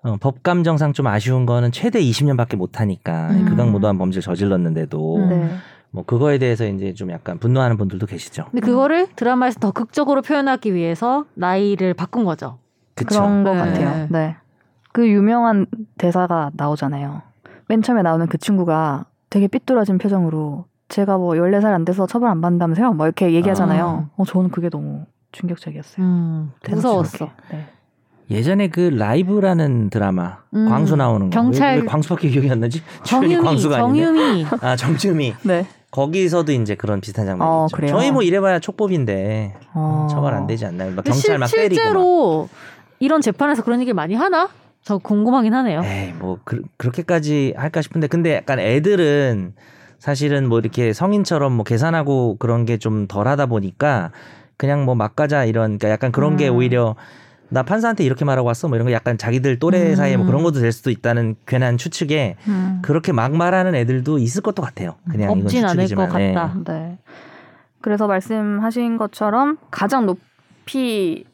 어, 0.08 0.16
법 0.18 0.42
감정상 0.42 0.92
좀 0.92 1.06
아쉬운 1.06 1.46
거는 1.46 1.70
최대 1.72 2.00
20년밖에 2.00 2.56
못 2.56 2.80
하니까 2.80 3.28
음. 3.30 3.44
극악무도한 3.44 3.98
범죄를 3.98 4.22
저질렀는데도 4.22 5.16
음. 5.16 5.28
네. 5.28 5.50
뭐 5.90 6.04
그거에 6.04 6.38
대해서 6.38 6.66
이제 6.66 6.92
좀 6.94 7.10
약간 7.10 7.38
분노하는 7.38 7.76
분들도 7.76 8.06
계시죠. 8.06 8.46
근데 8.50 8.60
그거를 8.64 9.08
드라마에서 9.16 9.58
더 9.60 9.70
극적으로 9.70 10.22
표현하기 10.22 10.74
위해서 10.74 11.24
나이를 11.34 11.94
바꾼 11.94 12.24
거죠. 12.24 12.58
그쵸. 12.94 13.20
그런 13.20 13.44
것 13.44 13.52
네. 13.52 13.58
같아요. 13.58 14.06
네. 14.10 14.36
그 14.92 15.08
유명한 15.08 15.66
대사가 15.96 16.50
나오잖아요. 16.54 17.22
맨 17.68 17.82
처음에 17.82 18.02
나오는 18.02 18.26
그 18.26 18.38
친구가 18.38 19.06
되게 19.30 19.46
삐뚤어진 19.46 19.98
표정으로 19.98 20.64
제가 20.88 21.18
뭐 21.18 21.34
14살 21.34 21.66
안 21.66 21.84
돼서 21.84 22.06
처벌 22.06 22.30
안 22.30 22.40
받는다면서요? 22.40 22.92
뭐 22.94 23.06
이렇게 23.06 23.32
얘기하잖아요. 23.32 24.08
어, 24.16 24.24
저는 24.24 24.50
그게 24.50 24.70
너무 24.70 25.04
충격적이었어요. 25.32 26.04
음, 26.04 26.52
무서웠어. 26.68 27.30
네. 27.50 27.66
예전에 28.30 28.68
그 28.68 28.80
라이브라는 28.80 29.90
드라마 29.90 30.38
음, 30.54 30.68
광수 30.68 30.96
나오는 30.96 31.30
거. 31.30 31.34
경찰- 31.34 31.76
왜, 31.76 31.80
왜 31.80 31.86
광수밖에 31.86 32.28
기억이 32.28 32.50
안 32.50 32.60
나지? 32.60 32.82
정유미, 33.04 33.36
광수가. 33.42 33.76
정유미. 33.78 34.46
아 34.60 34.76
정주미. 34.76 35.34
네. 35.42 35.66
거기서도 35.90 36.52
이제 36.52 36.74
그런 36.74 37.00
비슷한 37.00 37.24
장면이 37.24 37.50
어, 37.50 37.66
있죠. 37.66 37.76
그래요? 37.76 37.92
저희 37.92 38.10
뭐 38.12 38.22
이래봐야 38.22 38.58
촉법인데 38.58 39.54
어. 39.72 40.06
처벌 40.10 40.34
안 40.34 40.46
되지 40.46 40.66
않나요? 40.66 40.92
막 40.94 41.02
경찰 41.04 41.38
막 41.38 41.46
실, 41.46 41.60
때리고 41.60 41.76
막. 41.76 41.82
실제로 41.84 42.48
이런 42.98 43.20
재판에서 43.22 43.62
그런 43.62 43.80
얘기를 43.80 43.94
많이 43.94 44.14
하나? 44.14 44.48
저 44.82 44.98
궁금하긴 44.98 45.54
하네요. 45.54 45.80
에이 45.82 46.12
뭐 46.18 46.38
그, 46.44 46.62
렇게까지 46.78 47.54
할까 47.56 47.80
싶은데 47.80 48.06
근데 48.06 48.34
약간 48.34 48.58
애들은 48.60 49.54
사실은 49.98 50.48
뭐 50.48 50.58
이렇게 50.58 50.92
성인처럼 50.92 51.52
뭐 51.52 51.64
계산하고 51.64 52.36
그런 52.38 52.66
게 52.66 52.76
좀 52.76 53.06
덜하다 53.06 53.46
보니까 53.46 54.10
그냥 54.58 54.84
뭐 54.84 54.94
막가자 54.94 55.44
이런 55.46 55.78
그러니까 55.78 55.88
약간 55.90 56.12
그런 56.12 56.36
게 56.36 56.48
음. 56.48 56.56
오히려 56.56 56.96
나 57.50 57.62
판사한테 57.62 58.04
이렇게 58.04 58.24
말하고 58.24 58.46
왔어 58.46 58.68
뭐 58.68 58.76
이런 58.76 58.86
거 58.86 58.92
약간 58.92 59.16
자기들 59.16 59.58
또래 59.58 59.90
음. 59.90 59.94
사이에 59.96 60.16
뭐 60.16 60.26
그런 60.26 60.42
것도 60.42 60.60
될 60.60 60.72
수도 60.72 60.90
있다는 60.90 61.36
괜한 61.46 61.78
추측에 61.78 62.36
음. 62.46 62.80
그렇게 62.82 63.12
막 63.12 63.34
말하는 63.34 63.74
애들도 63.74 64.18
있을 64.18 64.42
것도 64.42 64.62
같아요. 64.62 64.96
그냥 65.08 65.30
이건 65.30 65.44
없진 65.44 65.64
않을 65.64 65.76
것 65.76 65.88
추측이지만. 65.88 66.20
예. 66.20 66.32
같다. 66.32 66.54
네. 66.66 66.98
그래서 67.80 68.06
말씀하신 68.06 68.98
것처럼 68.98 69.56
가장 69.70 70.04
높이 70.06 71.24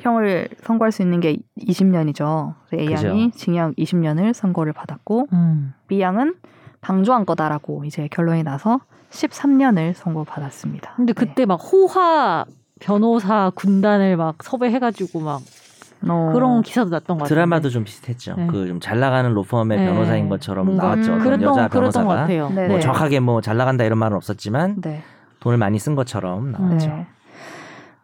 형을 0.00 0.48
선고할 0.62 0.92
수 0.92 1.02
있는 1.02 1.20
게 1.20 1.38
20년이죠. 1.58 2.54
A 2.74 2.86
그죠. 2.86 3.08
양이 3.08 3.30
징역 3.32 3.74
20년을 3.76 4.32
선고를 4.32 4.72
받았고 4.72 5.28
음. 5.32 5.74
B 5.86 6.00
양은 6.00 6.34
방조한 6.80 7.24
거다라고 7.26 7.84
이제 7.84 8.08
결론이 8.10 8.42
나서 8.42 8.80
13년을 9.10 9.94
선고받았습니다. 9.94 10.94
근데 10.96 11.12
그때 11.12 11.44
막 11.46 11.56
호화 11.56 12.44
변호사 12.80 13.52
군단을 13.54 14.16
막 14.16 14.42
섭외해가지고 14.42 15.20
막 15.20 15.40
네. 15.44 15.61
어, 16.08 16.30
그런 16.32 16.62
기사도 16.62 16.90
났던 16.90 17.18
것 17.18 17.24
같아요. 17.24 17.28
드라마도 17.28 17.70
좀 17.70 17.84
비슷했죠. 17.84 18.34
네. 18.36 18.46
그좀 18.46 18.80
잘 18.80 18.98
나가는 19.00 19.32
로펌의 19.32 19.68
네. 19.78 19.86
변호사인 19.86 20.28
것처럼 20.28 20.66
뭔가 20.66 20.84
나왔죠. 20.94 21.14
음, 21.14 21.18
그랬던 21.20 21.42
여자 21.42 21.68
변호사가. 21.68 22.26
네. 22.26 22.38
뭐 22.40 22.50
네. 22.50 22.80
정확하게 22.80 23.20
뭐 23.20 23.40
잘 23.40 23.56
나간다 23.56 23.84
이런 23.84 23.98
말은 23.98 24.16
없었지만 24.16 24.80
네. 24.80 25.02
돈을 25.40 25.58
많이 25.58 25.78
쓴 25.78 25.94
것처럼 25.94 26.52
나왔죠. 26.52 26.88
네. 26.88 27.06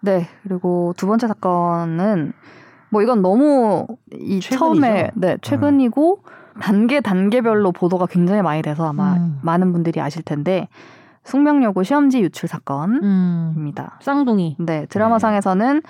네. 0.01 0.28
그리고 0.42 0.94
두 0.96 1.07
번째 1.07 1.26
사건은 1.28 2.32
뭐 2.90 3.03
이건 3.03 3.20
너무 3.22 3.86
이 4.12 4.40
최근이죠? 4.40 4.59
처음에 4.59 5.11
네 5.14 5.36
최근이고 5.42 6.22
단계 6.61 7.01
단계별로 7.01 7.72
보도가 7.72 8.07
굉장히 8.07 8.42
많이 8.42 8.62
돼서 8.62 8.88
아마 8.88 9.14
음. 9.14 9.38
많은 9.42 9.72
분들이 9.72 10.01
아실 10.01 10.22
텐데 10.22 10.68
숙명여고 11.24 11.82
시험지 11.82 12.20
유출 12.22 12.49
사건입니다. 12.49 13.82
음. 13.82 14.01
쌍둥이. 14.01 14.57
네 14.59 14.86
드라마상에서는 14.86 15.82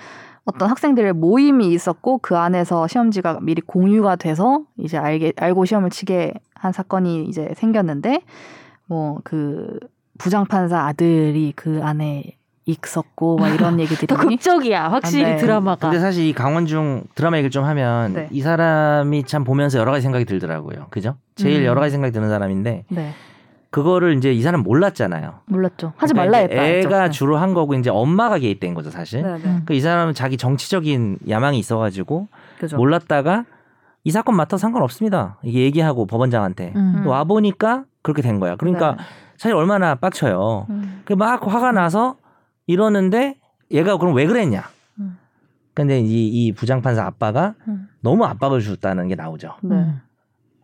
어떤 0.49 0.69
학생들의 0.69 1.13
모임이 1.13 1.71
있었고 1.73 2.19
그 2.19 2.37
안에서 2.37 2.87
시험지가 2.87 3.39
미리 3.41 3.61
공유가 3.61 4.15
돼서 4.15 4.63
이제 4.77 4.97
알게 4.97 5.33
알고 5.37 5.65
시험을 5.65 5.89
치게 5.89 6.33
한 6.55 6.71
사건이 6.73 7.25
이제 7.25 7.53
생겼는데 7.55 8.21
뭐 8.85 9.19
그 9.23 9.79
부장판사 10.19 10.85
아들이 10.85 11.53
그 11.55 11.79
안에 11.81 12.35
있었고 12.65 13.37
막 13.37 13.49
이런 13.49 13.79
얘기들이 13.81 14.05
더 14.05 14.15
극적이야. 14.15 14.89
확실히 14.89 15.25
아, 15.25 15.29
네. 15.29 15.35
드라마가. 15.37 15.89
근데 15.89 15.99
사실 15.99 16.25
이 16.25 16.33
강원중 16.33 17.05
드라마 17.15 17.37
얘기를 17.37 17.49
좀 17.49 17.63
하면 17.63 18.13
네. 18.13 18.27
이 18.31 18.41
사람이 18.41 19.23
참 19.23 19.43
보면서 19.43 19.79
여러 19.79 19.91
가지 19.91 20.03
생각이 20.03 20.25
들더라고요. 20.25 20.87
그죠? 20.91 21.15
제일 21.35 21.61
음. 21.61 21.65
여러 21.65 21.79
가지 21.81 21.93
생각이 21.93 22.11
드는 22.13 22.29
사람인데 22.29 22.83
네 22.89 23.13
그거를 23.71 24.17
이제 24.17 24.33
이 24.33 24.41
사람 24.41 24.61
몰랐잖아요. 24.61 25.41
몰랐죠 25.45 25.93
하지 25.97 26.13
그러니까 26.13 26.37
말라 26.37 26.37
했다 26.39 26.61
했죠. 26.61 26.87
애가 26.89 27.03
네. 27.05 27.09
주로 27.11 27.37
한 27.37 27.53
거고 27.53 27.75
이제 27.75 27.89
엄마가 27.89 28.39
개입된 28.39 28.73
거죠, 28.73 28.89
사실. 28.89 29.21
네, 29.21 29.37
네. 29.37 29.43
음. 29.45 29.61
그이 29.65 29.79
사람은 29.79 30.13
자기 30.13 30.37
정치적인 30.37 31.19
야망이 31.29 31.59
있어가지고 31.59 32.27
그죠. 32.59 32.77
몰랐다가 32.77 33.45
이 34.03 34.11
사건 34.11 34.35
맡아도 34.35 34.57
상관없습니다. 34.57 35.37
이게 35.43 35.61
얘기하고 35.61 36.07
법원장한테 36.07 36.73
음. 36.75 37.05
와 37.05 37.23
보니까 37.25 37.85
그렇게 38.01 38.21
된 38.21 38.39
거야. 38.39 38.55
그러니까 38.55 38.93
네. 38.93 39.03
사실 39.37 39.55
얼마나 39.55 39.95
빡쳐요. 39.95 40.67
음. 40.69 41.01
그막 41.05 41.45
화가 41.47 41.71
나서 41.71 42.15
이러는데 42.65 43.37
얘가 43.71 43.97
그럼 43.97 44.15
왜 44.15 44.25
그랬냐? 44.25 44.63
음. 44.99 45.17
근데 45.75 45.99
이, 45.99 46.27
이 46.27 46.51
부장판사 46.53 47.05
아빠가 47.05 47.53
음. 47.67 47.87
너무 48.01 48.25
압박을 48.25 48.61
줬다는 48.61 49.09
게 49.09 49.15
나오죠. 49.15 49.55
네. 49.61 49.93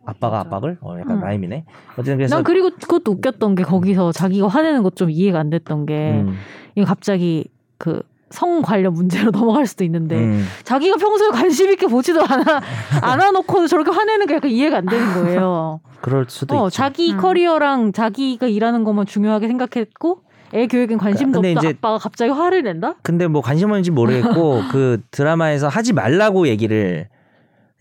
음. 0.06 0.10
아빠가 0.10 0.36
맞아. 0.38 0.46
압박을? 0.56 0.78
어, 0.80 0.96
약간 1.00 1.18
음. 1.18 1.20
라임이네. 1.22 1.64
어쨌든 1.94 2.16
그래서 2.16 2.34
난 2.36 2.44
그리고 2.44 2.70
그것도 2.70 3.12
웃겼던 3.12 3.54
게 3.54 3.62
거기서 3.64 4.12
자기가 4.12 4.48
화내는 4.48 4.82
것 4.82 4.94
좀 4.96 5.10
이해가 5.10 5.38
안 5.38 5.50
됐던 5.50 5.84
게 5.86 6.12
음, 6.24 6.36
이거 6.74 6.86
갑자기 6.86 7.44
그 7.78 8.02
성 8.28 8.60
관련 8.60 8.92
문제로 8.92 9.30
넘어갈 9.30 9.66
수도 9.66 9.84
있는데 9.84 10.16
음. 10.16 10.44
자기가 10.64 10.96
평소에 10.96 11.28
관심 11.30 11.70
있게 11.70 11.86
보지도 11.86 12.24
않아 12.24 12.60
안아놓고 13.00 13.68
저렇게 13.68 13.92
화내는 13.92 14.26
게 14.26 14.34
약간 14.34 14.50
이해가 14.50 14.78
안 14.78 14.86
되는 14.86 15.14
거예요. 15.14 15.78
그럴 16.00 16.26
수도 16.28 16.56
어, 16.56 16.66
있죠. 16.66 16.76
자기 16.76 17.12
음. 17.12 17.18
커리어랑 17.18 17.92
자기가 17.92 18.48
일하는 18.48 18.82
것만 18.82 19.06
중요하게 19.06 19.46
생각했고 19.46 20.22
애 20.54 20.66
교육엔 20.66 20.98
관심도 20.98 21.40
근데 21.40 21.54
없다. 21.54 21.60
이제- 21.68 21.78
아빠가 21.78 21.98
갑자기 21.98 22.32
화를 22.32 22.64
낸다? 22.64 22.94
근데 23.02 23.28
뭐 23.28 23.42
관심 23.42 23.68
없는지 23.70 23.92
모르겠고 23.92 24.62
그 24.72 25.00
드라마에서 25.12 25.68
하지 25.68 25.92
말라고 25.92 26.48
얘기를 26.48 27.08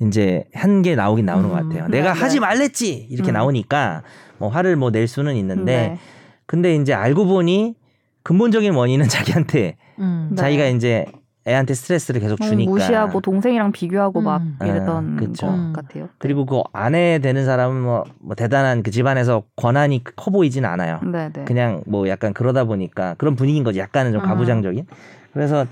이제 0.02 0.43
한 0.54 0.82
게 0.82 0.96
나오긴 0.96 1.26
나오는 1.26 1.50
것 1.50 1.58
음. 1.62 1.70
같아요. 1.70 1.88
내가 1.88 2.14
네, 2.14 2.20
하지 2.20 2.36
네. 2.36 2.39
말랬지 2.41 3.08
이렇게 3.10 3.32
음. 3.32 3.34
나오니까 3.34 4.04
뭐 4.38 4.50
화를 4.50 4.76
뭐 4.76 4.91
낼 4.91 5.08
수는 5.08 5.36
있는데 5.36 5.89
네. 5.89 5.98
근데 6.46 6.76
이제 6.76 6.93
알고 6.93 7.26
보니 7.26 7.76
근본적인 8.24 8.74
원인은 8.74 9.08
자기한테 9.10 9.78
음. 10.00 10.28
네. 10.32 10.36
자기가 10.36 10.66
이제 10.68 11.06
애한테 11.48 11.76
스트레스를 11.76 12.20
계속 12.22 12.39
너무 12.39 12.50
주니까 12.50 12.72
무시하고 12.72 13.22
동생이랑 13.22 13.72
비교하고 13.72 14.20
막 14.20 14.41
음. 14.41 14.58
이랬던 14.62 15.16
아, 15.16 15.20
그쵸. 15.20 15.46
것 15.46 15.54
음. 15.54 15.74
같아요. 15.74 16.10
그리고 16.18 16.46
그 16.46 16.62
아내 16.74 17.20
되는 17.20 17.46
사람은 17.46 17.82
뭐, 17.84 18.04
뭐 18.20 18.36
대단한 18.36 18.82
그 18.84 18.89
집안에서 18.91 19.43
권한이 19.56 20.04
커 20.16 20.32
보이진 20.32 20.66
않아요. 20.66 21.00
네, 21.04 21.30
네. 21.32 21.46
그냥 21.46 21.84
뭐 21.86 22.10
약간 22.10 22.34
그러다 22.34 22.64
보니까 22.66 23.14
그런 23.20 23.36
분위기인 23.36 23.64
거지. 23.64 23.78
약간은 23.80 24.12
좀 24.12 24.22
음. 24.22 24.26
가부장적인. 24.26 24.88
그래서 25.34 25.68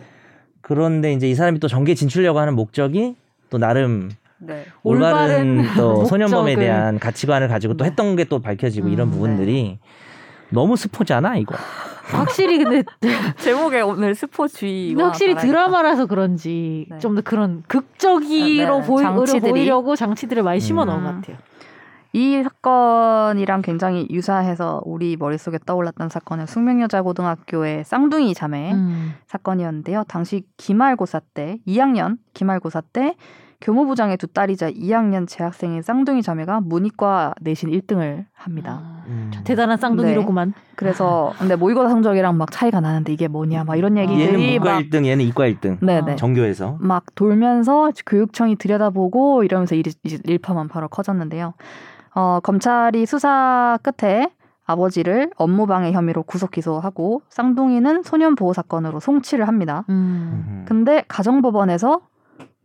그런데 0.62 1.12
이제 1.12 1.28
이 1.28 1.34
사람이 1.36 1.60
또 1.60 1.68
전개 1.68 1.96
진출려고 1.96 2.40
하는 2.40 2.56
목적이 2.56 3.16
또 3.54 3.60
나름 3.60 4.10
네. 4.40 4.66
올바른 4.82 5.60
올바른 5.60 5.76
또 5.78 6.06
소년범에. 6.06 6.56
대한 6.56 6.98
가치관을 6.98 7.48
가지고 7.48 7.76
또 7.76 7.84
네. 7.84 7.92
했던 7.92 8.16
게 8.16 8.24
또 8.26 8.40
밝혀지고 8.40 8.88
이런 8.90 9.10
음, 9.10 9.12
부분들이 9.12 9.78
너무 10.50 10.76
스포잖아 10.76 11.38
이거. 11.38 11.56
확실히 12.04 12.58
근데 12.64 12.84
제목에 13.38 13.82
오늘 13.82 14.16
스포주의와 14.16 15.06
확실히 15.10 15.36
달아있다. 15.36 15.48
드라마라서 15.48 16.06
그런지 16.08 16.88
네. 16.90 16.98
좀더 16.98 17.22
그런 17.22 17.64
극적이로 17.68 18.76
아, 18.78 18.82
네. 18.82 18.88
보이, 18.88 19.04
장치들이. 19.04 19.52
보이려고 19.52 19.96
장치들을 19.96 20.42
많이 20.42 20.60
심어 20.60 20.84
넣은 20.84 21.00
음. 21.00 21.04
것 21.04 21.16
같아요. 21.22 21.38
이 22.16 22.44
사건이랑 22.44 23.64
굉장히 23.64 24.08
유사해서 24.12 24.84
우리 24.86 25.18
머릿속에 25.18 25.58
떠올랐던 25.66 26.10
사건은 26.10 26.46
숙명여자고등학교의 26.46 27.84
쌍둥이 27.86 28.36
자매 28.36 28.72
음. 28.72 29.14
사건이었는데요. 29.26 30.04
당시 30.08 30.44
기말고사 30.58 31.22
때 31.34 31.58
2학년 31.68 32.18
기말고사 32.36 32.82
때 32.94 33.16
교무부장의 33.62 34.18
두 34.18 34.28
딸이자 34.28 34.72
2학년 34.72 35.28
재학생인 35.28 35.82
쌍둥이 35.82 36.22
자매가 36.22 36.62
문이과 36.62 37.34
내신 37.42 37.72
1등을 37.72 38.26
합니다. 38.34 38.82
아, 38.84 39.04
음. 39.08 39.32
대단한 39.46 39.78
쌍둥이로구만. 39.78 40.54
그래서 40.76 41.34
근데 41.40 41.56
모의고사 41.56 41.90
성적이랑 41.90 42.38
막 42.38 42.52
차이가 42.52 42.82
나는데 42.82 43.14
이게 43.14 43.28
뭐냐 43.28 43.64
막 43.64 43.76
이런 43.76 43.98
아. 43.98 44.02
얘기들이 44.02 44.28
얘는 44.28 44.40
문과 44.40 44.74
막 44.74 44.82
1등, 44.82 45.06
얘는 45.06 45.26
이과 45.26 45.48
1등. 45.48 45.84
네네 45.84 46.18
정교에서. 46.18 46.78
막 46.80 47.06
돌면서 47.16 47.92
교육청이 48.06 48.58
들여다보고 48.58 49.44
이러면서 49.46 49.76
일, 49.76 49.86
일파만파로 50.04 50.90
커졌는데요. 50.90 51.54
어, 52.16 52.40
검찰이 52.42 53.06
수사 53.06 53.78
끝에 53.82 54.32
아버지를 54.66 55.32
업무방해 55.36 55.92
혐의로 55.92 56.24
구속 56.24 56.52
기소하고 56.52 57.22
쌍둥이는 57.30 58.04
소년 58.04 58.36
보호 58.36 58.54
사건으로 58.54 59.00
송치를 59.00 59.48
합니다. 59.48 59.84
음. 59.90 60.46
음. 60.48 60.66
근데 60.68 61.04
가정법원에서 61.08 62.02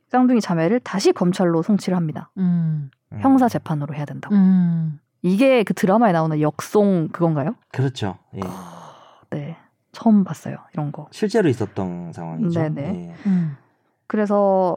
쌍둥이 0.08 0.40
자매를 0.40 0.80
다시 0.80 1.12
검찰로 1.12 1.62
송치를 1.62 1.96
합니다. 1.96 2.30
음. 2.38 2.90
음. 3.12 3.18
형사 3.20 3.48
재판으로 3.48 3.94
해야 3.94 4.04
된다고. 4.04 4.34
음. 4.34 5.00
이게 5.22 5.64
그 5.64 5.74
드라마에 5.74 6.12
나오는 6.12 6.40
역송 6.40 7.08
그건가요? 7.08 7.56
그렇죠. 7.72 8.18
예. 8.36 8.40
네. 9.30 9.56
처음 9.90 10.22
봤어요. 10.22 10.58
이런 10.74 10.92
거. 10.92 11.08
실제로 11.10 11.48
있었던 11.48 12.12
상황이죠. 12.12 12.60
네네. 12.60 12.82
예. 13.08 13.14
음. 13.26 13.56
그래서 14.06 14.76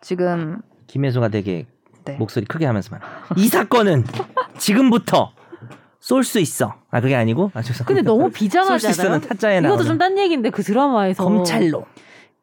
지금 0.00 0.62
김혜수가 0.86 1.28
되게 1.28 1.66
네. 2.04 2.16
목소리 2.18 2.44
크게 2.46 2.66
하면서 2.66 2.90
말해. 2.90 3.04
이 3.36 3.48
사건은 3.48 4.04
지금부터 4.58 5.32
쏠 6.00 6.22
수 6.24 6.38
있어. 6.38 6.74
아 6.90 7.00
그게 7.00 7.14
아니고 7.14 7.50
아 7.54 7.62
죄송합니다. 7.62 7.84
근데 7.86 8.02
너무? 8.02 8.30
있어는 8.90 9.20
타짜에 9.22 9.58
이것도 9.58 9.84
좀 9.84 9.98
딴 9.98 10.18
얘기인데 10.18 10.50
그 10.50 10.62
드라마에서 10.62 11.24
검찰로. 11.24 11.86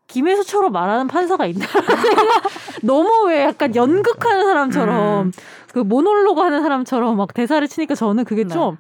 김혜수처럼 0.08 0.74
말하는 0.74 1.08
판사가 1.08 1.46
있나? 1.46 1.66
너무 2.84 3.28
왜 3.28 3.44
약간 3.44 3.76
연극하는 3.76 4.44
사람처럼 4.46 5.28
음. 5.28 5.32
그 5.74 5.80
모놀로그 5.80 6.42
하는 6.42 6.62
사람처럼 6.64 7.16
막 7.16 7.34
대사를 7.34 7.66
치니까 7.68 7.96
저는 7.96 8.26
그게 8.26 8.44
네. 8.44 8.50
좀 8.54 8.78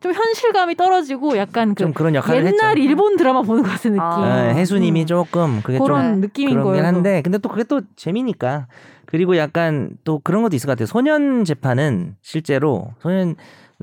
좀 0.00 0.12
현실감이 0.12 0.74
떨어지고 0.76 1.36
약간 1.38 1.74
그좀 1.74 1.92
그런 1.92 2.14
역할을 2.14 2.44
옛날 2.46 2.70
했죠. 2.76 2.82
일본 2.82 3.16
드라마 3.16 3.42
보는 3.42 3.62
것 3.62 3.70
같은 3.70 3.92
느낌. 3.92 4.02
아, 4.02 4.48
예, 4.48 4.54
해수님이 4.54 5.02
음. 5.02 5.06
조금 5.06 5.60
그게 5.62 5.78
그런 5.78 6.12
좀 6.14 6.20
느낌인 6.20 6.62
거예요. 6.62 6.84
한데 6.84 7.22
근데 7.22 7.38
또 7.38 7.48
그게 7.48 7.64
또 7.64 7.80
재미니까 7.96 8.66
그리고 9.06 9.36
약간 9.36 9.90
또 10.04 10.18
그런 10.22 10.42
것도 10.42 10.54
있을 10.56 10.66
것 10.66 10.72
같아요. 10.72 10.86
소년 10.86 11.44
재판은 11.44 12.16
실제로 12.22 12.92
소년에 13.00 13.34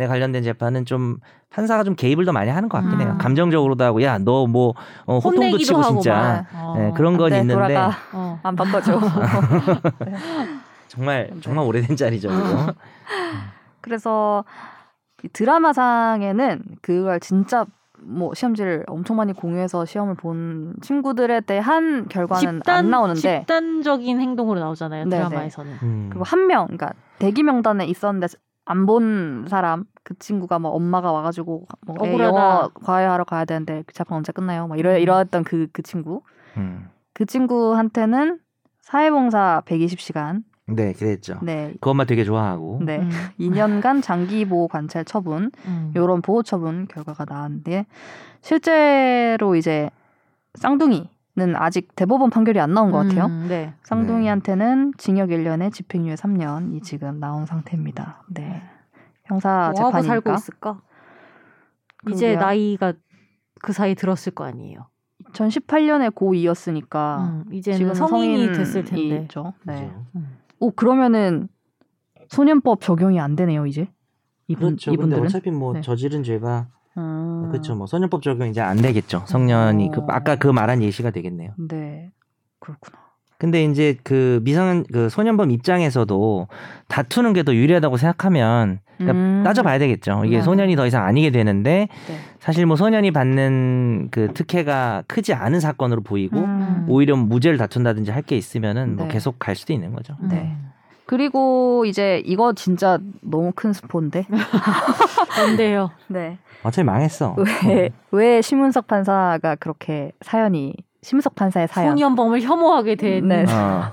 관련된 0.07 0.43
재판은 0.43 0.86
좀 0.86 1.18
판사가 1.49 1.84
좀 1.84 1.95
개입을 1.95 2.26
더 2.26 2.32
많이 2.32 2.49
하는 2.49 2.68
것 2.70 2.80
같긴 2.82 2.99
음. 2.99 3.05
해요. 3.05 3.16
감정적으로도 3.20 3.84
하고 3.84 4.01
야 4.03 4.18
너 4.20 4.45
뭐 4.47 4.74
어, 5.05 5.18
호통도 5.20 5.57
치고 5.57 5.80
하고 5.82 5.99
진짜 6.01 6.45
막. 6.53 6.61
어. 6.64 6.76
예, 6.80 6.91
그런 6.95 7.18
건 7.18 7.30
네, 7.32 7.39
있는데 7.39 7.53
돌아가 7.53 7.91
어. 8.11 8.39
안 8.43 8.55
바꿔줘. 8.55 8.99
정말 10.89 11.30
네. 11.34 11.39
정말 11.41 11.66
오래된 11.66 11.95
짤이죠. 11.95 12.30
그래서 13.82 14.43
이 14.47 14.72
드라마상에는 15.30 16.63
그걸 16.82 17.19
진짜 17.19 17.65
뭐 17.99 18.34
시험지를 18.34 18.84
엄청 18.88 19.15
많이 19.15 19.32
공유해서 19.34 19.86
시험을 19.86 20.15
본 20.15 20.76
친구들에 20.82 21.41
대한 21.41 22.07
결과는 22.09 22.61
안 22.67 22.89
나오는데 22.89 23.39
집단적인 23.39 24.19
행동으로 24.19 24.59
나오잖아요 24.59 25.05
네네. 25.05 25.30
드라마에서는. 25.30 25.71
음. 25.84 26.07
그리고 26.09 26.26
한 26.26 26.47
명, 26.47 26.65
그러니까 26.65 26.91
대기 27.19 27.43
명단에 27.43 27.86
있었는데 27.86 28.28
안 28.65 28.86
본 28.86 29.45
사람 29.49 29.86
그 30.03 30.17
친구가 30.19 30.59
뭐 30.59 30.71
엄마가 30.71 31.11
와가지고 31.11 31.67
뭐. 31.86 31.95
영어 32.19 32.69
과외하러 32.84 33.24
가야 33.26 33.45
되는데 33.45 33.84
그 33.86 33.93
재판 33.93 34.17
언제 34.17 34.32
끝나요? 34.32 34.67
막 34.67 34.78
이러 34.80 34.91
음. 34.91 34.99
이러했던 34.99 35.43
그그 35.43 35.82
친구 35.84 36.21
음. 36.57 36.89
그 37.13 37.26
친구한테는 37.26 38.39
사회봉사 38.82 39.63
120시간 39.65 40.43
네, 40.68 40.93
그랬죠. 40.93 41.39
네. 41.41 41.74
그것만 41.82 42.07
되게 42.07 42.24
좋아하고. 42.24 42.80
네. 42.86 42.99
음. 42.99 43.09
2년간 43.39 44.01
장기 44.01 44.45
보호 44.45 44.68
관찰 44.68 45.03
처분 45.03 45.51
음. 45.66 45.91
요런 45.95 46.22
보호 46.22 46.41
처분 46.43 46.88
결과가 46.88 47.26
나왔는데 47.28 47.86
실제로 48.41 49.55
이제 49.55 49.89
쌍둥이는 50.55 51.55
아직 51.55 51.95
대법원 51.95 52.30
판결이 52.30 52.59
안 52.59 52.74
나온 52.74 52.91
것 52.91 52.99
같아요. 52.99 53.26
음, 53.26 53.47
네. 53.49 53.74
쌍둥이한테는 53.84 54.93
징역 54.97 55.30
1년에 55.30 55.72
집행유예 55.74 56.16
3년이 56.16 56.84
지금 56.84 57.20
나온 57.20 57.45
상태입니다. 57.45 58.24
네. 58.30 58.61
형사 59.26 59.72
뭐 59.76 59.89
재판이니까. 59.89 60.01
살고 60.07 60.34
있을까? 60.34 60.82
이제 62.09 62.28
그러게요. 62.28 62.39
나이가 62.45 62.93
그 63.61 63.74
사이 63.74 63.95
들었을 63.95 64.34
거 64.34 64.43
아니에요. 64.45 64.88
2018년에 65.34 66.14
고2였으니까 66.14 67.20
음, 67.22 67.45
이제는 67.51 67.78
지금 67.78 67.93
성인이 67.93 68.53
됐을 68.53 68.84
텐데. 68.84 69.22
있죠. 69.24 69.53
네. 69.64 69.88
그죠. 69.88 70.05
음. 70.16 70.38
오 70.64 70.72
그러면은 70.72 71.49
소년법 72.30 72.80
적용이 72.80 73.20
안 73.20 73.36
되네요 73.36 73.66
이제 73.66 73.89
이분 74.47 74.70
그렇죠. 74.70 74.91
이분들은. 74.93 75.26
어차피 75.26 75.51
뭐 75.51 75.74
네. 75.74 75.82
저지른 75.82 76.24
죄가 76.24 76.70
음, 76.97 77.49
그렇죠. 77.51 77.76
뭐 77.76 77.86
소년법 77.86 78.22
적용 78.22 78.47
이제 78.47 78.61
안 78.61 78.78
되겠죠. 78.78 79.24
성년이 79.28 79.91
그 79.91 79.99
어. 79.99 80.05
아까 80.07 80.38
그 80.38 80.47
말한 80.47 80.82
예시가 80.82 81.11
되겠네요. 81.11 81.53
네 81.68 82.14
그렇구나. 82.59 83.03
근데 83.44 83.66
이제 83.66 83.98
그 84.04 84.39
미성년 84.44 84.86
그 84.94 85.10
소년범 85.10 85.52
입장에서도 85.52 86.48
다투는 86.88 87.34
게 87.34 87.44
더 87.44 87.54
유리하다고 87.54 87.98
생각하면 87.98 88.80
그러니까 88.98 89.20
음. 89.20 89.41
따져봐야 89.44 89.80
되겠죠. 89.80 90.24
이게 90.26 90.38
네. 90.38 90.41
소년이 90.41 90.78
더 90.78 90.88
이상 90.88 91.04
아니게 91.04 91.30
되는데 91.30 91.89
네. 92.08 92.16
사실 92.39 92.66
뭐 92.66 92.78
소년이 92.78 93.12
받는 93.12 94.08
그 94.12 94.30
특혜가 94.34 95.04
크지 95.08 95.34
않은 95.34 95.60
사건으로 95.60 96.04
보이고 96.04 96.38
음. 96.39 96.86
오히려 96.88 97.18
무죄를 97.18 97.58
다툰다든지 97.58 98.12
할 98.12 98.24
게 98.24 98.38
있으면은 98.38 98.96
뭐 98.96 99.08
네. 99.08 99.12
계속 99.16 99.39
갈 99.39 99.58
수도 99.58 99.74
있는 99.74 99.91
거죠. 99.91 100.16
음. 100.22 100.30
네. 100.30 100.56
그리고 101.06 101.84
이제 101.86 102.24
이거 102.26 102.54
진짜 102.54 102.98
너무 103.22 103.52
큰 103.54 103.74
스포인데. 103.74 104.26
뭔데요? 105.38 105.91
네. 106.08 106.38
어차피 106.64 106.86
망했어. 106.86 107.36
왜, 107.68 107.89
왜 108.12 108.41
심은석 108.41 108.88
판사가 108.88 109.56
그렇게 109.60 110.14
사연이 110.22 110.74
심은석 111.04 111.36
판사의 111.36 111.68
사연. 111.68 111.91
소년범을 111.91 112.41
혐오하게 112.41 112.95
된 112.95 113.28
네. 113.28 113.45
어. 113.47 113.91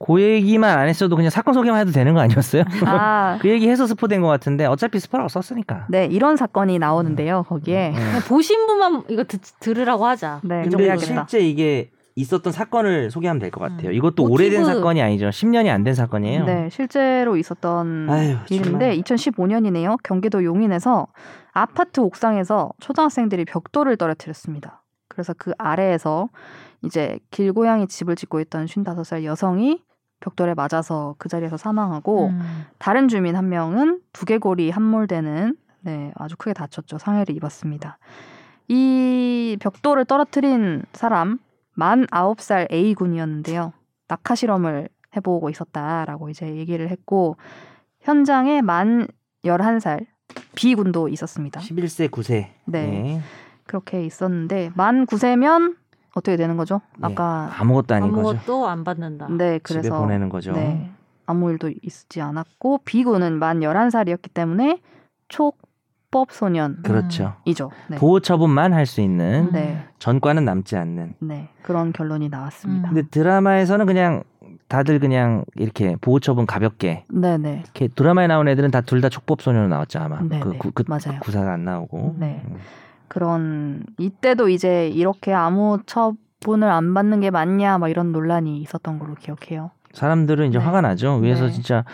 그 0.00 0.20
얘기만 0.22 0.78
안 0.78 0.86
했어도 0.88 1.16
그냥 1.16 1.28
사건 1.30 1.54
소개만 1.54 1.80
해도 1.80 1.90
되는 1.90 2.14
거 2.14 2.20
아니었어요? 2.20 2.62
아, 2.86 3.36
그 3.42 3.48
얘기 3.48 3.68
해서 3.68 3.86
스포된 3.86 4.20
것 4.22 4.28
같은데 4.28 4.64
어차피 4.64 5.00
스포라고 5.00 5.28
썼으니까. 5.28 5.86
네 5.88 6.06
이런 6.06 6.36
사건이 6.36 6.78
나오는데요 6.78 7.44
거기에. 7.48 7.92
음. 7.96 8.18
보신 8.28 8.66
분만 8.66 9.02
이거 9.08 9.24
듣, 9.24 9.40
들으라고 9.60 10.06
하자. 10.06 10.40
네, 10.44 10.62
근데. 10.62 10.96
실제 10.98 11.40
이게 11.40 11.90
있었던 12.14 12.52
사건을 12.52 13.10
소개하면 13.10 13.40
될 13.40 13.50
것 13.50 13.60
같아요. 13.60 13.88
음. 13.90 13.94
이것도 13.94 14.22
모티브. 14.26 14.32
오래된 14.34 14.64
사건이 14.64 15.02
아니죠. 15.02 15.28
10년이 15.30 15.68
안 15.68 15.82
된 15.84 15.94
사건이에요. 15.94 16.44
네, 16.44 16.68
실제로 16.70 17.36
있었던 17.36 18.08
아유, 18.10 18.36
일인데 18.50 18.70
정말. 18.70 18.96
2015년이네요. 18.98 19.96
경기도 20.04 20.44
용인에서 20.44 21.08
아파트 21.52 22.00
옥상에서 22.00 22.70
초등학생들이 22.80 23.44
벽돌을 23.46 23.96
떨어뜨렸습니다. 23.96 24.82
그래서 25.18 25.34
그 25.36 25.50
아래에서 25.58 26.28
이제 26.84 27.18
길고양이 27.32 27.88
집을 27.88 28.14
짓고 28.14 28.38
있던 28.38 28.66
55살 28.66 29.24
여성이 29.24 29.82
벽돌에 30.20 30.54
맞아서 30.54 31.16
그 31.18 31.28
자리에서 31.28 31.56
사망하고 31.56 32.28
음. 32.28 32.64
다른 32.78 33.08
주민 33.08 33.34
한 33.34 33.48
명은 33.48 34.00
두개골이 34.12 34.70
함몰되는 34.70 35.56
네, 35.80 36.12
아주 36.14 36.36
크게 36.36 36.52
다쳤죠. 36.52 36.98
상해를 36.98 37.34
입었습니다. 37.34 37.98
이 38.68 39.56
벽돌을 39.58 40.04
떨어뜨린 40.04 40.84
사람 40.92 41.40
만 41.74 42.06
9살 42.06 42.72
A군이었는데요. 42.72 43.72
낙하 44.06 44.36
실험을 44.36 44.88
해보고 45.16 45.50
있었다라고 45.50 46.28
이제 46.28 46.54
얘기를 46.54 46.90
했고 46.90 47.36
현장에 48.02 48.62
만 48.62 49.08
11살 49.44 50.06
B군도 50.54 51.08
있었습니다. 51.08 51.60
11세 51.60 52.08
9세. 52.08 52.46
네. 52.66 53.20
그렇게 53.68 54.04
있었는데 54.04 54.72
만 54.74 55.06
9세면 55.06 55.76
어떻게 56.16 56.36
되는 56.36 56.56
거죠? 56.56 56.80
네. 56.98 57.06
아까 57.06 57.50
아무것도 57.58 57.94
아닌 57.94 58.10
거죠. 58.10 58.28
아무것도 58.30 58.66
안 58.68 58.82
받는다. 58.82 59.28
네, 59.30 59.60
집에 59.62 59.80
그래서 59.80 60.00
보내는 60.00 60.28
거죠. 60.30 60.52
네. 60.52 60.90
아무 61.26 61.50
일도 61.52 61.70
있지 61.82 62.20
않았고 62.20 62.80
B군은 62.84 63.38
만 63.38 63.60
11살이었기 63.60 64.32
때문에 64.32 64.80
촉법 65.28 66.32
소년이죠. 66.32 66.82
그렇죠. 66.82 67.34
네. 67.88 67.98
보호 67.98 68.20
처분만 68.20 68.72
할 68.72 68.86
수 68.86 69.02
있는 69.02 69.48
음. 69.48 69.52
네. 69.52 69.84
전과는 69.98 70.44
남지 70.46 70.76
않는. 70.76 71.14
네. 71.20 71.50
그런 71.62 71.92
결론이 71.92 72.30
나왔습니다. 72.30 72.88
음. 72.88 72.94
근데 72.94 73.08
드라마에서는 73.10 73.84
그냥 73.86 74.22
다들 74.68 74.98
그냥 75.00 75.44
이렇게 75.56 75.96
보호 76.00 76.18
처분 76.20 76.46
가볍게 76.46 77.04
네, 77.10 77.36
네. 77.38 77.60
이렇게 77.64 77.88
드라마에 77.88 78.26
나온 78.26 78.48
애들은 78.48 78.70
다 78.70 78.80
둘 78.80 79.02
다 79.02 79.08
촉법 79.10 79.42
소년으로 79.42 79.68
나왔죠 79.68 79.98
아마. 79.98 80.20
네, 80.22 80.40
그, 80.40 80.48
네. 80.48 80.58
구, 80.58 80.70
그 80.72 80.84
맞아요. 80.88 81.20
구사가 81.20 81.52
안 81.52 81.64
나오고. 81.64 82.16
네. 82.18 82.42
음. 82.46 82.56
그런 83.08 83.84
이때도 83.98 84.48
이제 84.48 84.88
이렇게 84.88 85.32
아무 85.32 85.78
처분을 85.86 86.70
안 86.70 86.94
받는 86.94 87.20
게 87.20 87.30
맞냐 87.30 87.78
막 87.78 87.88
이런 87.88 88.12
논란이 88.12 88.58
있었던 88.62 88.98
걸로 88.98 89.14
기억해요. 89.14 89.70
사람들은 89.92 90.48
이제 90.48 90.58
네. 90.58 90.64
화가 90.64 90.82
나죠. 90.82 91.16
위에서 91.16 91.46
네. 91.46 91.52
진짜 91.52 91.84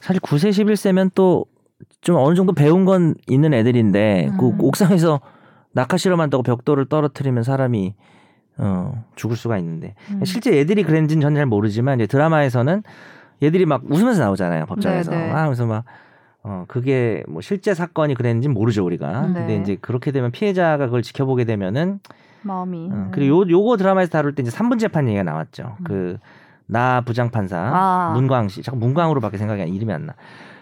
사실 0.00 0.20
9세 0.20 0.50
11세면 0.50 1.14
또 1.14 1.46
좀 2.00 2.16
어느 2.16 2.34
정도 2.34 2.52
배운 2.52 2.84
건 2.84 3.14
있는 3.26 3.54
애들인데 3.54 4.32
그 4.38 4.48
음. 4.48 4.60
옥상에서 4.60 5.20
낙하 5.72 5.96
실험한다고 5.96 6.42
벽돌을 6.42 6.86
떨어뜨리면 6.86 7.42
사람이 7.42 7.94
어 8.58 9.04
죽을 9.14 9.36
수가 9.36 9.58
있는데 9.58 9.94
음. 10.10 10.24
실제 10.24 10.58
애들이 10.58 10.82
그랬는지는 10.82 11.20
저는 11.20 11.36
잘 11.36 11.46
모르지만 11.46 12.00
이제 12.00 12.06
드라마에서는 12.06 12.82
얘들이 13.42 13.66
막 13.66 13.82
웃으면서 13.88 14.22
나오잖아요 14.22 14.66
법정에서 14.66 15.10
네, 15.10 15.26
네. 15.26 15.32
아 15.32 15.44
그래서 15.44 15.66
막 15.66 15.84
어, 16.48 16.64
그게 16.66 17.22
뭐 17.28 17.42
실제 17.42 17.74
사건이 17.74 18.14
그랬는지 18.14 18.48
모르죠 18.48 18.82
우리가. 18.84 19.26
네. 19.26 19.34
근데 19.34 19.56
이제 19.56 19.76
그렇게 19.78 20.12
되면 20.12 20.30
피해자가 20.30 20.86
그걸 20.86 21.02
지켜보게 21.02 21.44
되면은 21.44 22.00
마음이. 22.40 22.88
어, 22.90 23.08
그리고 23.12 23.42
요 23.42 23.50
요거 23.50 23.76
드라마에서 23.76 24.10
다룰 24.10 24.34
때 24.34 24.42
이제 24.42 24.50
3분 24.50 24.78
재판 24.78 25.06
얘기가 25.08 25.22
나왔죠. 25.24 25.76
음. 25.90 26.18
그나 26.66 27.02
부장 27.02 27.30
판사 27.30 27.58
아. 27.58 28.12
문광 28.14 28.48
씨, 28.48 28.62
자꾸 28.62 28.78
문광으로밖에 28.78 29.36
생각이 29.36 29.60
안 29.60 29.68
이름이 29.68 29.92
안 29.92 30.06
나. 30.06 30.14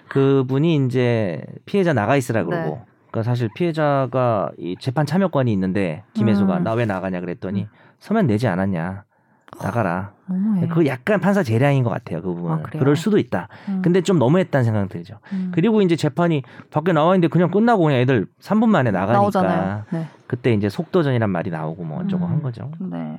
그분이 0.08 0.86
이제 0.86 1.44
피해자 1.66 1.92
나가 1.92 2.16
있으라 2.16 2.42
그러고. 2.42 2.70
네. 2.76 2.84
그러니까 3.12 3.22
사실 3.22 3.48
피해자가 3.54 4.50
이 4.58 4.76
재판 4.80 5.06
참여권이 5.06 5.52
있는데 5.52 6.02
김혜수가 6.14 6.58
음. 6.58 6.64
나왜 6.64 6.84
나가냐 6.84 7.20
그랬더니 7.20 7.68
서면 8.00 8.26
내지 8.26 8.48
않았냐. 8.48 9.04
나가라. 9.62 10.12
너무해. 10.26 10.66
그 10.68 10.86
약간 10.86 11.20
판사 11.20 11.42
재량인 11.42 11.84
것 11.84 11.90
같아요. 11.90 12.22
그 12.22 12.34
부분은. 12.34 12.56
아? 12.56 12.62
그럴 12.62 12.96
수도 12.96 13.18
있다. 13.18 13.48
음. 13.68 13.82
근데 13.82 14.00
좀 14.00 14.18
너무했다는 14.18 14.64
생각 14.64 14.88
들죠. 14.88 15.18
음. 15.32 15.52
그리고 15.54 15.82
이제 15.82 15.96
재판이 15.96 16.42
밖에 16.70 16.92
나와 16.92 17.14
있는데 17.14 17.28
그냥 17.28 17.50
끝나고 17.50 17.84
그냥 17.84 18.00
애들 18.00 18.26
3분 18.40 18.68
만에 18.68 18.90
나가니까. 18.90 19.84
네. 19.90 20.06
그때 20.26 20.52
이제 20.52 20.68
속도전이란 20.68 21.30
말이 21.30 21.50
나오고 21.50 21.84
뭐 21.84 22.00
어쩌고 22.00 22.24
음. 22.24 22.30
한 22.30 22.42
거죠. 22.42 22.70
네. 22.80 23.18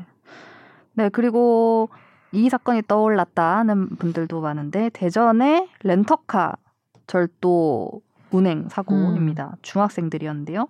네, 0.93 1.09
그리고 1.09 1.89
이 2.31 2.49
사건이 2.49 2.83
떠올랐다 2.87 3.57
하는 3.57 3.89
분들도 3.97 4.41
많은데 4.41 4.89
대전의 4.89 5.69
렌터카 5.83 6.55
절도 7.05 8.01
운행 8.31 8.67
사고입니다. 8.69 9.55
중학생들이었는데요. 9.61 10.67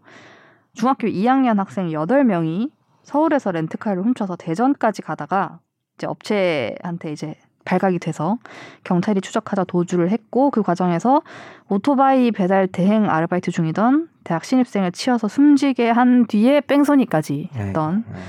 중학교 0.73 1.07
2학년 1.07 1.55
학생 1.57 1.87
8명이 1.87 2.69
서울에서 3.07 3.51
렌트카를 3.53 4.03
훔쳐서 4.03 4.35
대전까지 4.35 5.01
가다가 5.01 5.59
이제 5.97 6.05
업체한테 6.05 7.13
이제 7.13 7.35
발각이 7.63 7.99
돼서 7.99 8.37
경찰이 8.83 9.21
추적하다 9.21 9.63
도주를 9.63 10.11
했고 10.11 10.51
그 10.51 10.61
과정에서 10.61 11.21
오토바이 11.69 12.31
배달 12.31 12.67
대행 12.67 13.09
아르바이트 13.09 13.51
중이던 13.51 14.09
대학 14.25 14.43
신입생을 14.43 14.91
치어서 14.91 15.29
숨지게 15.29 15.89
한 15.89 16.27
뒤에 16.27 16.59
뺑소니까지 16.61 17.49
했던 17.53 18.03
아이고, 18.07 18.19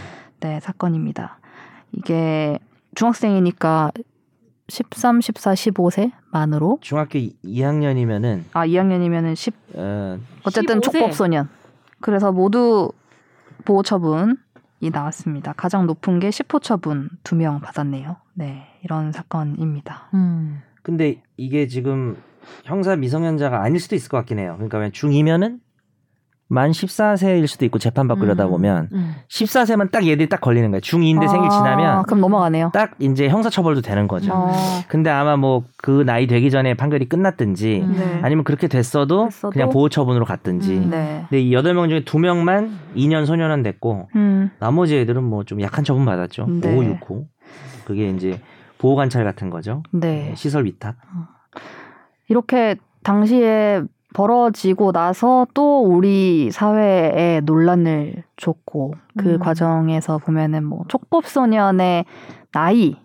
네, 0.40 0.60
사건입니다. 0.60 1.40
이게 1.90 2.60
중학생이니까 2.94 3.90
13, 4.68 5.20
14, 5.20 5.54
15세 5.54 6.12
만으로 6.30 6.78
중학교 6.82 7.18
2학년이면은 7.18 8.44
아 8.52 8.64
2학년이면은 8.64 9.34
10 9.34 9.54
어, 9.74 10.18
어쨌든 10.44 10.78
15세. 10.78 10.82
촉법 10.82 11.14
소년. 11.14 11.48
그래서 12.00 12.30
모두 12.30 12.92
보호 13.64 13.82
처분 13.82 14.36
이 14.80 14.90
나왔습니다. 14.90 15.52
가장 15.54 15.86
높은 15.86 16.20
게 16.20 16.30
10호 16.30 16.62
처분 16.62 17.10
두명 17.24 17.60
받았네요. 17.60 18.16
네, 18.34 18.66
이런 18.82 19.12
사건입니다. 19.12 20.10
음. 20.14 20.62
근데 20.82 21.22
이게 21.36 21.66
지금 21.66 22.16
형사 22.64 22.96
미성년자가 22.96 23.62
아닐 23.62 23.80
수도 23.80 23.96
있을 23.96 24.08
것 24.08 24.16
같긴 24.18 24.38
해요. 24.38 24.54
그러니까 24.56 24.78
왜 24.78 24.90
중2면은 24.90 25.60
만 26.50 26.70
14세일 26.70 27.46
수도 27.46 27.66
있고 27.66 27.78
재판받고 27.78 28.24
이러다 28.24 28.46
음. 28.46 28.50
보면 28.50 28.88
음. 28.92 29.14
14세만 29.28 29.90
딱 29.90 30.06
얘들이 30.06 30.30
딱 30.30 30.40
걸리는 30.40 30.70
거예요. 30.70 30.80
중2인데 30.80 31.28
생일 31.28 31.46
아, 31.46 31.50
지나면 31.50 32.02
그럼 32.04 32.20
넘어가네요. 32.22 32.70
딱 32.72 32.92
이제 32.98 33.28
형사처벌도 33.28 33.82
되는 33.82 34.08
거죠. 34.08 34.32
어, 34.32 34.52
근데 34.88 35.10
아마 35.10 35.36
뭐 35.36 35.64
그 35.80 36.02
나이 36.04 36.26
되기 36.26 36.50
전에 36.50 36.74
판결이 36.74 37.08
끝났든지 37.08 37.80
음. 37.82 37.92
네. 37.96 38.20
아니면 38.22 38.44
그렇게 38.44 38.66
됐어도, 38.66 39.26
됐어도? 39.26 39.50
그냥 39.52 39.68
보호 39.70 39.88
처분으로 39.88 40.24
갔든지. 40.24 40.74
음. 40.74 40.90
네. 40.90 41.24
근데 41.28 41.40
이 41.40 41.50
8명 41.52 41.88
중에 41.88 42.00
2명만 42.04 42.70
2년 42.96 43.24
소년원 43.26 43.62
됐고 43.62 44.08
음, 44.16 44.50
나머지 44.58 44.96
애들은 44.98 45.22
뭐 45.22 45.44
좀 45.44 45.60
약한 45.62 45.84
처분 45.84 46.04
받았죠. 46.04 46.46
네. 46.60 46.74
5, 46.74 46.80
6호. 46.98 47.24
그게 47.84 48.08
이제 48.10 48.40
보호 48.78 48.96
관찰 48.96 49.22
같은 49.24 49.50
거죠. 49.50 49.82
네. 49.92 50.32
시설 50.36 50.64
위탁. 50.64 50.96
이렇게 52.28 52.76
당시에 53.02 53.82
벌어지고 54.14 54.92
나서 54.92 55.46
또 55.54 55.82
우리 55.82 56.50
사회에 56.50 57.40
논란을 57.44 58.24
줬고 58.36 58.94
그 59.18 59.34
음. 59.34 59.38
과정에서 59.38 60.18
보면은 60.18 60.64
뭐 60.64 60.84
촉법 60.88 61.26
소년의 61.26 62.04
나이 62.52 62.96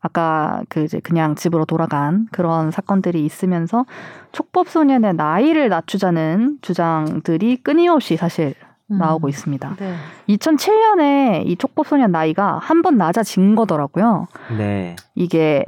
아까 0.00 0.62
그 0.68 0.84
이제 0.84 1.00
그냥 1.00 1.34
집으로 1.34 1.64
돌아간 1.64 2.28
그런 2.30 2.70
사건들이 2.70 3.24
있으면서 3.24 3.84
촉법 4.30 4.68
소년의 4.68 5.14
나이를 5.14 5.68
낮추자는 5.68 6.58
주장들이 6.62 7.56
끊임없이 7.64 8.16
사실 8.16 8.54
음. 8.92 8.98
나오고 8.98 9.28
있습니다. 9.28 9.76
네. 9.76 9.94
2007년에 10.28 11.46
이 11.46 11.56
촉법 11.56 11.88
소년 11.88 12.12
나이가 12.12 12.58
한 12.58 12.82
번 12.82 12.96
낮아진 12.96 13.56
거더라고요. 13.56 14.28
네. 14.56 14.94
이게 15.16 15.64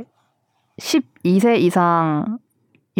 12세 0.78 1.58
이상 1.58 2.38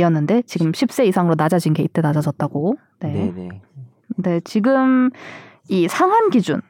이었는데 0.01 0.43
지금 0.43 0.73
10세 0.73 1.07
이상으로 1.07 1.35
낮아진 1.37 1.73
게 1.73 1.83
이때 1.83 2.01
낮아졌다고. 2.03 2.75
네. 3.01 3.13
네, 3.13 3.33
네. 3.35 3.49
근데 4.17 4.41
지금 4.41 5.11
이 5.69 5.87
상한 5.89 6.31
기준, 6.31 6.61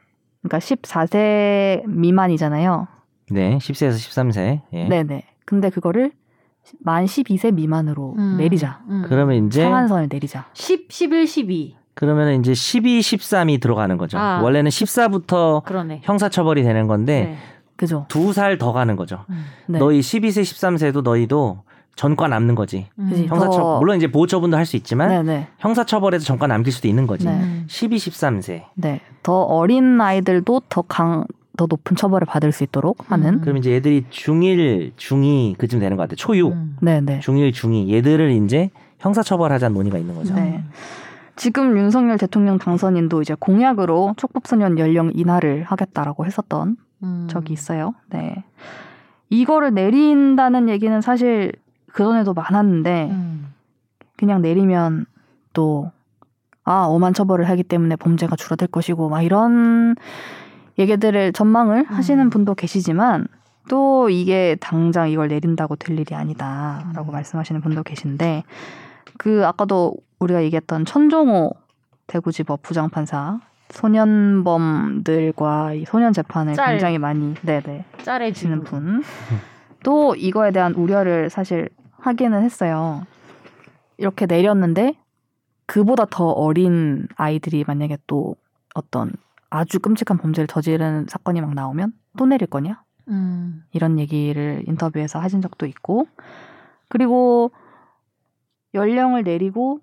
그러니까 0.43 0.59
14세 0.59 1.83
미만이잖아요. 1.87 2.87
네. 3.31 3.57
10세에서 3.57 3.93
13세. 3.93 4.61
예. 4.73 4.87
네네. 4.87 5.23
근데 5.45 5.69
그거를 5.69 6.11
만 6.79 7.05
12세 7.05 7.53
미만으로 7.53 8.15
음. 8.17 8.37
내리자. 8.37 8.81
음. 8.89 9.03
그러면 9.07 9.47
이제 9.47 9.63
상한선을 9.63 10.07
내리자. 10.11 10.45
10, 10.53 10.87
11, 10.91 11.27
12. 11.27 11.75
그러면 11.93 12.39
이제 12.39 12.53
12, 12.53 12.99
13이 12.99 13.59
들어가는 13.61 13.97
거죠. 13.97 14.17
아. 14.17 14.39
원래는 14.41 14.69
14부터 14.69 15.63
그러네. 15.63 16.01
형사처벌이 16.03 16.63
되는 16.63 16.87
건데 16.87 17.23
네. 17.23 17.37
그죠? 17.75 18.05
두 18.09 18.31
살 18.31 18.57
더 18.57 18.71
가는 18.73 18.95
거죠. 18.95 19.25
음. 19.29 19.45
네. 19.67 19.79
너희 19.79 19.99
12세, 19.99 20.41
13세도 20.41 21.01
너희도 21.01 21.63
전과 21.95 22.27
남는 22.27 22.55
거지. 22.55 22.87
음. 22.99 23.25
형사처 23.27 23.57
더- 23.57 23.79
물론 23.79 23.97
이제 23.97 24.07
보호처분도 24.11 24.57
할 24.57 24.65
수 24.65 24.75
있지만 24.77 25.09
네네. 25.09 25.47
형사처벌에서 25.59 26.25
전과 26.25 26.47
남길 26.47 26.71
수도 26.73 26.87
있는 26.87 27.05
거지. 27.07 27.25
네. 27.25 27.33
음. 27.33 27.65
12, 27.67 27.97
13세. 27.97 28.63
네. 28.75 29.01
더 29.23 29.41
어린 29.41 29.99
아이들도 29.99 30.61
더 30.69 30.81
강, 30.83 31.25
더 31.57 31.67
높은 31.69 31.95
처벌을 31.97 32.25
받을 32.25 32.51
수 32.51 32.63
있도록 32.63 33.11
하는. 33.11 33.35
음. 33.35 33.41
그럼 33.41 33.57
이제 33.57 33.71
얘들이 33.71 34.05
중1, 34.09 34.93
중2 34.95 35.57
그쯤 35.57 35.79
되는 35.79 35.97
것 35.97 36.03
같아요. 36.03 36.15
초6, 36.15 36.51
음. 36.53 36.77
네네. 36.81 37.19
중1, 37.19 37.51
중2 37.51 37.89
얘들을 37.89 38.31
이제 38.31 38.69
형사처벌하자는 38.99 39.75
논의가 39.75 39.97
있는 39.97 40.15
거죠. 40.15 40.33
네. 40.35 40.63
지금 41.35 41.77
윤석열 41.77 42.17
대통령 42.17 42.57
당선인도 42.57 43.21
이제 43.21 43.35
공약으로 43.39 44.13
촉법소년 44.17 44.77
연령 44.79 45.11
인하를 45.13 45.63
하겠다라고 45.63 46.25
했었던 46.25 46.77
음. 47.03 47.27
적이 47.29 47.53
있어요. 47.53 47.93
네. 48.09 48.43
이거를 49.29 49.73
내린다는 49.73 50.69
얘기는 50.69 51.01
사실 51.01 51.51
그전에도 51.93 52.33
많았는데 52.33 53.09
음. 53.11 53.53
그냥 54.17 54.41
내리면 54.41 55.05
또 55.53 55.91
아, 56.63 56.85
엄한 56.85 57.13
처벌을 57.13 57.49
하기 57.49 57.63
때문에 57.63 57.95
범죄가 57.95 58.35
줄어들 58.35 58.67
것이고 58.67 59.09
막 59.09 59.23
이런 59.23 59.95
얘기들을 60.77 61.33
전망을 61.33 61.85
하시는 61.85 62.23
음. 62.23 62.29
분도 62.29 62.55
계시지만 62.55 63.27
또 63.69 64.09
이게 64.09 64.55
당장 64.59 65.09
이걸 65.09 65.27
내린다고 65.27 65.75
될 65.75 65.99
일이 65.99 66.15
아니다라고 66.15 67.11
음. 67.11 67.13
말씀하시는 67.13 67.61
분도 67.61 67.83
계신데 67.83 68.43
그 69.17 69.45
아까도 69.45 69.95
우리가 70.19 70.43
얘기했던 70.43 70.85
천종호 70.85 71.51
대구지법 72.07 72.61
부장판사 72.61 73.39
소년범들과 73.69 75.73
이 75.73 75.85
소년 75.85 76.13
재판을 76.13 76.55
짤. 76.55 76.71
굉장히 76.71 76.97
많이 76.97 77.35
네네 77.41 77.85
짤해지는 78.03 78.63
분. 78.63 79.03
또 79.83 80.15
이거에 80.15 80.51
대한 80.51 80.73
우려를 80.73 81.29
사실 81.29 81.69
하기는 82.01 82.43
했어요. 82.43 83.05
이렇게 83.97 84.25
내렸는데 84.25 84.95
그보다 85.65 86.05
더 86.05 86.25
어린 86.29 87.07
아이들이 87.15 87.63
만약에 87.65 87.97
또 88.07 88.35
어떤 88.73 89.11
아주 89.49 89.79
끔찍한 89.79 90.17
범죄를 90.17 90.47
저지르는 90.47 91.05
사건이 91.09 91.41
막 91.41 91.53
나오면 91.53 91.93
또 92.17 92.25
내릴 92.25 92.47
거냐? 92.47 92.83
음. 93.09 93.63
이런 93.71 93.99
얘기를 93.99 94.63
인터뷰에서 94.67 95.19
하신 95.19 95.41
적도 95.41 95.65
있고 95.65 96.07
그리고 96.89 97.51
연령을 98.73 99.23
내리고 99.23 99.79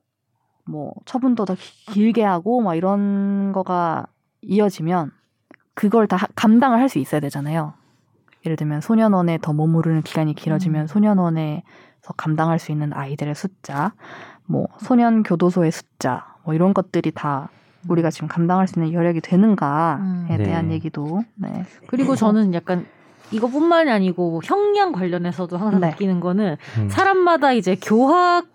뭐 0.64 0.92
처분도 1.04 1.44
더 1.44 1.54
기- 1.54 1.86
길게 1.92 2.22
하고 2.22 2.60
막 2.60 2.74
이런 2.74 3.52
거가 3.52 4.06
이어지면 4.42 5.12
그걸 5.74 6.06
다 6.06 6.16
하- 6.16 6.26
감당을 6.34 6.78
할 6.80 6.88
수 6.88 6.98
있어야 6.98 7.20
되잖아요. 7.20 7.74
예를 8.44 8.56
들면 8.56 8.80
소년원에 8.80 9.38
더 9.42 9.52
머무르는 9.52 10.02
기간이 10.02 10.34
길어지면 10.34 10.82
음. 10.82 10.86
소년원에서 10.86 11.62
감당할 12.16 12.58
수 12.58 12.72
있는 12.72 12.92
아이들의 12.92 13.34
숫자, 13.34 13.92
뭐 14.46 14.66
소년 14.78 15.22
교도소의 15.22 15.70
숫자, 15.70 16.26
뭐 16.44 16.54
이런 16.54 16.74
것들이 16.74 17.10
다 17.12 17.50
우리가 17.88 18.10
지금 18.10 18.28
감당할 18.28 18.66
수 18.66 18.78
있는 18.78 18.92
여력이 18.92 19.20
되는가에 19.20 19.96
음. 20.00 20.26
네. 20.28 20.36
대한 20.38 20.72
얘기도 20.72 21.22
네. 21.36 21.64
그리고 21.86 22.16
저는 22.16 22.54
약간 22.54 22.86
이거뿐만이 23.30 23.90
아니고 23.90 24.30
뭐 24.30 24.40
형량 24.42 24.92
관련해서도 24.92 25.56
항상 25.58 25.80
네. 25.80 25.90
느끼는 25.90 26.20
거는 26.20 26.56
음. 26.78 26.88
사람마다 26.88 27.52
이제 27.52 27.76
교학 27.80 28.46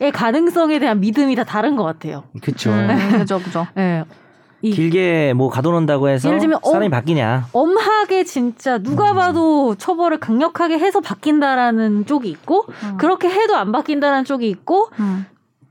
의 0.00 0.12
가능성에 0.12 0.78
대한 0.78 1.00
믿음이 1.00 1.34
다 1.34 1.42
다른 1.42 1.74
것 1.74 1.82
같아요. 1.82 2.22
그쵸. 2.40 2.70
음, 2.70 3.18
그죠 3.18 3.40
그죠. 3.40 3.66
예. 3.76 4.04
이 4.60 4.72
길게 4.72 5.34
뭐 5.34 5.48
가둬놓는다고 5.48 6.08
해서 6.08 6.28
예를 6.28 6.40
들면, 6.40 6.58
어, 6.62 6.70
사람이 6.70 6.88
바뀌냐. 6.90 7.46
엄하게 7.52 8.24
진짜 8.24 8.78
누가 8.78 9.12
음. 9.12 9.16
봐도 9.16 9.74
처벌을 9.76 10.18
강력하게 10.18 10.78
해서 10.78 11.00
바뀐다라는 11.00 12.06
쪽이 12.06 12.28
있고 12.30 12.66
음. 12.82 12.96
그렇게 12.96 13.28
해도 13.28 13.54
안 13.56 13.70
바뀐다라는 13.70 14.24
쪽이 14.24 14.48
있고 14.48 14.88
음. 14.98 15.26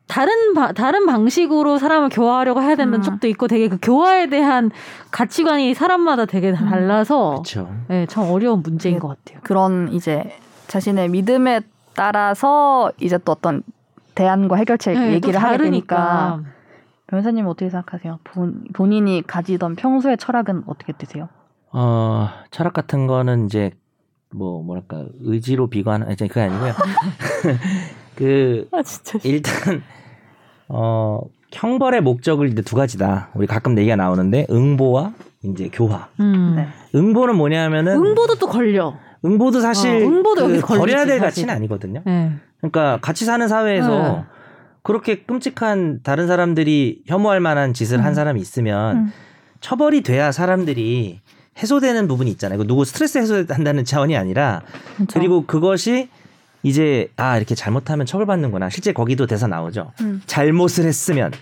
다른 0.07 0.53
바, 0.53 0.71
다른 0.71 1.05
방식으로 1.05 1.77
사람을 1.77 2.07
교화하려고 2.09 2.61
해야 2.61 2.75
된다는 2.75 2.99
음. 2.99 3.03
쪽도 3.03 3.27
있고 3.27 3.49
되게 3.49 3.67
그 3.67 3.77
교화에 3.81 4.27
대한 4.27 4.71
가치관이 5.11 5.73
사람마다 5.73 6.25
되게 6.25 6.53
다 6.53 6.63
음. 6.63 6.69
달라서 6.69 7.41
그쵸. 7.43 7.69
예, 7.89 8.05
참 8.09 8.31
어려운 8.31 8.61
문제인 8.61 8.95
네. 8.95 8.99
것 8.99 9.09
같아요. 9.09 9.41
그런 9.43 9.89
이제 9.91 10.37
자신의 10.67 11.09
믿음에 11.09 11.59
따라서 11.93 12.91
이제 13.01 13.17
또 13.17 13.33
어떤 13.33 13.63
대안과 14.15 14.55
해결책 14.55 14.93
네, 14.93 15.07
또 15.07 15.13
얘기를 15.13 15.43
하게 15.43 15.57
되니까 15.57 15.95
다르니까. 15.95 16.56
변호사님 17.07 17.47
어떻게 17.47 17.69
생각하세요? 17.69 18.19
본, 18.23 18.65
본인이 18.73 19.23
가지던 19.25 19.75
평소의 19.75 20.17
철학은 20.17 20.63
어떻게 20.67 20.93
되세요? 20.93 21.29
어, 21.71 22.29
철학 22.51 22.73
같은 22.73 23.07
거는 23.07 23.45
이제 23.45 23.71
뭐 24.29 24.61
뭐랄까 24.61 25.05
의지로 25.21 25.67
비관 25.67 26.03
아니 26.03 26.15
그게 26.15 26.41
아니고요. 26.41 26.73
그아 28.15 28.83
진짜 28.83 29.19
일단 29.23 29.83
어 30.67 31.21
형벌의 31.53 32.01
목적을 32.01 32.49
이제 32.49 32.61
두 32.61 32.75
가지다. 32.75 33.29
우리 33.35 33.47
가끔 33.47 33.77
얘기가 33.77 33.95
나오는데 33.95 34.47
응보와 34.49 35.13
이제 35.43 35.69
교화. 35.71 36.09
음. 36.19 36.55
네. 36.57 36.67
응보는 36.93 37.35
뭐냐면은 37.37 37.93
응보도 38.03 38.35
또 38.35 38.47
걸려. 38.47 38.95
응보도 39.23 39.61
사실 39.61 40.03
어, 40.03 40.07
응보도 40.07 40.47
그 40.47 40.51
여기 40.51 40.61
걸리지, 40.61 40.79
버려야 40.79 41.05
될 41.05 41.19
사실. 41.19 41.21
가치는 41.21 41.53
아니거든요. 41.53 42.03
예. 42.05 42.31
그러니까 42.57 42.99
같이 43.01 43.23
사는 43.23 43.47
사회에서 43.47 43.89
네. 43.89 44.23
그렇게 44.87 45.15
끔찍한 45.15 45.99
다른 46.01 46.27
사람들이 46.27 47.01
혐오할 47.07 47.41
만한 47.41 47.73
짓을 47.73 48.05
한 48.05 48.13
음. 48.13 48.13
사람이 48.13 48.39
있으면 48.39 48.95
음. 48.95 49.13
처벌이 49.59 50.01
돼야 50.01 50.31
사람들이 50.31 51.19
해소되는 51.61 52.07
부분이 52.07 52.31
있잖아요. 52.31 52.63
누구 52.63 52.85
스트레스 52.85 53.17
해소한다는 53.17 53.83
차원이 53.83 54.15
아니라 54.15 54.61
그렇죠. 54.95 55.19
그리고 55.19 55.45
그것이 55.45 56.07
이제 56.63 57.09
아 57.17 57.35
이렇게 57.35 57.53
잘못하면 57.53 58.05
처벌받는구나. 58.05 58.69
실제 58.69 58.93
거기도 58.93 59.27
대사 59.27 59.45
나오죠. 59.45 59.91
음. 59.99 60.21
잘못을 60.25 60.85
했으면 60.85 61.33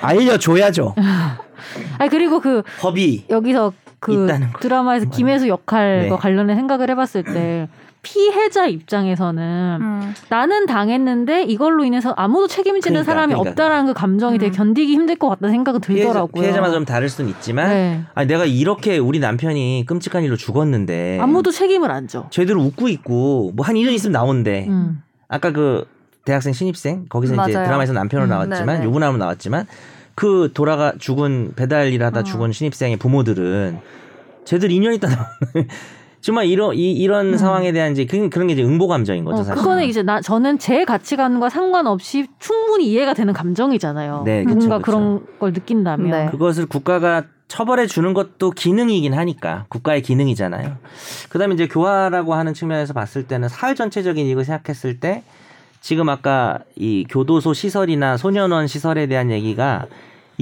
알려줘야죠. 0.00 0.96
아니 1.98 2.10
그리고 2.10 2.40
그 2.40 2.64
법이 2.80 3.26
여기서 3.30 3.72
그. 4.00 4.26
드라마에서 4.60 5.08
김혜수 5.08 5.46
역할과 5.46 6.02
네. 6.02 6.20
관련해 6.20 6.56
생각을 6.56 6.90
해봤을 6.90 7.22
때 7.32 7.68
피해자 8.02 8.66
입장에서는 8.66 9.78
음. 9.80 10.14
나는 10.28 10.66
당했는데 10.66 11.44
이걸로 11.44 11.84
인해서 11.84 12.12
아무도 12.16 12.48
책임지는 12.48 13.02
그러니까, 13.02 13.12
사람이 13.12 13.32
그러니까. 13.32 13.50
없다라는 13.50 13.86
그 13.86 13.94
감정이 13.94 14.38
되게 14.38 14.50
음. 14.50 14.52
견디기 14.52 14.92
힘들 14.92 15.16
것 15.16 15.28
같다는 15.28 15.52
생각은 15.52 15.80
피해자, 15.80 16.08
들더라고요. 16.08 16.42
피해자마다 16.42 16.74
좀 16.74 16.84
다를 16.84 17.08
수는 17.08 17.30
있지만 17.30 17.68
네. 17.68 18.02
아니 18.14 18.26
내가 18.26 18.44
이렇게 18.44 18.98
우리 18.98 19.20
남편이 19.20 19.84
끔찍한 19.86 20.24
일로 20.24 20.36
죽었는데 20.36 21.20
아무도 21.20 21.52
책임을 21.52 21.92
안 21.92 22.08
져. 22.08 22.26
저희들 22.30 22.56
웃고 22.56 22.88
있고 22.88 23.52
뭐한 23.54 23.76
2년 23.76 23.92
있으면 23.92 24.12
나온대. 24.12 24.66
음. 24.68 25.00
아까 25.28 25.52
그 25.52 25.86
대학생 26.24 26.52
신입생 26.52 27.06
거기서 27.08 27.34
이제 27.34 27.52
맞아요. 27.52 27.66
드라마에서 27.66 27.92
남편으로 27.92 28.26
음, 28.26 28.30
나왔지만 28.30 28.66
네네. 28.66 28.84
유부남으로 28.84 29.18
나왔지만 29.18 29.66
그 30.16 30.50
돌아가 30.52 30.92
죽은 30.98 31.52
배달 31.54 31.92
일하다 31.92 32.20
어. 32.20 32.22
죽은 32.24 32.52
신입생의 32.52 32.96
부모들은 32.96 33.78
쟤들 34.44 34.70
2년 34.70 34.94
있다 34.96 35.08
나오는 35.08 35.68
정말 36.22 36.46
이런 36.46 36.74
이, 36.74 36.92
이런 36.92 37.32
음. 37.32 37.36
상황에 37.36 37.72
대한 37.72 37.92
이제 37.92 38.06
그, 38.06 38.30
그런 38.30 38.46
게 38.46 38.54
이제 38.54 38.62
응보 38.62 38.86
감정인 38.86 39.24
거죠 39.24 39.40
어, 39.40 39.44
사실. 39.44 39.60
그거는 39.60 39.84
이제 39.84 40.02
나 40.02 40.20
저는 40.20 40.58
제 40.58 40.84
가치관과 40.84 41.50
상관없이 41.50 42.26
충분히 42.38 42.86
이해가 42.90 43.12
되는 43.12 43.34
감정이잖아요. 43.34 44.22
네, 44.24 44.44
그쵸, 44.44 44.56
뭔가 44.56 44.78
그쵸. 44.78 44.84
그런 44.84 45.26
걸 45.38 45.52
느낀다면. 45.52 46.10
네. 46.10 46.30
그것을 46.30 46.66
국가가 46.66 47.24
처벌해 47.48 47.86
주는 47.86 48.14
것도 48.14 48.52
기능이긴 48.52 49.12
하니까 49.12 49.66
국가의 49.68 50.00
기능이잖아요. 50.00 50.76
그다음에 51.28 51.54
이제 51.54 51.66
교화라고 51.66 52.34
하는 52.34 52.54
측면에서 52.54 52.94
봤을 52.94 53.24
때는 53.24 53.48
사회 53.48 53.74
전체적인 53.74 54.24
이익을 54.24 54.44
생각했을 54.44 55.00
때 55.00 55.22
지금 55.80 56.08
아까 56.08 56.60
이 56.76 57.04
교도소 57.10 57.52
시설이나 57.52 58.16
소년원 58.16 58.68
시설에 58.68 59.06
대한 59.06 59.30
얘기가 59.32 59.86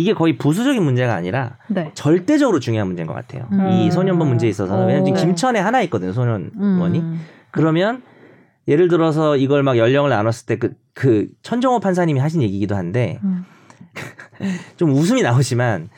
이게 0.01 0.15
거의 0.15 0.37
부수적인 0.39 0.83
문제가 0.83 1.15
아니라 1.15 1.57
네. 1.69 1.91
절대적으로 1.95 2.61
중요한 2.61 2.87
문제인 2.89 3.07
것 3.07 3.15
같아요. 3.15 3.47
음. 3.53 3.69
이 3.71 3.91
소년범 3.91 4.29
문제에 4.29 4.49
있어서는 4.49 4.87
왜냐면 4.87 5.05
지금 5.05 5.19
오. 5.21 5.23
김천에 5.23 5.59
하나 5.61 5.83
있거든요. 5.83 6.13
소년원이. 6.13 6.99
음. 6.99 7.21
그러면 7.51 8.03
예를 8.69 8.89
들어서 8.89 9.37
이걸 9.37 9.63
막 9.63 9.77
연령을 9.77 10.11
나눴을 10.11 10.47
때 10.47 10.57
그 10.57 10.75
그 11.01 11.29
천정호 11.43 11.81
판사님이 11.81 12.21
하신 12.21 12.43
얘기기도 12.43 12.77
한데 12.77 13.21
음. 13.25 13.47
좀 14.77 14.91
웃음이 14.93 15.23
나오지만 15.23 15.89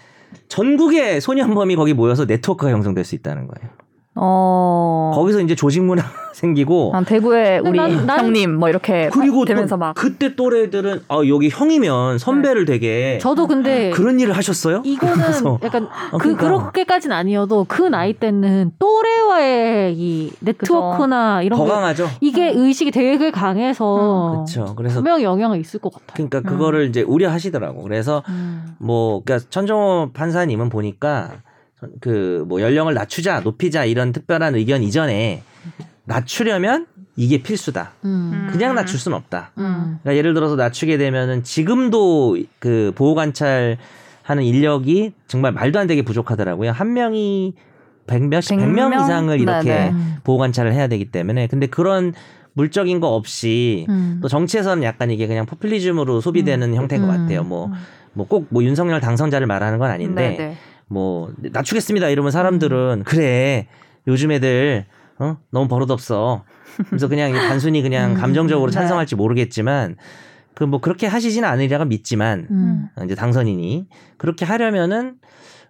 전국의 0.46 1.20
소년범이 1.20 1.74
거기 1.74 1.92
모여서 1.92 2.24
네트워크가 2.24 2.70
형성될 2.70 3.04
수 3.04 3.16
있다는 3.16 3.48
거예요. 3.48 3.70
어. 4.14 5.12
거기서 5.14 5.40
이제 5.40 5.54
조직 5.54 5.82
문화 5.82 6.02
생기고 6.32 6.92
아, 6.94 7.02
대구에 7.02 7.58
우리 7.58 7.78
난- 7.78 8.06
난- 8.06 8.20
형님 8.20 8.54
뭐 8.58 8.68
이렇게 8.68 9.08
그리고 9.12 9.44
되면서 9.44 9.76
또막 9.76 9.94
그때 9.94 10.34
또래들은 10.34 11.02
아 11.08 11.20
여기 11.28 11.48
형이면 11.50 12.18
선배를 12.18 12.64
되게 12.64 13.18
저도 13.20 13.46
근데 13.46 13.90
그런 13.90 14.18
일을 14.18 14.36
하셨어요? 14.36 14.82
이거는 14.84 15.14
그래서 15.14 15.58
약간 15.62 15.84
어, 16.10 16.18
그 16.18 16.34
그러니까. 16.34 16.44
그렇게까지는 16.44 17.14
아니어도 17.16 17.64
그 17.68 17.82
나이 17.82 18.12
때는 18.14 18.72
또래와의 18.78 19.94
이 19.94 20.32
네트워크나 20.40 21.42
이런 21.42 21.58
더게 21.58 21.70
강하죠. 21.70 22.08
이게 22.20 22.50
의식이 22.54 22.90
되게 22.90 23.30
강해서 23.30 24.44
그렇죠. 24.46 24.74
그래서 24.74 24.96
분명 24.96 25.22
영향을 25.22 25.58
있을 25.60 25.80
것 25.80 25.92
같아요. 25.92 26.12
그러니까 26.14 26.38
음. 26.38 26.42
그거를 26.44 26.88
이제 26.88 27.02
우려하시더라고. 27.02 27.82
그래서 27.82 28.22
음. 28.28 28.74
뭐 28.78 29.22
그러니까 29.24 29.46
천정호 29.50 30.10
판사님은 30.12 30.68
보니까 30.70 31.30
그 32.00 32.44
뭐 32.46 32.60
연령을 32.60 32.94
낮추자, 32.94 33.40
높이자 33.40 33.84
이런 33.84 34.12
특별한 34.12 34.54
의견 34.54 34.82
이전에 34.82 35.42
낮추려면 36.04 36.86
이게 37.16 37.42
필수다. 37.42 37.92
음. 38.04 38.48
그냥 38.50 38.72
음. 38.72 38.74
낮출 38.76 38.98
수는 38.98 39.16
없다. 39.16 39.52
음. 39.58 39.98
그러니까 40.02 40.16
예를 40.16 40.34
들어서 40.34 40.56
낮추게 40.56 40.98
되면은 40.98 41.44
지금도 41.44 42.38
그 42.58 42.92
보호 42.94 43.14
관찰 43.14 43.78
하는 44.22 44.42
인력이 44.44 45.12
정말 45.26 45.52
말도 45.52 45.78
안 45.78 45.86
되게 45.86 46.02
부족하더라고요. 46.02 46.70
한 46.70 46.92
명이 46.94 47.54
백 48.06 48.22
몇십 48.24 48.56
백 48.56 48.64
백명 48.64 48.90
명? 48.90 49.04
이상을 49.04 49.40
이렇게 49.40 49.68
네네. 49.68 49.90
음. 49.90 50.16
보호 50.24 50.38
관찰을 50.38 50.72
해야 50.72 50.88
되기 50.88 51.06
때문에 51.10 51.46
근데 51.46 51.66
그런 51.66 52.12
물적인 52.54 53.00
거 53.00 53.14
없이 53.14 53.86
음. 53.88 54.18
또 54.22 54.28
정치에서는 54.28 54.82
약간 54.82 55.10
이게 55.10 55.26
그냥 55.26 55.46
포퓰리즘으로 55.46 56.20
소비되는 56.20 56.74
형태인 56.74 57.02
것 57.02 57.08
음. 57.14 57.22
같아요. 57.22 57.42
뭐 57.44 57.70
뭐꼭뭐 58.14 58.62
윤석열 58.62 59.00
당선자를 59.00 59.46
말하는 59.46 59.78
건 59.78 59.90
아닌데 59.90 60.36
네네. 60.36 60.56
뭐 60.92 61.32
낮추겠습니다 61.38 62.08
이러면 62.10 62.30
사람들은 62.30 63.02
그래 63.04 63.66
요즘 64.06 64.30
애들 64.32 64.84
어 65.18 65.36
너무 65.50 65.68
버릇없어 65.68 66.44
그래서 66.88 67.08
그냥 67.08 67.30
이게 67.30 67.38
단순히 67.38 67.82
그냥 67.82 68.12
음. 68.12 68.16
감정적으로 68.16 68.70
네. 68.70 68.74
찬성할지 68.74 69.16
모르겠지만 69.16 69.96
그 70.54 70.64
뭐 70.64 70.80
그렇게 70.80 71.06
하시지는 71.06 71.48
않으리라고 71.48 71.86
믿지만 71.86 72.46
음. 72.50 72.88
어, 72.94 73.04
이제 73.04 73.14
당선인이 73.14 73.86
그렇게 74.16 74.44
하려면은 74.44 75.14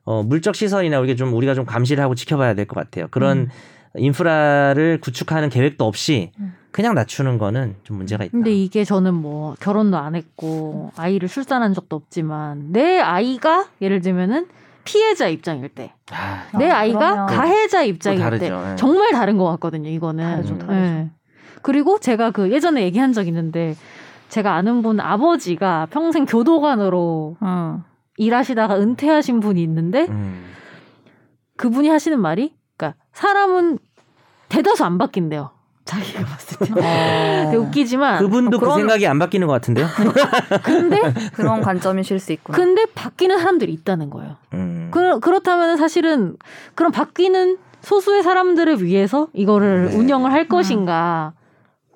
어 0.04 0.22
물적 0.22 0.54
시설이나 0.56 0.98
우리가 1.00 1.16
좀 1.16 1.32
우리가 1.32 1.54
좀 1.54 1.64
감시를 1.64 2.02
하고 2.02 2.14
지켜봐야 2.14 2.54
될 2.54 2.66
것 2.66 2.74
같아요 2.78 3.06
그런 3.10 3.38
음. 3.38 3.48
인프라를 3.96 4.98
구축하는 5.00 5.48
계획도 5.48 5.86
없이 5.86 6.32
음. 6.40 6.54
그냥 6.72 6.94
낮추는 6.94 7.38
거는 7.38 7.76
좀 7.84 7.98
문제가 7.98 8.24
있다. 8.24 8.32
근데 8.32 8.50
이게 8.52 8.84
저는 8.84 9.12
뭐 9.14 9.54
결혼도 9.60 9.98
안 9.98 10.14
했고 10.14 10.90
아이를 10.96 11.28
출산한 11.28 11.74
적도 11.74 11.96
없지만 11.96 12.72
내 12.72 12.98
아이가 12.98 13.68
예를 13.82 14.00
들면은 14.00 14.46
피해자 14.85 15.28
입장일 15.28 15.68
때, 15.68 15.93
아, 16.11 16.45
내 16.59 16.68
아, 16.70 16.78
아이가 16.78 16.99
그러면 16.99 17.26
가해자 17.26 17.83
입장일 17.83 18.18
때 18.18 18.24
다르죠. 18.24 18.64
예. 18.72 18.76
정말 18.76 19.12
다른 19.12 19.39
것 19.39 19.45
같거든요. 19.53 19.89
이거는. 19.89 20.24
다르죠, 20.24 20.55
음. 20.55 20.59
다르죠. 20.59 20.74
예. 20.74 21.11
그리고 21.62 21.99
제가 21.99 22.33
그 22.33 22.51
예전에 22.51 22.83
얘기한 22.83 23.12
적 23.12 23.28
있는데 23.28 23.76
제가 24.28 24.55
아는 24.55 24.83
분 24.83 24.99
아버지가 24.99 25.87
평생 25.91 26.24
교도관으로 26.24 27.37
음. 27.43 27.85
일하시다가 28.16 28.78
은퇴하신 28.78 29.41
분이 29.41 29.62
있는데 29.62 30.07
음. 30.09 30.45
그분이 31.57 31.89
하시는 31.89 32.20
말이 32.20 32.55
그러니까 32.76 32.99
사람은 33.12 33.78
대다수 34.49 34.85
안 34.85 34.99
바뀐대요. 34.99 35.51
자기가 35.85 36.24
봤을 36.24 36.59
때. 36.59 36.72
어. 36.80 37.59
웃기지만 37.59 38.18
그분도 38.20 38.59
그 38.59 38.64
그런- 38.64 38.78
생각이 38.78 39.07
안 39.07 39.18
바뀌는 39.18 39.47
것 39.47 39.53
같은데요. 39.55 39.87
근데 40.62 41.01
그런 41.35 41.61
관점이실 41.61 42.18
수 42.20 42.33
있구나. 42.33 42.57
근데 42.57 42.85
바뀌는 42.95 43.39
사람들이 43.39 43.72
있다는 43.72 44.11
거예요. 44.11 44.37
음. 44.55 44.89
그, 44.93 45.18
그렇다면 45.20 45.76
사실은 45.76 46.37
그런 46.74 46.93
바뀌는 46.93 47.59
소수의 47.80 48.22
사람들을 48.22 48.83
위해서 48.85 49.28
이거를 49.33 49.91
네. 49.91 49.97
운영을 49.97 50.33
할 50.33 50.47
것인가 50.49 51.33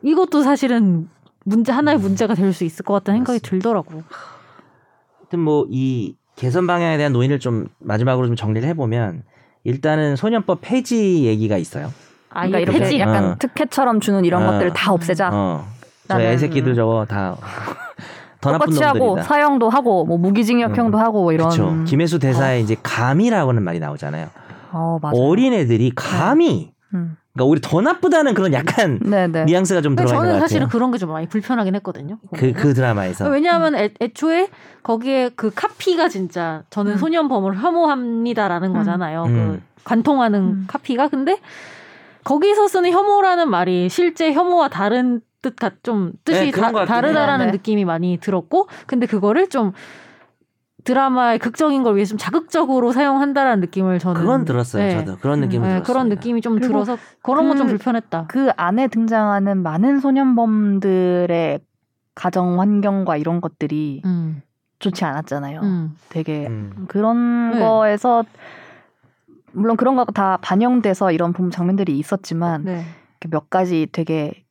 이것도 0.03 0.43
사실은 0.43 1.09
문제 1.45 1.71
하나의 1.71 1.99
문제가 1.99 2.35
될 2.35 2.53
수 2.53 2.65
있을 2.65 2.85
것 2.85 2.95
같다는 2.95 3.19
생각이 3.21 3.39
들더라고요. 3.41 4.03
하여튼 5.21 5.41
뭐 5.41 5.67
이 5.71 6.17
개선 6.35 6.67
방향에 6.67 6.97
대한 6.97 7.13
논의를 7.13 7.39
좀 7.39 7.69
마지막으로 7.79 8.27
좀 8.27 8.37
정리를 8.37 8.69
해보면 8.71 9.23
일단은 9.65 10.17
소년법 10.17 10.59
폐지 10.61 11.25
얘기가 11.25 11.57
있어요. 11.57 11.93
아예 12.37 12.49
그러니까 12.51 12.59
이렇게 12.73 12.79
폐지. 12.79 13.01
약간 13.01 13.25
어. 13.25 13.37
특혜처럼 13.39 14.01
주는 14.01 14.25
이런 14.25 14.43
어. 14.43 14.53
것들을 14.53 14.73
다 14.73 14.93
없애자. 14.93 15.31
어. 15.33 15.67
저 16.09 16.21
애새끼들 16.21 16.75
저거 16.75 17.05
다 17.09 17.37
더 18.41 18.53
나쁜 18.53 18.67
똑같이 18.67 18.85
하고 18.85 18.99
놈들이다. 19.07 19.23
사형도 19.29 19.71
하고 19.71 20.05
뭐 20.05 20.19
무기징역형도 20.19 20.99
음. 20.99 21.03
하고 21.03 21.23
뭐 21.23 21.33
이런. 21.33 21.49
그렇죠. 21.49 21.85
김혜수 21.85 22.19
대사의 22.19 22.63
이제 22.63 22.77
감이라고는 22.83 23.63
말이 23.63 23.81
나오잖아요. 23.81 24.29
어 24.73 24.99
맞아. 25.03 25.17
어린 25.19 25.53
애들이 25.55 25.91
감이 25.95 26.71
음. 26.95 27.17
그러니까 27.33 27.51
오히려 27.51 27.61
더 27.63 27.81
나쁘다는 27.81 28.35
그런 28.35 28.53
약간 28.53 28.99
네네. 29.03 29.45
뉘앙스가 29.47 29.81
좀 29.81 29.97
들어가 29.97 30.15
있는 30.15 30.25
저는 30.27 30.35
것 30.35 30.41
사실은 30.41 30.67
같아요. 30.67 30.73
그런 30.79 30.91
게 30.93 30.99
좀 30.99 31.11
많이 31.11 31.27
불편하긴 31.29 31.75
했거든요. 31.77 32.19
그, 32.35 32.53
그 32.53 32.73
드라마에서. 32.75 33.29
왜냐하면 33.29 33.75
애, 33.75 33.91
애초에 34.01 34.49
거기에 34.83 35.31
그 35.35 35.51
카피가 35.55 36.09
진짜 36.09 36.63
저는 36.71 36.93
음. 36.93 36.97
소년범을 36.99 37.57
혐오합니다라는 37.59 38.69
음. 38.71 38.75
거잖아요. 38.75 39.25
음. 39.25 39.63
그 39.77 39.83
관통하는 39.85 40.41
음. 40.41 40.65
카피가 40.69 41.09
근데 41.09 41.39
거기서 42.27 42.67
쓰는 42.67 42.91
혐오라는 42.91 43.49
말이 43.49 43.89
실제 43.89 44.33
혐오와 44.33 44.69
다른 44.69 45.21
뜻과 45.43 45.71
좀 45.85 46.13
뜻이 46.25 46.47
네, 46.47 46.51
다. 46.51 46.85
다르다라는 46.85 47.47
네. 47.47 47.53
느낌이 47.53 47.85
많이 47.85 48.19
들었고 48.21 48.67
근데 48.89 49.07
그거를 49.07 49.49
좀 49.49 49.73
드라마의 50.83 51.39
극적인 51.39 51.85
걸 51.85 51.95
위해서 51.95 52.11
좀 52.11 52.19
자극적으로 52.19 52.91
사용한다라는 52.91 53.61
느낌을 53.61 54.01
저는 54.01 54.21
그건 54.21 54.45
들었어요. 54.45 54.83
네. 54.83 54.91
저도 55.05 55.19
그런 55.19 55.39
느낌을 55.41 55.69
네, 55.69 55.75
들었어요. 55.75 55.83
그런 55.85 56.09
느낌이 56.09 56.41
좀 56.41 56.59
들어서 56.59 56.99
그런 57.23 57.47
건좀 57.47 57.69
그- 57.69 57.73
불편했다. 57.75 58.25
그 58.29 58.51
안에 58.57 58.89
등장하는 58.89 59.63
많은 59.63 60.01
소년범들의 60.01 61.61
가정 62.17 62.61
환경과 62.61 63.19
이런 63.19 63.41
것들이 63.41 64.03
음, 64.05 64.43
좋지 64.81 65.05
않았잖아요. 65.05 65.61
음. 65.61 65.97
되게 66.09 66.49
음. 66.49 66.87
그런 66.89 67.53
네. 67.53 67.61
거에서 67.61 68.25
물론 69.57 69.77
그런 69.77 69.97
거가 69.97 70.13
다 70.13 70.37
반영돼서 70.43 71.13
이런 71.13 71.33
부분 71.33 71.51
장면들이 71.51 71.99
있었지만 71.99 72.65
네. 72.65 72.85
몇 73.31 73.49
가지 73.51 73.89
되게 73.91 74.45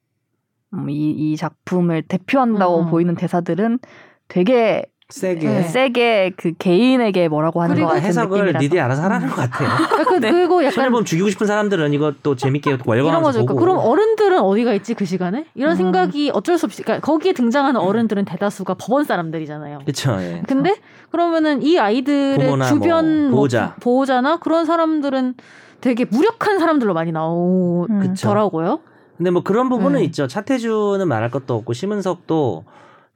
음, 0.74 0.90
이, 0.90 1.12
이 1.12 1.38
작품을 1.38 2.02
대표한다고 2.02 2.82
음. 2.82 2.90
보이는 2.90 3.16
대사들은 3.16 3.80
되게 4.28 4.86
세게 5.16 5.48
네. 5.48 5.64
세게 5.64 6.34
그 6.36 6.52
개인에게 6.60 7.30
뭐라고 7.30 7.62
하는 7.62 7.80
것 7.80 7.88
같은 7.88 8.02
해석을 8.02 8.38
느낌이라서. 8.38 8.64
니들이 8.64 8.82
알아서 8.82 9.04
하라는 9.04 9.30
것 9.30 9.36
같아요. 9.36 9.70
그, 10.04 10.20
그리고 10.20 10.62
약간 10.62 10.72
손해보험 10.74 11.06
죽이고 11.06 11.30
싶은 11.30 11.48
사람들은 11.48 11.98
또 12.22 12.36
재밌게 12.36 12.80
월광하면서. 12.86 13.40
보고. 13.40 13.56
그러니까 13.56 13.78
그럼 13.78 13.78
어른들은 13.78 14.40
어디가 14.40 14.74
있지 14.74 14.94
그 14.94 15.06
시간에? 15.06 15.46
이런 15.56 15.72
음. 15.72 15.76
생각이 15.78 16.32
어쩔 16.34 16.58
수 16.58 16.66
없이. 16.66 16.84
그러니까 16.84 17.06
거기에 17.06 17.32
등장하는 17.32 17.80
어른들은 17.80 18.26
대다수가 18.26 18.74
법원 18.74 19.06
사람들이잖아요. 19.06 19.80
그렇죠. 19.86 20.18
예. 20.20 20.44
근데 20.50 20.76
그러면은 21.12 21.62
이 21.62 21.80
아이들의 21.80 22.38
부모나 22.38 22.66
주변 22.66 23.30
뭐 23.30 23.38
보호자. 23.38 23.62
뭐 23.62 23.74
보호자나 23.80 24.40
그런 24.40 24.66
사람들은 24.66 25.36
되게 25.80 26.04
무력한 26.04 26.60
사람들로 26.60 26.94
많이 26.94 27.12
음. 27.12 27.14
나오더라고요. 27.14 28.80
근데 29.16 29.32
뭐 29.32 29.44
그런 29.44 29.70
부분은 29.70 30.00
네. 30.00 30.06
있죠. 30.08 30.28
차태주는 30.28 31.08
말할 31.08 31.32
것도 31.32 31.54
없고 31.56 31.72
심은석도 31.72 32.66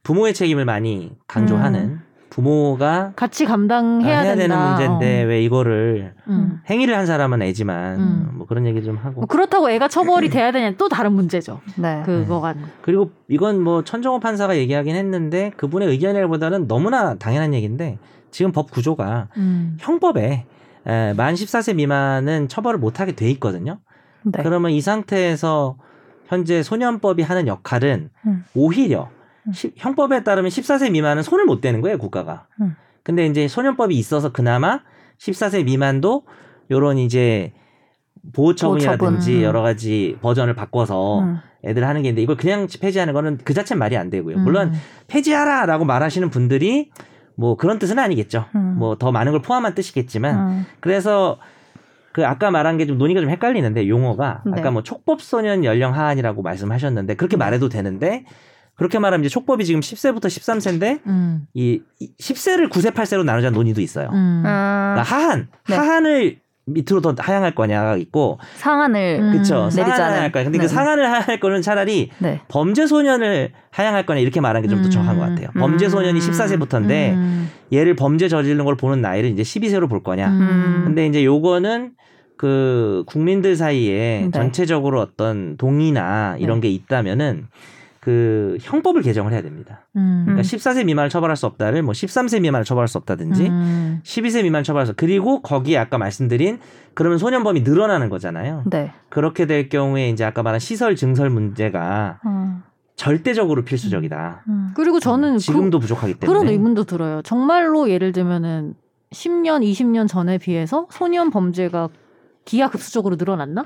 부모의 0.03 0.33
책임을 0.33 0.65
많이 0.65 1.11
강조하는 1.27 1.99
부모가 2.29 3.13
같이 3.15 3.45
감당해야 3.45 4.19
아, 4.19 4.21
해야 4.21 4.35
되는 4.35 4.49
된다. 4.49 4.69
문제인데 4.69 5.23
왜 5.23 5.43
이거를 5.43 6.13
어. 6.27 6.31
음. 6.31 6.61
행위를 6.69 6.95
한 6.95 7.05
사람은 7.05 7.41
애지만 7.41 7.99
음. 7.99 8.29
뭐 8.35 8.47
그런 8.47 8.65
얘기 8.65 8.83
좀 8.83 8.97
하고 8.97 9.21
뭐 9.21 9.25
그렇다고 9.25 9.69
애가 9.69 9.87
처벌이 9.87 10.29
돼야 10.31 10.51
되냐 10.51 10.73
또 10.77 10.87
다른 10.89 11.13
문제죠. 11.13 11.59
네. 11.75 12.03
그거가 12.05 12.53
그리고 12.81 13.11
이건 13.27 13.61
뭐 13.61 13.83
천정호 13.83 14.19
판사가 14.19 14.57
얘기하긴 14.57 14.95
했는데 14.95 15.51
그분의 15.57 15.89
의견이라기보다는 15.89 16.67
너무나 16.67 17.15
당연한 17.15 17.53
얘기인데 17.53 17.97
지금 18.31 18.51
법 18.51 18.69
구조가 18.69 19.29
음. 19.37 19.77
형법에 19.79 20.45
에, 20.85 21.13
만 21.13 21.33
14세 21.33 21.75
미만은 21.75 22.47
처벌을 22.47 22.79
못하게 22.79 23.13
돼 23.15 23.29
있거든요. 23.31 23.79
네. 24.23 24.43
그러면 24.43 24.71
이 24.71 24.81
상태에서 24.81 25.77
현재 26.27 26.61
소년법이 26.61 27.23
하는 27.23 27.47
역할은 27.47 28.11
음. 28.27 28.45
오히려 28.53 29.09
음. 29.11 29.18
시- 29.53 29.73
형법에 29.75 30.23
따르면 30.23 30.49
14세 30.49 30.91
미만은 30.91 31.23
손을 31.23 31.45
못 31.45 31.61
대는 31.61 31.81
거예요 31.81 31.97
국가가. 31.97 32.47
음. 32.61 32.75
근데 33.03 33.25
이제 33.25 33.47
소년법이 33.47 33.95
있어서 33.97 34.31
그나마 34.31 34.81
14세 35.19 35.63
미만도 35.65 36.23
요런 36.71 36.97
이제 36.97 37.53
보호 38.33 38.53
처분이라든지 38.55 38.99
보호처분. 39.31 39.41
여러 39.43 39.61
가지 39.61 40.17
버전을 40.21 40.53
바꿔서 40.53 41.21
음. 41.21 41.37
애들 41.65 41.85
하는 41.87 42.01
게 42.03 42.09
있는데 42.09 42.21
이걸 42.21 42.37
그냥 42.37 42.67
폐지하는 42.79 43.13
거는 43.13 43.39
그 43.43 43.53
자체는 43.53 43.79
말이 43.79 43.97
안 43.97 44.09
되고요. 44.09 44.37
물론 44.39 44.69
음. 44.69 44.73
폐지하라라고 45.07 45.85
말하시는 45.85 46.29
분들이 46.29 46.91
뭐 47.35 47.55
그런 47.55 47.79
뜻은 47.79 47.97
아니겠죠. 47.99 48.45
음. 48.55 48.75
뭐더 48.77 49.11
많은 49.11 49.31
걸 49.31 49.41
포함한 49.41 49.73
뜻이겠지만 49.75 50.35
음. 50.49 50.65
그래서 50.81 51.39
그 52.11 52.25
아까 52.25 52.51
말한 52.51 52.77
게 52.77 52.85
좀 52.85 52.97
논의가 52.97 53.21
좀 53.21 53.29
헷갈리는데 53.29 53.87
용어가 53.87 54.41
네. 54.45 54.53
아까 54.59 54.71
뭐 54.71 54.83
촉법 54.83 55.21
소년 55.21 55.63
연령 55.63 55.93
하한이라고 55.95 56.41
말씀하셨는데 56.41 57.15
그렇게 57.15 57.37
말해도 57.37 57.69
되는데 57.69 58.25
그렇게 58.79 58.97
말하면 58.97 59.23
이제 59.23 59.31
촉법이 59.31 59.65
지금 59.65 59.81
10세부터 59.81 60.25
13세인데 60.25 61.01
음. 61.05 61.45
이 61.53 61.81
10세를 62.19 62.69
9세 62.69 62.91
8세로 62.91 63.23
나누자는 63.23 63.53
논의도 63.55 63.81
있어요. 63.81 64.09
음. 64.11 64.41
그러니까 64.41 65.03
하한 65.03 65.47
네. 65.67 65.75
하한을 65.75 66.39
밑으로 66.65 67.01
더 67.01 67.13
하향할 67.17 67.55
거냐가 67.55 67.97
있고 67.97 68.39
상한을 68.55 69.19
음. 69.21 69.31
그쵸 69.31 69.63
내리지 69.63 69.75
상한을. 69.75 70.01
하향할 70.01 70.31
거냐. 70.31 70.43
근데 70.45 70.57
네. 70.57 70.63
그 70.63 70.67
상한을 70.67 71.11
하향할 71.11 71.39
거는 71.39 71.61
차라리 71.61 72.09
네. 72.19 72.41
범죄 72.47 72.87
소년을 72.87 73.51
하향할 73.71 74.05
거냐 74.05 74.19
이렇게 74.19 74.39
말하는 74.39 74.61
게 74.61 74.73
좀더 74.73 74.87
음. 74.87 74.91
정확한 74.91 75.17
것 75.19 75.25
같아요. 75.25 75.49
음. 75.55 75.59
범죄 75.59 75.89
소년이 75.89 76.19
14세부터인데 76.19 77.13
음. 77.13 77.49
얘를 77.73 77.95
범죄 77.95 78.27
저지르는 78.27 78.65
걸 78.65 78.75
보는 78.75 79.01
나이를 79.01 79.29
이제 79.29 79.43
12세로 79.43 79.89
볼 79.89 80.03
거냐. 80.03 80.29
음. 80.29 80.81
근데 80.85 81.05
이제 81.05 81.25
요거는 81.25 81.91
그 82.37 83.03
국민들 83.07 83.55
사이에 83.57 84.21
네. 84.21 84.31
전체적으로 84.31 85.01
어떤 85.01 85.57
동의나 85.57 86.37
이런 86.39 86.61
게 86.61 86.69
있다면은 86.69 87.47
그 88.01 88.57
형법을 88.61 89.01
개정을 89.01 89.33
해야 89.33 89.41
됩니다. 89.41 89.85
음. 89.95 90.21
그러니까 90.25 90.43
14세 90.43 90.85
미만을 90.85 91.09
처벌할 91.09 91.35
수 91.35 91.45
없다를 91.45 91.83
뭐 91.83 91.91
13세 91.93 92.39
미만을 92.41 92.63
처벌할 92.63 92.87
수 92.87 92.97
없다든지 92.97 93.47
음. 93.49 93.99
12세 94.03 94.43
미만 94.43 94.63
처벌할 94.63 94.87
수 94.87 94.93
그리고 94.95 95.41
거기에 95.41 95.77
아까 95.77 95.97
말씀드린 95.97 96.59
그러면 96.93 97.17
소년범이 97.17 97.61
늘어나는 97.61 98.09
거잖아요. 98.09 98.63
네. 98.67 98.93
그렇게 99.09 99.45
될 99.45 99.67
경우에 99.69 100.09
이제 100.09 100.23
아까 100.23 100.43
말한 100.43 100.59
시설 100.59 100.95
증설 100.95 101.29
문제가 101.29 102.19
음. 102.25 102.63
절대적으로 102.95 103.63
필수적이다. 103.63 104.43
음. 104.47 104.69
그리고 104.75 104.99
저는 104.99 105.33
그- 105.33 105.39
지금도 105.39 105.79
부족하기 105.79 106.15
때문에 106.15 106.27
그런 106.39 106.51
의문도 106.51 106.85
들어요. 106.85 107.21
정말로 107.23 107.89
예를 107.89 108.11
들면은 108.11 108.75
10년, 109.11 109.63
20년 109.63 110.07
전에 110.07 110.37
비해서 110.37 110.87
소년 110.91 111.31
범죄가 111.31 111.89
기하급수적으로 112.45 113.15
늘어났나? 113.17 113.65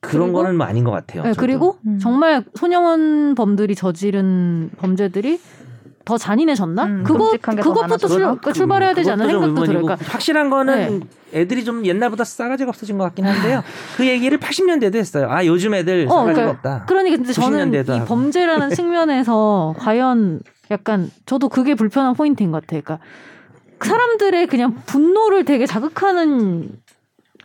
그런 0.00 0.26
그리고- 0.26 0.38
거는 0.38 0.56
뭐 0.56 0.66
아닌 0.66 0.84
것 0.84 0.90
같아요. 0.92 1.24
네. 1.24 1.32
그리고 1.36 1.78
음. 1.86 1.98
정말 2.00 2.44
소년범들이 2.54 3.74
저지른 3.74 4.70
범죄들이 4.78 5.40
더 6.04 6.16
잔인해졌나? 6.16 6.84
음, 6.86 7.04
그거 7.04 7.32
그것부터 7.38 8.08
출? 8.08 8.38
출발해야 8.54 8.94
되지 8.94 9.10
않나 9.10 9.26
생각도 9.26 9.64
들어요. 9.64 9.82
그러니까 9.82 9.98
확실한 10.10 10.48
거는 10.48 11.02
애들이 11.34 11.64
좀 11.64 11.84
옛날보다 11.84 12.24
싸가지가 12.24 12.70
없어진 12.70 12.96
것 12.96 13.04
같긴 13.04 13.26
한데요. 13.26 13.62
그 13.98 14.06
얘기를 14.06 14.38
80년대도 14.38 14.94
했어요. 14.94 15.26
아 15.30 15.44
요즘 15.44 15.74
애들 15.74 16.06
어, 16.08 16.10
싸가지가 16.10 16.32
그러니까 16.34 16.50
없다. 16.50 16.84
그러니까 16.86 17.16
근데 17.16 17.32
저는 17.34 17.70
90년대도 17.72 17.88
이 17.88 17.92
하고. 17.98 18.04
범죄라는 18.06 18.70
측면에서 18.74 19.74
과연 19.78 20.40
약간 20.70 21.10
저도 21.26 21.50
그게 21.50 21.74
불편한 21.74 22.14
포인트인 22.14 22.52
것 22.52 22.62
같아요. 22.62 22.80
그러니까 22.82 23.04
사람들의 23.84 24.46
그냥 24.46 24.76
분노를 24.86 25.44
되게 25.44 25.66
자극하는 25.66 26.70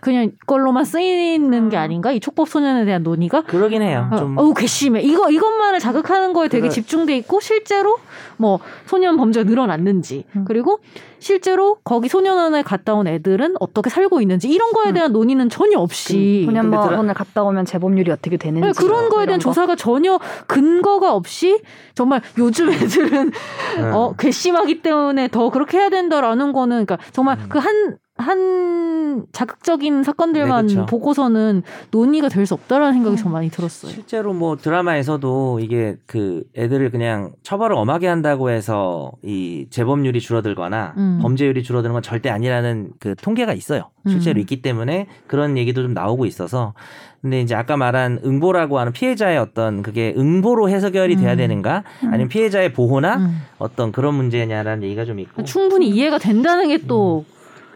그냥 0.04 0.32
걸로만 0.46 0.84
쓰이는 0.86 1.70
게 1.70 1.78
음. 1.78 1.82
아닌가? 1.82 2.12
이 2.12 2.20
촉법 2.20 2.50
소년에 2.50 2.84
대한 2.86 3.04
논의가 3.04 3.44
그러긴 3.44 3.82
해요. 3.82 4.10
어, 4.12 4.16
좀 4.18 4.38
어우 4.38 4.54
괘씸해. 4.54 5.02
이거 5.02 5.30
이것만을 5.32 5.80
자극하는 5.80 6.34
거에 6.34 6.50
되게 6.50 6.64
그래. 6.64 6.70
집중돼 6.72 7.16
있고 7.18 7.40
실제로 7.40 7.98
뭐 8.38 8.60
소년 8.86 9.16
범죄가 9.18 9.50
늘어났는지 9.50 10.26
음. 10.36 10.44
그리고 10.46 10.80
실제로 11.20 11.78
거기 11.86 12.10
소년원에 12.10 12.64
갔다 12.64 12.94
온 12.96 13.08
애들은 13.08 13.56
어떻게 13.62 13.90
살고 13.90 14.20
있는지 14.20 14.50
이런 14.50 14.74
거에 14.74 14.90
음. 14.90 14.94
대한 14.94 15.14
논의는 15.14 15.50
전혀 15.50 15.80
없이 15.80 16.46
들어- 16.48 16.62
소년범을 16.70 17.14
갔다 17.14 17.44
오면 17.44 17.64
재범률이 17.66 18.12
어떻게 18.12 18.36
되는지 18.36 18.68
네, 18.68 18.74
그런 18.78 19.08
거에 19.10 19.26
대한 19.26 19.40
거. 19.40 19.44
조사가 19.44 19.78
전혀 19.78 20.20
근거가 20.48 21.14
없이 21.14 21.62
정말 21.96 22.22
요즘 22.38 22.70
애들은 22.72 23.32
음. 23.80 23.92
어 23.94 24.14
괘씸하기 24.18 24.82
때문에 24.82 25.30
더 25.30 25.50
그렇게 25.50 25.78
해야 25.78 25.90
된다라는 25.90 26.52
거는 26.52 26.86
그러니까 26.86 26.98
정말 27.14 27.38
음. 27.40 27.46
그한 27.50 27.98
한 28.16 29.26
자극적인 29.32 30.04
사건들만 30.04 30.68
네, 30.68 30.74
그쵸. 30.76 30.86
보고서는 30.86 31.64
논의가 31.92 32.30
될 32.30 32.44
수 32.46 32.54
없다라는 32.56 32.94
생각이 32.94 33.16
좀 33.18 33.32
많이 33.32 33.50
들었어요. 33.50 33.92
실제로 33.92 34.34
뭐 34.34 34.58
드라마에서도 34.58 35.60
이게 35.62 35.96
그 36.06 36.44
애들을 36.58 36.92
그냥 36.92 37.32
처벌을 37.42 37.76
엄하게 37.78 38.08
한다고 38.08 38.50
해서 38.50 39.14
이 39.24 39.66
재범률이 39.70 40.20
줄어들거나 40.20 40.94
음. 40.98 41.20
범죄율이 41.22 41.64
줄어드는 41.64 41.94
건 41.94 42.02
절대 42.02 42.30
아니라는 42.30 42.92
그 43.00 43.16
통계가 43.16 43.54
있어요. 43.54 43.90
실제로 44.08 44.38
음. 44.38 44.42
있기 44.42 44.62
때문에 44.62 45.08
그런 45.28 45.58
얘기도 45.58 45.82
좀 45.82 45.94
나오고 45.94 46.26
있어서 46.26 46.74
근데 47.22 47.40
이제 47.40 47.56
아까 47.56 47.78
말한 47.78 48.20
응보라고 48.26 48.78
하는 48.78 48.92
피해자의 48.92 49.38
어떤 49.38 49.82
그게 49.82 50.14
응보로 50.18 50.70
해석이 50.70 51.16
돼야 51.16 51.32
음. 51.32 51.38
되는가 51.38 51.84
아니면 52.02 52.28
피해자의 52.28 52.74
보호나 52.74 53.16
음. 53.16 53.42
어떤 53.58 53.94
그런 53.94 54.16
문제냐라는 54.16 54.84
얘기가 54.84 55.06
좀 55.06 55.22
있고 55.22 55.46
충분히 55.46 55.88
이해가 55.88 56.18
된다는 56.18 56.68
게또 56.68 57.24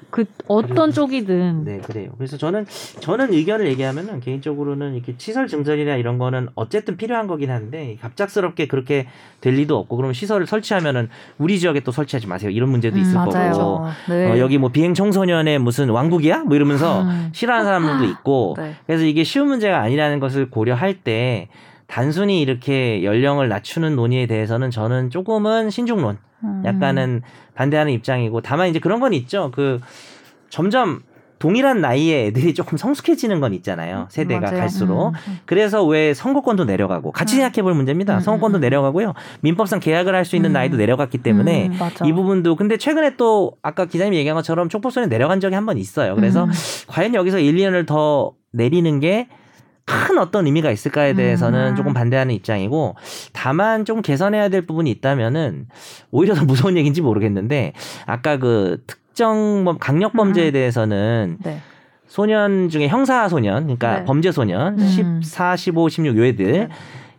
그 0.09 0.25
어떤 0.47 0.91
쪽이든 0.91 1.65
네, 1.65 1.79
그래요. 1.79 2.11
그래서 2.17 2.37
저는 2.37 2.65
저는 3.01 3.33
의견을 3.33 3.67
얘기하면은 3.67 4.19
개인적으로는 4.21 4.95
이렇게 4.95 5.13
시설 5.17 5.47
증설이나 5.47 5.95
이런 5.95 6.17
거는 6.17 6.47
어쨌든 6.55 6.95
필요한 6.95 7.27
거긴 7.27 7.51
한데 7.51 7.97
갑작스럽게 8.01 8.67
그렇게 8.67 9.07
될 9.41 9.55
리도 9.55 9.77
없고 9.77 9.97
그러면 9.97 10.13
시설을 10.13 10.47
설치하면은 10.47 11.09
우리 11.37 11.59
지역에 11.59 11.81
또 11.81 11.91
설치하지 11.91 12.27
마세요. 12.27 12.49
이런 12.49 12.69
문제도 12.69 12.95
음, 12.95 13.01
있을 13.01 13.15
맞아요. 13.15 13.51
거고. 13.51 13.85
네. 14.09 14.31
어, 14.31 14.39
여기 14.39 14.57
뭐 14.57 14.69
비행 14.71 14.93
청소년의 14.93 15.59
무슨 15.59 15.89
왕국이야? 15.89 16.43
뭐 16.43 16.55
이러면서 16.55 17.01
음. 17.01 17.29
싫어하는 17.33 17.65
사람들도 17.65 18.05
있고. 18.13 18.55
네. 18.59 18.75
그래서 18.85 19.03
이게 19.03 19.23
쉬운 19.23 19.47
문제가 19.47 19.81
아니라는 19.81 20.19
것을 20.19 20.49
고려할 20.49 20.95
때 21.03 21.49
단순히 21.87 22.41
이렇게 22.41 23.03
연령을 23.03 23.47
낮추는 23.49 23.95
논의에 23.95 24.27
대해서는 24.27 24.71
저는 24.71 25.09
조금은 25.09 25.69
신중론 25.69 26.17
음. 26.43 26.61
약간은 26.65 27.21
반대하는 27.55 27.91
입장이고 27.93 28.41
다만 28.41 28.67
이제 28.69 28.79
그런 28.79 28.99
건 28.99 29.13
있죠. 29.13 29.51
그 29.53 29.79
점점 30.49 31.01
동일한 31.39 31.81
나이에 31.81 32.25
애들이 32.27 32.55
조금 32.55 32.79
성숙해지는 32.79 33.39
건 33.39 33.53
있잖아요. 33.53 34.07
세대가 34.09 34.41
맞아요. 34.47 34.57
갈수록. 34.59 35.09
음. 35.09 35.39
그래서 35.45 35.85
왜 35.85 36.15
선거권도 36.15 36.65
내려가고 36.65 37.11
같이 37.11 37.35
음. 37.35 37.41
생각해 37.41 37.61
볼 37.61 37.75
문제입니다. 37.75 38.15
음, 38.15 38.19
선거권도 38.21 38.57
음, 38.57 38.59
음. 38.59 38.61
내려가고요. 38.61 39.13
민법상 39.41 39.79
계약을 39.79 40.15
할 40.15 40.25
수 40.25 40.35
있는 40.35 40.49
음. 40.49 40.53
나이도 40.53 40.77
내려갔기 40.77 41.19
때문에 41.19 41.67
음. 41.67 42.05
이 42.07 42.11
부분도 42.11 42.55
근데 42.55 42.77
최근에 42.77 43.17
또 43.17 43.53
아까 43.61 43.85
기자님이 43.85 44.17
얘기한 44.17 44.35
것처럼 44.35 44.67
촉법소에 44.67 45.05
내려간 45.05 45.39
적이 45.39 45.53
한 45.55 45.65
번 45.67 45.77
있어요. 45.77 46.15
그래서 46.15 46.45
음. 46.45 46.51
과연 46.87 47.13
여기서 47.13 47.37
1, 47.39 47.55
2년을 47.55 47.85
더 47.85 48.33
내리는 48.51 48.99
게 48.99 49.27
큰 49.87 50.17
어떤 50.17 50.45
의미가 50.45 50.69
있을까에 50.69 51.13
대해서는 51.13 51.69
음. 51.71 51.75
조금 51.77 51.93
반대하는 51.93 52.35
입장이고 52.35 52.95
다만 53.31 53.85
좀 53.85 54.01
개선해야 54.01 54.49
될 54.49 54.65
부분이 54.67 54.91
있다면은 54.91 55.67
오히려 56.11 56.35
더 56.35 56.43
무서운 56.45 56.75
얘기인지 56.77 57.01
모르겠는데 57.01 57.71
아까 58.05 58.37
그 58.37 58.83
특정 58.85 59.63
범- 59.63 59.77
강력 59.79 60.11
범죄에 60.13 60.49
음. 60.49 60.53
대해서는 60.53 61.37
네. 61.41 61.61
소년 62.05 62.67
중에 62.69 62.87
형사 62.89 63.27
소년 63.29 63.63
그러니까 63.63 63.99
네. 63.99 64.05
범죄 64.05 64.31
소년 64.31 64.77
음. 64.79 65.21
14, 65.21 65.55
15, 65.55 65.87
16 65.89 66.17
요 66.17 66.25
애들 66.25 66.45
네. 66.45 66.69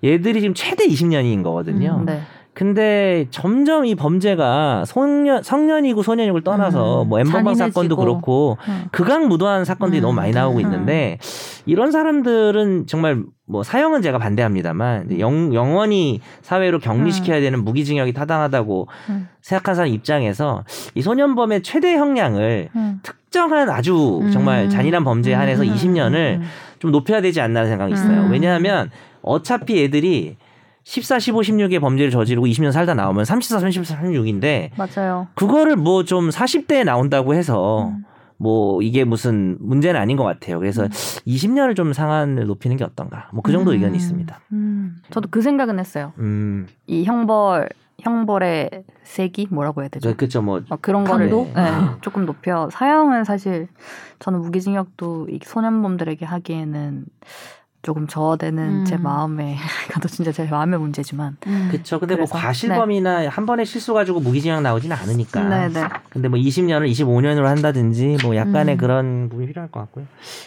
얘들이 0.05 0.41
지금 0.41 0.55
최대 0.55 0.87
20년인 0.87 1.43
거거든요. 1.43 1.99
음. 2.01 2.07
네. 2.07 2.21
근데 2.59 3.27
점점 3.31 3.87
이 3.87 3.95
범죄가 3.95 4.85
소년, 4.85 5.45
성년이고 5.45 6.03
소년이고 6.03 6.41
떠나서 6.41 7.03
음, 7.03 7.09
뭐 7.09 7.23
잔인해지고. 7.23 7.55
사건도 7.55 7.95
그렇고 7.95 8.59
음. 8.67 8.87
극악무도한 8.91 9.65
사건들이 9.65 10.01
음, 10.01 10.03
너무 10.03 10.15
많이 10.15 10.33
나오고 10.33 10.59
음. 10.59 10.63
있는데 10.63 11.19
이런 11.67 11.93
사람들은 11.93 12.89
정말 12.89 13.23
뭐 13.47 13.63
사형은 13.63 14.03
제가 14.03 14.19
반대합니다만 14.19 15.21
영, 15.21 15.55
영원히 15.55 16.21
사회로 16.43 16.81
격리시켜야 16.81 17.41
되는 17.41 17.63
무기징역이 17.63 18.13
타당하다고 18.13 18.89
음. 19.11 19.29
생각하는 19.41 19.77
사람 19.77 19.93
입장에서 19.93 20.65
이 20.97 21.03
소년범의 21.03 21.63
최대 21.63 21.95
형량을 21.95 22.71
음. 22.75 22.99
특정한 23.05 23.71
아주 23.71 24.29
정말 24.33 24.65
음. 24.65 24.69
잔인한 24.69 25.05
범죄에 25.05 25.35
한해서 25.35 25.63
음. 25.63 25.69
20년을 25.73 26.15
음. 26.39 26.43
좀 26.81 26.91
높여야 26.91 27.21
되지 27.21 27.41
않나 27.41 27.61
하는 27.61 27.71
생각이 27.71 27.93
있어요. 27.93 28.23
음. 28.23 28.33
왜냐하면 28.33 28.91
어차피 29.23 29.83
애들이 29.85 30.37
14, 30.85 31.19
15, 31.19 31.41
16의 31.41 31.81
범죄를 31.81 32.11
저지르고 32.11 32.47
20년 32.47 32.73
살다 32.73 32.95
나오면 32.95 33.25
34, 33.27 33.59
34, 33.61 33.97
36인데 34.01 34.71
맞아요. 34.77 35.29
그거를 35.35 35.77
뭐 35.77 36.03
좀 36.05 36.31
40대에 36.31 36.85
나온다고 36.85 37.35
해서 37.35 37.89
음. 37.89 38.05
뭐 38.39 38.81
이게 38.83 39.05
무슨 39.05 39.59
문제는 39.61 40.01
아닌 40.01 40.17
것 40.17 40.23
같아요. 40.25 40.59
그래서 40.61 40.85
20년을 41.27 41.75
좀 41.77 41.93
상한을 41.93 42.47
높이는 42.47 42.77
게 42.77 42.85
어떤가. 42.85 43.29
뭐 43.33 43.43
그 43.43 43.53
정도 43.53 43.73
음. 43.73 43.75
의견이 43.75 43.97
있습니다. 43.97 44.41
음. 44.53 44.97
저도 45.11 45.29
그 45.31 45.43
생각은 45.43 45.79
했어요. 45.79 46.13
음, 46.19 46.69
이 46.87 47.05
형벌 47.05 47.69
형벌의 48.01 48.71
세기 49.03 49.49
뭐라고 49.51 49.83
해야 49.83 49.89
되죠? 49.89 50.09
그, 50.11 50.17
그쵸 50.17 50.41
뭐 50.41 50.63
어, 50.69 50.77
그런 50.81 51.03
거를? 51.05 51.29
네, 51.29 51.71
조금 52.01 52.25
높여 52.27 52.71
사형은 52.71 53.25
사실 53.25 53.67
저는 54.21 54.41
무기징역도 54.41 55.27
이 55.31 55.41
소년범들에게 55.43 56.25
하기에는 56.25 57.05
조금 57.83 58.07
저어되는 58.07 58.81
음. 58.81 58.85
제 58.85 58.97
마음에 58.97 59.57
이것도 59.91 60.09
진짜 60.09 60.33
제 60.33 60.45
마음의 60.45 60.79
문제지만 60.81 61.37
음. 61.47 61.69
그쵸. 61.71 61.99
근데 62.01 62.17
그래서, 62.17 62.35
뭐 62.35 62.43
과실범이나 62.43 63.29
한 63.29 63.47
번의 63.47 63.67
실수 63.67 63.95
가지고 63.95 64.21
무기징역 64.21 64.63
나오지는 64.63 64.97
않으니까. 64.97 65.45
네네 65.45 65.89
근데 66.11 66.29
뭐 66.29 66.39
20년을 66.39 66.91
25년으로 66.91 67.45
한다든지 67.45 68.19
뭐 68.23 68.35
약간의 68.37 68.75
음. 68.75 68.79
그런 68.79 69.29
부분이 69.29 69.47
필요할 69.49 69.71
것 69.71 69.81
같고요. 69.81 70.07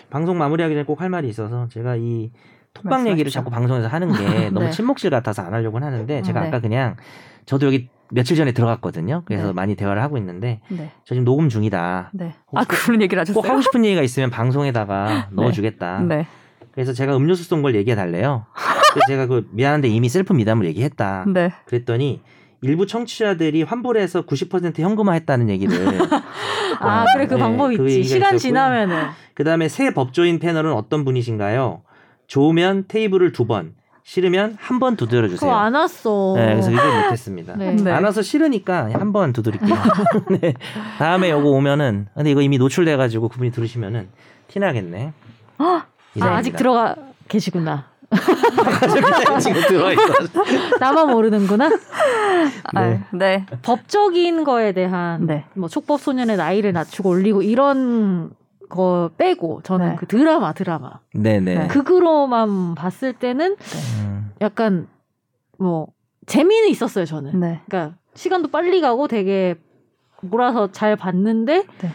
방송 0.09 0.37
마무리하기 0.37 0.75
전에 0.75 0.83
꼭 0.85 1.01
할 1.01 1.09
말이 1.09 1.27
있어서 1.29 1.67
제가 1.69 1.95
이 1.95 2.31
톡방. 2.73 3.07
얘기를 3.07 3.31
자꾸 3.31 3.49
방송에서 3.49 3.87
하는 3.87 4.11
게 4.13 4.49
너무 4.51 4.65
네. 4.67 4.71
침묵질 4.71 5.09
같아서 5.09 5.41
안 5.41 5.53
하려고는 5.53 5.87
하는데 5.87 6.21
제가 6.21 6.41
네. 6.41 6.47
아까 6.47 6.59
그냥 6.59 6.95
저도 7.45 7.65
여기 7.67 7.89
며칠 8.11 8.35
전에 8.37 8.51
들어갔거든요. 8.51 9.23
그래서 9.25 9.47
네. 9.47 9.53
많이 9.53 9.75
대화를 9.75 10.01
하고 10.03 10.17
있는데 10.17 10.59
네 10.67 10.91
저 11.05 11.15
지금 11.15 11.23
녹음 11.25 11.49
중이다. 11.49 12.11
네. 12.13 12.33
아 12.53 12.63
그런 12.65 13.01
얘기를 13.01 13.19
하셨어요? 13.21 13.41
꼭 13.41 13.49
하고 13.49 13.61
싶은 13.61 13.83
얘기가 13.85 14.01
있으면 14.03 14.29
방송에다가 14.29 15.27
네. 15.31 15.35
넣어주겠다. 15.41 16.01
네. 16.71 16.75
그래서 16.75 16.93
제가 16.93 17.15
음료수 17.17 17.43
쏜 17.43 17.61
걸 17.61 17.75
얘기해 17.75 17.95
달래요. 17.95 18.45
그래서 18.93 19.05
제가 19.07 19.27
그 19.27 19.47
미안한데 19.51 19.87
이미 19.87 20.09
셀프 20.09 20.33
미담을 20.33 20.65
얘기했다. 20.67 21.25
네. 21.33 21.51
그랬더니 21.65 22.21
일부 22.61 22.85
청취자들이 22.85 23.63
환불해서 23.63 24.25
90% 24.25 24.79
현금화했다는 24.79 25.49
얘기를. 25.49 25.75
아 26.79 27.05
그래 27.13 27.27
그 27.27 27.33
네, 27.35 27.39
방법 27.39 27.67
그 27.75 27.87
있지. 27.87 28.03
시간 28.03 28.35
있었고요. 28.35 28.37
지나면은 28.39 29.03
그 29.33 29.43
다음에 29.43 29.67
새 29.67 29.93
법조인 29.93 30.39
패널은 30.39 30.71
어떤 30.73 31.03
분이신가요? 31.05 31.81
좋으면 32.27 32.85
테이블을 32.87 33.33
두 33.33 33.45
번, 33.45 33.73
싫으면 34.03 34.55
한 34.59 34.79
번 34.79 34.95
두드려 34.95 35.27
주세요. 35.27 35.51
안 35.51 35.73
왔어. 35.75 36.33
네, 36.37 36.45
그래서 36.51 36.71
이걸 36.71 37.03
못했습니다. 37.03 37.55
네. 37.57 37.73
네. 37.75 37.91
안 37.91 38.03
와서 38.03 38.21
싫으니까 38.21 38.89
한 38.93 39.11
번 39.11 39.33
두드릴게요. 39.33 39.75
네. 40.41 40.53
다음에 40.97 41.29
요거 41.31 41.49
오면은, 41.49 42.07
근데 42.15 42.31
이거 42.31 42.41
이미 42.41 42.57
노출돼가지고 42.57 43.27
그분이 43.29 43.51
들으시면은 43.51 44.07
티나겠네. 44.47 45.13
아. 46.19 46.25
아직 46.35 46.55
들어가 46.55 46.95
계시구나. 47.27 47.91
지금 49.41 49.61
있어. 49.93 50.77
나만 50.79 51.11
모르는구나. 51.11 51.69
아, 52.75 52.99
네. 53.13 53.45
법적인 53.61 54.43
거에 54.43 54.73
대한 54.73 55.25
네. 55.25 55.45
뭐 55.53 55.69
촉법 55.69 56.01
소년의 56.01 56.35
나이를 56.35 56.73
낮추고 56.73 57.09
올리고 57.09 57.41
이런 57.41 58.31
거 58.67 59.09
빼고 59.17 59.61
저는 59.63 59.89
네. 59.91 59.95
그 59.97 60.07
드라마 60.07 60.53
드라마 60.53 60.99
네네. 61.13 61.55
네. 61.55 61.67
극으로만 61.67 62.75
봤을 62.75 63.13
때는 63.13 63.55
음, 63.99 64.31
약간 64.41 64.87
뭐 65.57 65.87
재미는 66.25 66.69
있었어요 66.69 67.05
저는. 67.05 67.39
네. 67.39 67.61
그러니까 67.67 67.95
시간도 68.15 68.49
빨리 68.49 68.81
가고 68.81 69.07
되게 69.07 69.55
몰아서 70.21 70.71
잘 70.71 70.95
봤는데 70.95 71.63
네. 71.81 71.91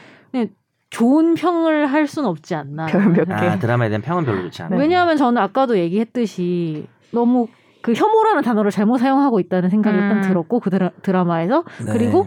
좋은 0.90 1.34
평을 1.34 1.86
할 1.86 2.06
수는 2.06 2.28
없지 2.28 2.54
않나. 2.54 2.86
별몇 2.86 3.26
개. 3.26 3.32
아, 3.32 3.58
드라마에 3.58 3.88
대한 3.88 4.02
평은 4.02 4.24
별로 4.24 4.42
좋지 4.42 4.62
않아요. 4.62 4.78
네. 4.78 4.82
왜냐하면 4.84 5.16
저는 5.16 5.40
아까도 5.42 5.78
얘기했듯이 5.78 6.86
너무 7.10 7.48
그 7.82 7.92
혐오라는 7.92 8.42
단어를 8.42 8.70
잘못 8.70 8.98
사용하고 8.98 9.40
있다는 9.40 9.68
생각이 9.70 9.96
일단 9.96 10.18
음. 10.18 10.22
들었고 10.22 10.60
그 10.60 10.70
드라, 10.70 10.90
드라 11.02 11.24
마에서 11.24 11.64
네. 11.84 11.92
그리고 11.92 12.26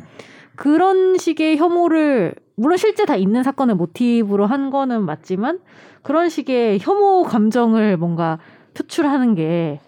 그런 0.55 1.17
식의 1.17 1.57
혐오를 1.57 2.33
물론 2.55 2.77
실제 2.77 3.05
다 3.05 3.15
있는 3.15 3.43
사건을 3.43 3.75
모티브로 3.75 4.45
한 4.45 4.69
거는 4.69 5.05
맞지만 5.05 5.59
그런 6.03 6.27
식의 6.29 6.79
혐오 6.81 7.23
감정을 7.23 7.97
뭔가 7.97 8.39
표출하는 8.73 9.35
게 9.35 9.79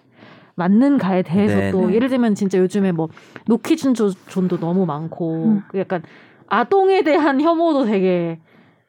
맞는가에 0.56 1.24
대해서 1.24 1.56
네, 1.58 1.72
또 1.72 1.88
네. 1.88 1.96
예를 1.96 2.10
들면 2.10 2.36
진짜 2.36 2.58
요즘에 2.58 2.92
뭐 2.92 3.10
노키준 3.48 3.94
조- 3.94 4.12
존도 4.28 4.60
너무 4.60 4.86
많고 4.86 5.46
음. 5.46 5.62
그 5.70 5.80
약간 5.80 6.04
아동에 6.48 7.02
대한 7.04 7.40
혐오도 7.42 7.86
되게 7.86 8.40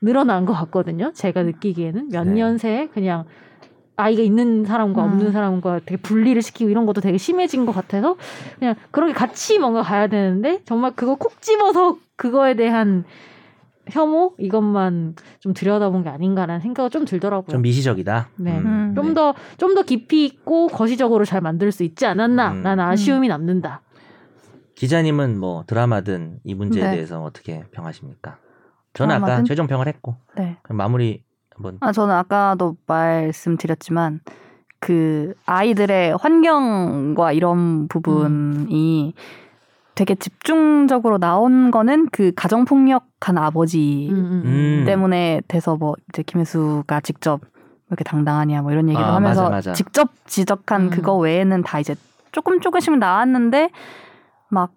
늘어난 0.03 0.45
것 0.45 0.53
같거든요. 0.53 1.13
제가 1.15 1.45
느끼기에는 1.45 2.09
몇 2.11 2.25
네. 2.25 2.35
년 2.35 2.59
새에 2.59 2.89
그냥 2.89 3.25
아이가 3.97 4.23
있는 4.23 4.65
사람과 4.65 5.05
음. 5.05 5.13
없는 5.13 5.33
사람과 5.33 5.81
되게 5.87 5.97
분리를 6.01 6.41
시키고 6.43 6.69
이런 6.71 6.87
것도 6.87 7.01
되게 7.01 7.19
심해진 7.19 7.65
것 7.67 7.73
같아서 7.73 8.17
그냥 8.59 8.75
그런 8.91 9.09
게 9.09 9.15
같이 9.15 9.59
뭔가 9.59 9.83
가야 9.83 10.09
되는데 10.09 10.61
정말 10.65 10.93
그거 10.95 11.15
콕 11.15 11.41
집어서 11.41 11.99
그거에 12.17 12.55
대한 12.55 13.05
혐오 13.91 14.35
이것만 14.39 15.17
좀 15.41 15.55
들여다본 15.55 16.05
게 16.05 16.09
아닌가라는 16.09 16.61
생각이 16.61 16.91
좀 16.91 17.05
들더라고요. 17.05 17.53
좀 17.53 17.63
미시적이다. 17.63 18.29
네. 18.37 18.59
음. 18.59 18.93
좀더 18.95 19.35
좀 19.59 19.75
더 19.75 19.83
깊이 19.83 20.25
있고 20.25 20.69
거시적으로 20.69 21.25
잘 21.25 21.41
만들 21.41 21.73
수 21.73 21.83
있지 21.83 22.07
않았나라는 22.07 22.79
음. 22.85 22.91
아쉬움이 22.91 23.29
남는다. 23.29 23.83
기자님은 24.75 25.39
뭐 25.39 25.65
드라마든 25.67 26.41
이 26.45 26.55
문제에 26.55 26.83
네. 26.83 26.91
대해서 26.93 27.23
어떻게 27.23 27.65
평하십니까? 27.73 28.39
저는 28.95 29.15
아까 29.17 29.27
드라마든? 29.27 29.45
최종 29.45 29.67
평을 29.67 29.89
했고 29.89 30.17
네. 30.37 30.57
그럼 30.63 30.77
마무리 30.79 31.23
한번 31.55 31.79
아, 31.81 31.93
저는 31.93 32.15
아까도 32.15 32.77
말씀드렸지만 32.87 34.21
그 34.81 35.35
아이들의 35.47 36.17
환경과 36.17 37.33
이런 37.33 37.89
부분이 37.89 39.15
되게 39.95 40.15
집중적으로 40.15 41.19
나온 41.19 41.71
거는 41.71 42.09
그 42.11 42.33
가정 42.35 42.65
폭력한 42.65 43.39
아버지 43.39 44.09
음, 44.11 44.17
음, 44.17 44.25
음. 44.25 44.43
음. 44.47 44.85
때문에 44.87 45.43
돼서 45.47 45.77
뭐 45.77 45.95
이제 46.09 46.23
김혜수가 46.23 47.01
직접 47.03 47.41
왜 47.43 47.49
이렇게 47.91 48.05
당당하냐 48.05 48.63
뭐 48.63 48.73
이런 48.73 48.89
얘기도 48.89 49.05
아, 49.05 49.15
하면서 49.15 49.43
맞아, 49.43 49.55
맞아. 49.55 49.73
직접 49.75 50.11
지적한 50.27 50.85
음. 50.85 50.91
그거 50.91 51.17
외에는 51.17 51.63
다 51.63 51.79
이제 51.79 51.95
조금 52.33 52.61
조금씩 52.61 52.99
나왔는데 52.99 53.71
막 54.49 54.73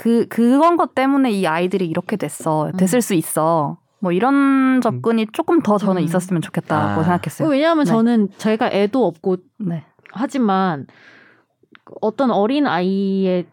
그 0.00 0.26
그건 0.28 0.78
것 0.78 0.94
때문에 0.94 1.30
이 1.30 1.46
아이들이 1.46 1.86
이렇게 1.86 2.16
됐어 2.16 2.72
됐을 2.78 3.02
수 3.02 3.12
있어 3.12 3.76
뭐 3.98 4.12
이런 4.12 4.80
접근이 4.80 5.26
조금 5.34 5.60
더 5.60 5.76
저는 5.76 6.00
음. 6.00 6.04
있었으면 6.04 6.40
좋겠다고 6.40 7.00
아. 7.00 7.04
생각했어요. 7.04 7.46
왜냐하면 7.50 7.84
네. 7.84 7.90
저는 7.90 8.28
제가 8.38 8.70
애도 8.72 9.06
없고 9.06 9.36
네. 9.58 9.84
하지만 10.10 10.86
어떤 12.00 12.30
어린 12.30 12.66
아이의 12.66 13.46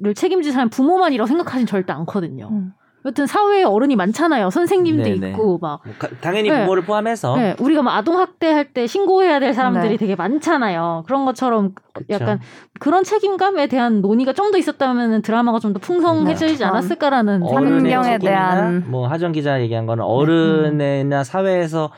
를 0.00 0.12
책임질 0.12 0.52
사람 0.52 0.68
부모만이라고 0.68 1.26
생각하진 1.26 1.66
절대 1.66 1.94
않거든요. 1.94 2.48
음. 2.50 2.72
여튼 3.06 3.26
사회에 3.26 3.64
어른이 3.64 3.96
많잖아요. 3.96 4.48
선생님도 4.50 5.02
네네. 5.02 5.30
있고 5.30 5.58
막 5.58 5.80
뭐 5.84 5.94
가- 5.98 6.08
당연히 6.22 6.48
네. 6.48 6.60
부모를 6.62 6.84
포함해서 6.84 7.36
네, 7.36 7.54
우리가 7.58 7.82
막 7.82 7.94
아동 7.96 8.18
학대할 8.18 8.72
때 8.72 8.86
신고해야 8.86 9.40
될 9.40 9.52
사람들이 9.52 9.90
네. 9.90 9.96
되게 9.98 10.14
많잖아요. 10.16 11.04
그런 11.06 11.24
것처럼 11.26 11.74
그쵸. 11.92 12.06
약간 12.10 12.40
그런 12.80 13.04
책임감에 13.04 13.66
대한 13.66 14.00
논의가 14.00 14.32
좀 14.32 14.50
더 14.52 14.58
있었다면 14.58 15.22
드라마가 15.22 15.58
좀 15.58 15.72
더 15.74 15.78
풍성해지지 15.80 16.58
네. 16.58 16.64
않았을까라는 16.64 17.42
환경에 17.42 18.18
대한- 18.18 18.84
뭐 18.88 19.06
하정 19.08 19.32
기자 19.32 19.60
얘기한 19.60 19.84
거는 19.86 20.02
어른이나 20.04 21.24
사회에서 21.24 21.90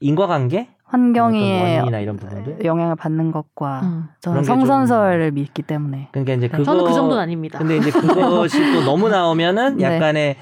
인과관계 0.00 0.68
환경에 0.88 1.76
원인이나 1.76 2.00
이런 2.00 2.16
부분들 2.16 2.64
영향을 2.64 2.96
받는 2.96 3.30
것과 3.30 3.80
음. 3.82 4.04
저는 4.20 4.42
성선설을 4.42 5.32
믿기 5.32 5.62
때문에 5.62 6.08
그러니까 6.12 6.34
이제 6.34 6.48
그거 6.48 6.62
저는 6.64 6.84
그 6.84 6.92
정도는 6.94 7.22
아닙니다. 7.22 7.58
근데 7.58 7.76
이제 7.76 7.90
그것이 7.90 8.58
또 8.72 8.82
너무 8.84 9.08
나오면은 9.10 9.76
네. 9.76 9.84
약간의 9.84 10.36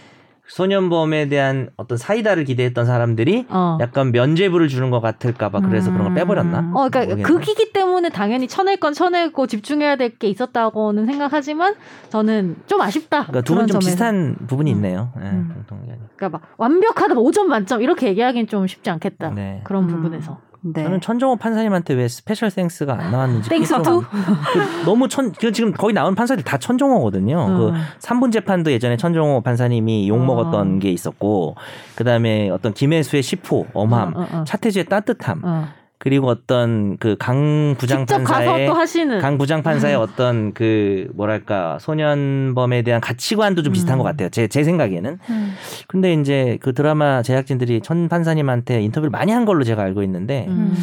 소년범에 0.49 1.29
대한 1.29 1.71
어떤 1.77 1.99
사이다를 1.99 2.45
기대했던 2.45 2.87
사람들이 2.87 3.47
어. 3.49 3.79
약간 3.81 4.13
면죄부를 4.13 4.69
주는 4.69 4.91
것 4.91 5.01
같을까봐 5.01 5.61
그래서 5.61 5.91
그런 5.91 6.07
걸 6.07 6.15
빼버렸나? 6.15 6.61
음. 6.61 6.77
어, 6.77 6.89
그러니까 6.89 7.01
모르겠네. 7.01 7.23
극이기 7.25 7.73
때문에 7.73 7.86
당연히 8.11 8.49
쳐낼 8.49 8.79
건 8.79 8.93
쳐내고 8.93 9.47
집중해야 9.47 9.97
될 9.97 10.17
게 10.19 10.29
있었다고는 10.29 11.07
생각하지만 11.07 11.75
저는 12.09 12.57
좀 12.67 12.81
아쉽다. 12.81 13.25
그러니까 13.27 13.41
두분 13.43 13.67
그런 13.67 13.69
좀. 13.69 13.79
비슷한 13.81 14.37
부분이 14.47 14.73
음. 14.73 14.77
있네요. 14.77 15.11
네, 15.17 15.29
음. 15.31 15.51
공통 15.53 15.79
의견이. 15.83 16.01
그러니까 16.17 16.39
막 16.39 16.55
완벽하다 16.57 17.15
5점 17.15 17.45
만점 17.45 17.83
이렇게 17.83 18.07
얘기하기는 18.09 18.47
좀 18.47 18.67
쉽지 18.67 18.89
않겠다. 18.91 19.31
네. 19.31 19.61
그런 19.65 19.85
음. 19.85 19.89
부분에서. 19.89 20.39
네. 20.63 20.83
저는 20.83 21.01
천종호 21.01 21.37
판사님한테 21.37 21.95
왜 21.95 22.09
special 22.09 22.51
thanks가 22.51 22.95
안 22.99 23.13
나왔는지 23.13 23.49
thanks 23.49 23.73
그게 23.75 23.83
to? 23.85 24.03
좀그 24.03 24.85
너무 24.85 25.07
천그 25.07 25.53
지금 25.53 25.73
거기 25.73 25.93
나온 25.93 26.15
판사들 26.17 26.43
다 26.43 26.59
천종호거든요. 26.59 27.47
그 27.47 27.69
음. 27.69 27.75
3분 28.01 28.33
재판도 28.33 28.73
예전에 28.73 28.97
천종호 28.97 29.43
판사님이 29.43 30.09
욕 30.09 30.17
어. 30.17 30.25
먹었던 30.25 30.79
게 30.81 30.91
있었고 30.91 31.55
그다음에 31.95 32.49
어떤 32.51 32.73
김혜수의 32.73 33.23
시포 33.23 33.67
엄함, 33.75 34.17
어, 34.17 34.21
어, 34.21 34.27
어. 34.33 34.45
차태주의 34.45 34.87
따뜻함 34.87 35.43
어. 35.45 35.69
그리고 35.99 36.29
어떤 36.29 36.97
그 36.99 37.17
강 37.19 37.75
부장 37.79 38.01
직접 38.01 38.19
가서 38.19 38.35
판사의 38.35 38.67
또 38.67 38.75
하시는. 38.75 39.19
강 39.21 39.39
부장 39.39 39.63
판사의 39.63 39.95
어떤 39.97 40.53
그 40.53 41.09
뭐랄까 41.15 41.79
소년범에 41.81 42.83
대한 42.83 43.01
가치관도 43.01 43.63
좀 43.63 43.73
비슷한 43.73 43.97
음. 43.97 43.99
것 43.99 44.05
같아요. 44.05 44.29
제 44.29 44.47
제 44.49 44.63
생각에는. 44.65 45.19
음. 45.31 45.53
근데 45.89 46.13
이제 46.15 46.59
그 46.61 46.73
드라마 46.75 47.23
제작진들이 47.23 47.81
천 47.83 48.09
판사님한테 48.09 48.83
인터뷰를 48.83 49.11
많이 49.11 49.33
한 49.33 49.45
걸로 49.45 49.65
제가 49.65 49.83
알고 49.83 50.03
있는데 50.05 50.47
음. 50.49 50.75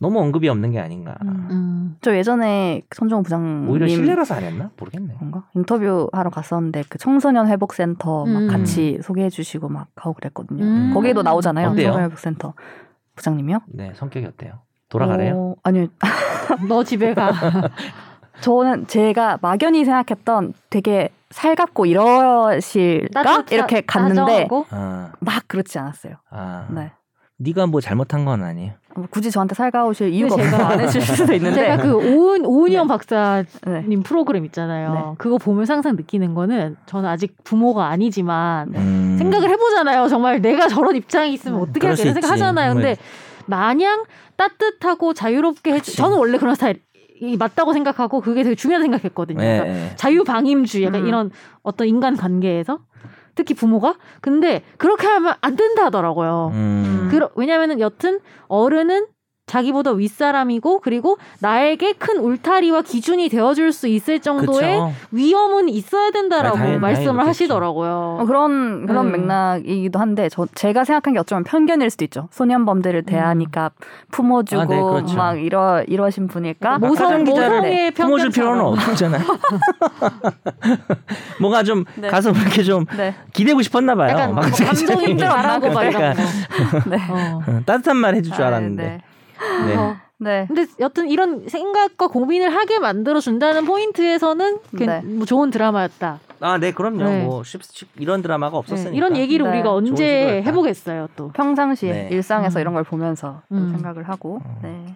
너무 0.00 0.20
언급이 0.20 0.48
없는 0.48 0.70
게 0.72 0.78
아닌가. 0.78 1.16
음. 1.22 1.48
음. 1.50 1.96
저 2.00 2.16
예전에 2.16 2.82
손정호 2.94 3.22
부장님 3.22 3.68
오히려 3.70 3.88
신뢰라서 3.88 4.34
안 4.34 4.42
했나? 4.44 4.70
모르겠네. 4.76 5.14
뭔가 5.18 5.44
인터뷰 5.56 6.08
하러 6.12 6.30
갔었는데 6.30 6.84
그 6.88 6.98
청소년 6.98 7.48
회복센터 7.48 8.24
막 8.26 8.38
음. 8.42 8.48
같이 8.48 8.98
소개해주시고 9.02 9.68
막 9.68 9.88
하고 9.96 10.12
그랬거든요. 10.14 10.62
음. 10.64 10.90
거기에도 10.94 11.22
나오잖아요. 11.22 11.68
청소년 11.68 12.02
회복센터 12.02 12.54
부장님이요? 13.18 13.58
네, 13.68 13.92
성격이 13.94 14.24
어때요? 14.26 14.60
돌아가래요? 14.88 15.34
어, 15.36 15.54
아니요. 15.64 15.88
너 16.68 16.82
집에 16.82 17.12
가. 17.14 17.30
저는 18.40 18.86
제가 18.86 19.38
막연히 19.42 19.84
생각했던 19.84 20.54
되게 20.70 21.10
살갑고 21.30 21.86
이러실까 21.86 23.22
따뜻하- 23.22 23.52
이렇게 23.52 23.80
갔는데 23.82 24.14
따정하고? 24.44 24.66
아, 24.70 25.12
막 25.20 25.42
그렇지 25.48 25.78
않았어요. 25.78 26.14
아. 26.30 26.66
네. 26.70 26.92
네가 27.40 27.66
뭐 27.66 27.80
잘못한 27.80 28.24
건 28.24 28.42
아니에요. 28.42 28.72
뭐 28.96 29.06
굳이 29.10 29.30
저한테 29.30 29.54
살가우실 29.54 30.08
이유가 30.12 30.34
제가- 30.36 30.40
없어서 30.44 30.64
안 30.64 30.80
해주실 30.80 31.16
수도 31.16 31.32
있는데 31.34 31.56
제가 31.56 31.76
그 31.82 31.94
오은 31.94 32.44
오은영 32.46 32.86
네. 32.86 32.88
박사님 32.88 33.44
네. 33.88 34.02
프로그램 34.04 34.44
있잖아요. 34.46 34.94
네. 34.94 35.00
그거 35.18 35.38
보면서 35.38 35.74
항상 35.74 35.94
느끼는 35.96 36.34
거는 36.34 36.76
저는 36.86 37.08
아직 37.08 37.36
부모가 37.44 37.86
아니지만 37.88 38.74
음. 38.74 39.07
생각을 39.18 39.50
해보잖아요. 39.50 40.08
정말 40.08 40.40
내가 40.40 40.68
저런 40.68 40.96
입장에 40.96 41.28
있으면 41.28 41.60
어떻게 41.60 41.86
할까 41.86 41.96
수 41.96 42.02
이런 42.02 42.14
생각. 42.14 42.30
하잖아요. 42.30 42.74
근데 42.74 42.96
뭐. 42.96 43.58
마냥 43.58 44.04
따뜻하고 44.36 45.14
자유롭게 45.14 45.72
해주. 45.72 45.84
그치. 45.86 45.96
저는 45.96 46.16
원래 46.16 46.38
그런 46.38 46.54
스타일 46.54 46.80
이 47.20 47.36
맞다고 47.36 47.72
생각하고 47.72 48.20
그게 48.20 48.42
되게 48.44 48.54
중요하다 48.54 48.82
생각했거든요. 48.82 49.42
예, 49.42 49.58
그러니까 49.58 49.68
예. 49.68 49.96
자유방임주의 49.96 50.84
약간 50.84 51.02
음. 51.02 51.06
이런 51.08 51.30
어떤 51.62 51.88
인간 51.88 52.16
관계에서 52.16 52.78
특히 53.34 53.54
부모가 53.54 53.96
근데 54.20 54.62
그렇게 54.76 55.06
하면 55.06 55.34
안 55.40 55.56
된다 55.56 55.86
하더라고요. 55.86 56.50
음. 56.54 57.08
그러, 57.10 57.30
왜냐면은 57.34 57.80
여튼 57.80 58.20
어른은 58.46 59.06
자기보다 59.48 59.92
윗사람이고 59.92 60.80
그리고 60.80 61.18
나에게 61.40 61.94
큰 61.94 62.18
울타리와 62.18 62.82
기준이 62.82 63.28
되어줄 63.28 63.72
수 63.72 63.88
있을 63.88 64.20
정도의 64.20 64.78
그쵸. 64.78 64.92
위험은 65.10 65.68
있어야 65.68 66.10
된다라고 66.10 66.56
아, 66.56 66.60
당연히, 66.60 66.78
말씀을 66.78 67.26
하시더라고요. 67.26 68.18
어, 68.20 68.24
그런 68.26 68.86
그런 68.86 69.06
음. 69.06 69.12
맥락이기도 69.12 69.98
한데 69.98 70.28
저 70.28 70.46
제가 70.54 70.84
생각한 70.84 71.14
게 71.14 71.18
어쩌면 71.18 71.44
편견일 71.44 71.90
수도 71.90 72.04
있죠. 72.04 72.28
소년범들을 72.30 73.02
대하니까 73.02 73.70
품어주고 74.12 74.60
아, 74.60 74.66
네, 74.66 74.80
그렇죠. 74.80 75.16
막 75.16 75.40
이러 75.40 75.82
이러신 75.82 76.28
분일까? 76.28 76.78
모성 76.78 77.08
박하정 77.08 77.24
기자를 77.24 77.56
모성의 77.56 77.90
품어줄 77.92 78.30
필요는. 78.30 78.64
없잖아요. 78.64 79.22
뭔가 81.40 81.62
좀 81.62 81.84
네. 81.96 82.08
가서 82.08 82.32
그렇게 82.32 82.62
좀 82.62 82.84
네. 82.96 83.14
기대고 83.32 83.62
싶었나 83.62 83.94
봐요. 83.94 84.10
약간 84.10 84.34
막 84.34 84.42
감정 84.42 85.00
힘들어 85.00 85.30
말하고 85.30 85.70
막 85.70 85.84
이런 85.84 86.14
거. 86.14 86.22
네. 86.90 86.96
어. 87.10 87.40
어, 87.46 87.60
따뜻한 87.64 87.96
말 87.96 88.14
해줄 88.14 88.34
줄 88.34 88.44
아, 88.44 88.48
알았는데. 88.48 88.82
네. 88.82 89.00
네. 89.66 89.76
어. 89.76 89.96
네. 90.20 90.46
근데 90.48 90.66
여튼 90.80 91.08
이런 91.08 91.48
생각과 91.48 92.08
고민을 92.08 92.52
하게 92.52 92.78
만들어 92.80 93.20
준다는 93.20 93.64
포인트에서는 93.66 94.58
그- 94.76 94.82
네. 94.84 95.00
뭐 95.02 95.24
좋은 95.26 95.50
드라마였다. 95.50 96.18
아, 96.40 96.58
네, 96.58 96.72
그럼요. 96.72 97.04
네. 97.04 97.24
뭐 97.24 97.44
쉽, 97.44 97.62
쉽, 97.62 97.88
이런 97.98 98.20
드라마가 98.22 98.52
네, 98.52 98.58
없었으니까. 98.58 98.96
이런 98.96 99.16
얘기를 99.16 99.44
네. 99.44 99.52
우리가 99.52 99.72
언제 99.72 100.20
시도였다. 100.22 100.46
해보겠어요, 100.48 101.08
또. 101.16 101.28
평상시에 101.32 101.92
네. 101.92 102.08
일상에서 102.10 102.58
음. 102.58 102.60
이런 102.60 102.74
걸 102.74 102.82
보면서 102.84 103.42
또 103.48 103.54
음. 103.56 103.70
생각을 103.72 104.08
하고 104.08 104.40
어. 104.44 104.58
네. 104.62 104.94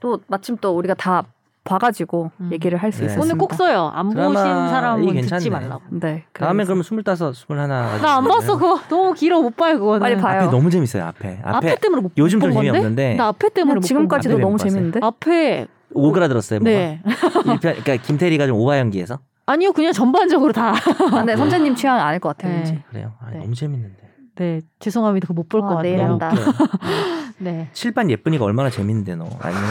또 0.00 0.20
마침 0.26 0.56
또 0.58 0.76
우리가 0.76 0.94
다 0.94 1.24
봐가지고 1.66 2.30
음. 2.40 2.48
얘기를 2.52 2.78
할수 2.78 3.00
네. 3.00 3.06
있었습니다. 3.06 3.22
오늘 3.34 3.38
꼭 3.38 3.52
써요. 3.54 3.90
안 3.94 4.08
보신 4.08 4.32
사람은 4.34 5.20
듣지. 5.22 5.50
말라고. 5.50 5.82
네. 5.90 6.24
다음에 6.32 6.64
그러면 6.64 6.82
스물다섯, 6.82 7.34
스물하나. 7.34 7.98
나 7.98 8.16
안 8.16 8.24
봤어 8.24 8.56
그거 8.56 8.80
너무 8.88 9.12
길어 9.12 9.42
못 9.42 9.54
봐요 9.56 9.78
그거는. 9.78 10.00
빨리 10.00 10.16
봐요. 10.16 10.42
앞에 10.42 10.50
너무 10.50 10.70
재밌어요. 10.70 11.04
앞에. 11.04 11.40
앞에, 11.44 11.70
앞에, 11.72 11.80
때문에 11.80 12.02
못 12.02 12.12
요즘 12.16 12.38
본 12.38 12.52
좀? 12.52 12.62
재미없는데. 12.62 13.16
나 13.16 13.28
앞에 13.28 13.48
때문에 13.50 13.74
못 13.74 13.80
지금까지도 13.82 14.38
너무. 14.38 14.56
재밌는데. 14.56 15.00
앞에 15.02 15.66
오그라들었어요. 15.92 16.60
뭐가. 16.60 16.70
네 16.70 17.02
일편, 17.46 17.58
그러니까 17.60 17.96
김태리가 17.96 18.46
좀 18.46 18.56
오바 18.56 18.78
연기해서. 18.78 19.18
아니요 19.46 19.72
그냥 19.72 19.92
전반적으로 19.92 20.52
다. 20.52 20.74
아, 21.12 21.22
네, 21.24 21.36
선재님 21.36 21.74
취향 21.76 21.98
아닐 22.00 22.18
것 22.20 22.36
같아요. 22.36 22.64
네. 22.64 22.82
그래요. 22.90 23.12
아, 23.20 23.30
네. 23.30 23.38
너무 23.38 23.54
재밌는데. 23.54 23.96
네 24.36 24.60
죄송합니다 24.80 25.26
그거 25.28 25.34
못볼것 25.34 25.78
아, 25.78 25.82
내일 25.82 25.98
같네요. 25.98 26.12
한다. 26.12 26.28
웃겨요. 26.32 26.46
네 27.38 27.68
칠반 27.72 28.10
예쁜이가 28.10 28.44
얼마나 28.44 28.68
재밌는데 28.70 29.14
너. 29.16 29.24
아니면 29.40 29.62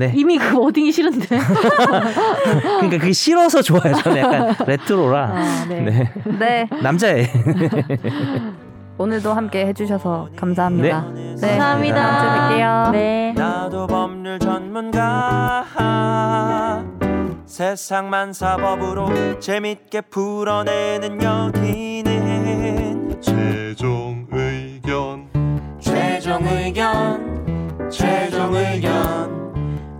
네. 0.00 0.12
이미 0.16 0.38
그 0.38 0.58
wording이 0.58 0.90
싫은데. 0.92 1.26
그러니까 1.36 2.98
그게 2.98 3.12
싫어서 3.12 3.60
좋아요. 3.60 3.94
저는 3.96 4.16
약간 4.16 4.56
레트로라. 4.66 5.24
아, 5.26 5.66
네. 5.68 5.80
네. 5.82 6.10
네. 6.38 6.66
남자애. 6.82 7.28
오늘도 8.96 9.34
함께 9.34 9.66
해주셔서 9.66 10.30
감사합니다. 10.36 11.06
네. 11.14 11.34
감사합니다. 11.38 11.96
다음 11.96 12.20
주에 12.20 12.28
뵐게요. 12.58 12.92
네. 12.92 13.34
나도 13.36 13.86
법률 13.86 14.38
전문가 14.38 15.66
세상만사 17.44 18.32
법으로 18.32 19.38
재밌게 19.38 20.00
풀어내는 20.02 21.22
여기는 21.22 23.20
최종 23.20 24.26
의견 24.32 25.28
최종 25.78 26.46
의견 26.46 27.90
최종 27.90 28.54
의견 28.54 29.39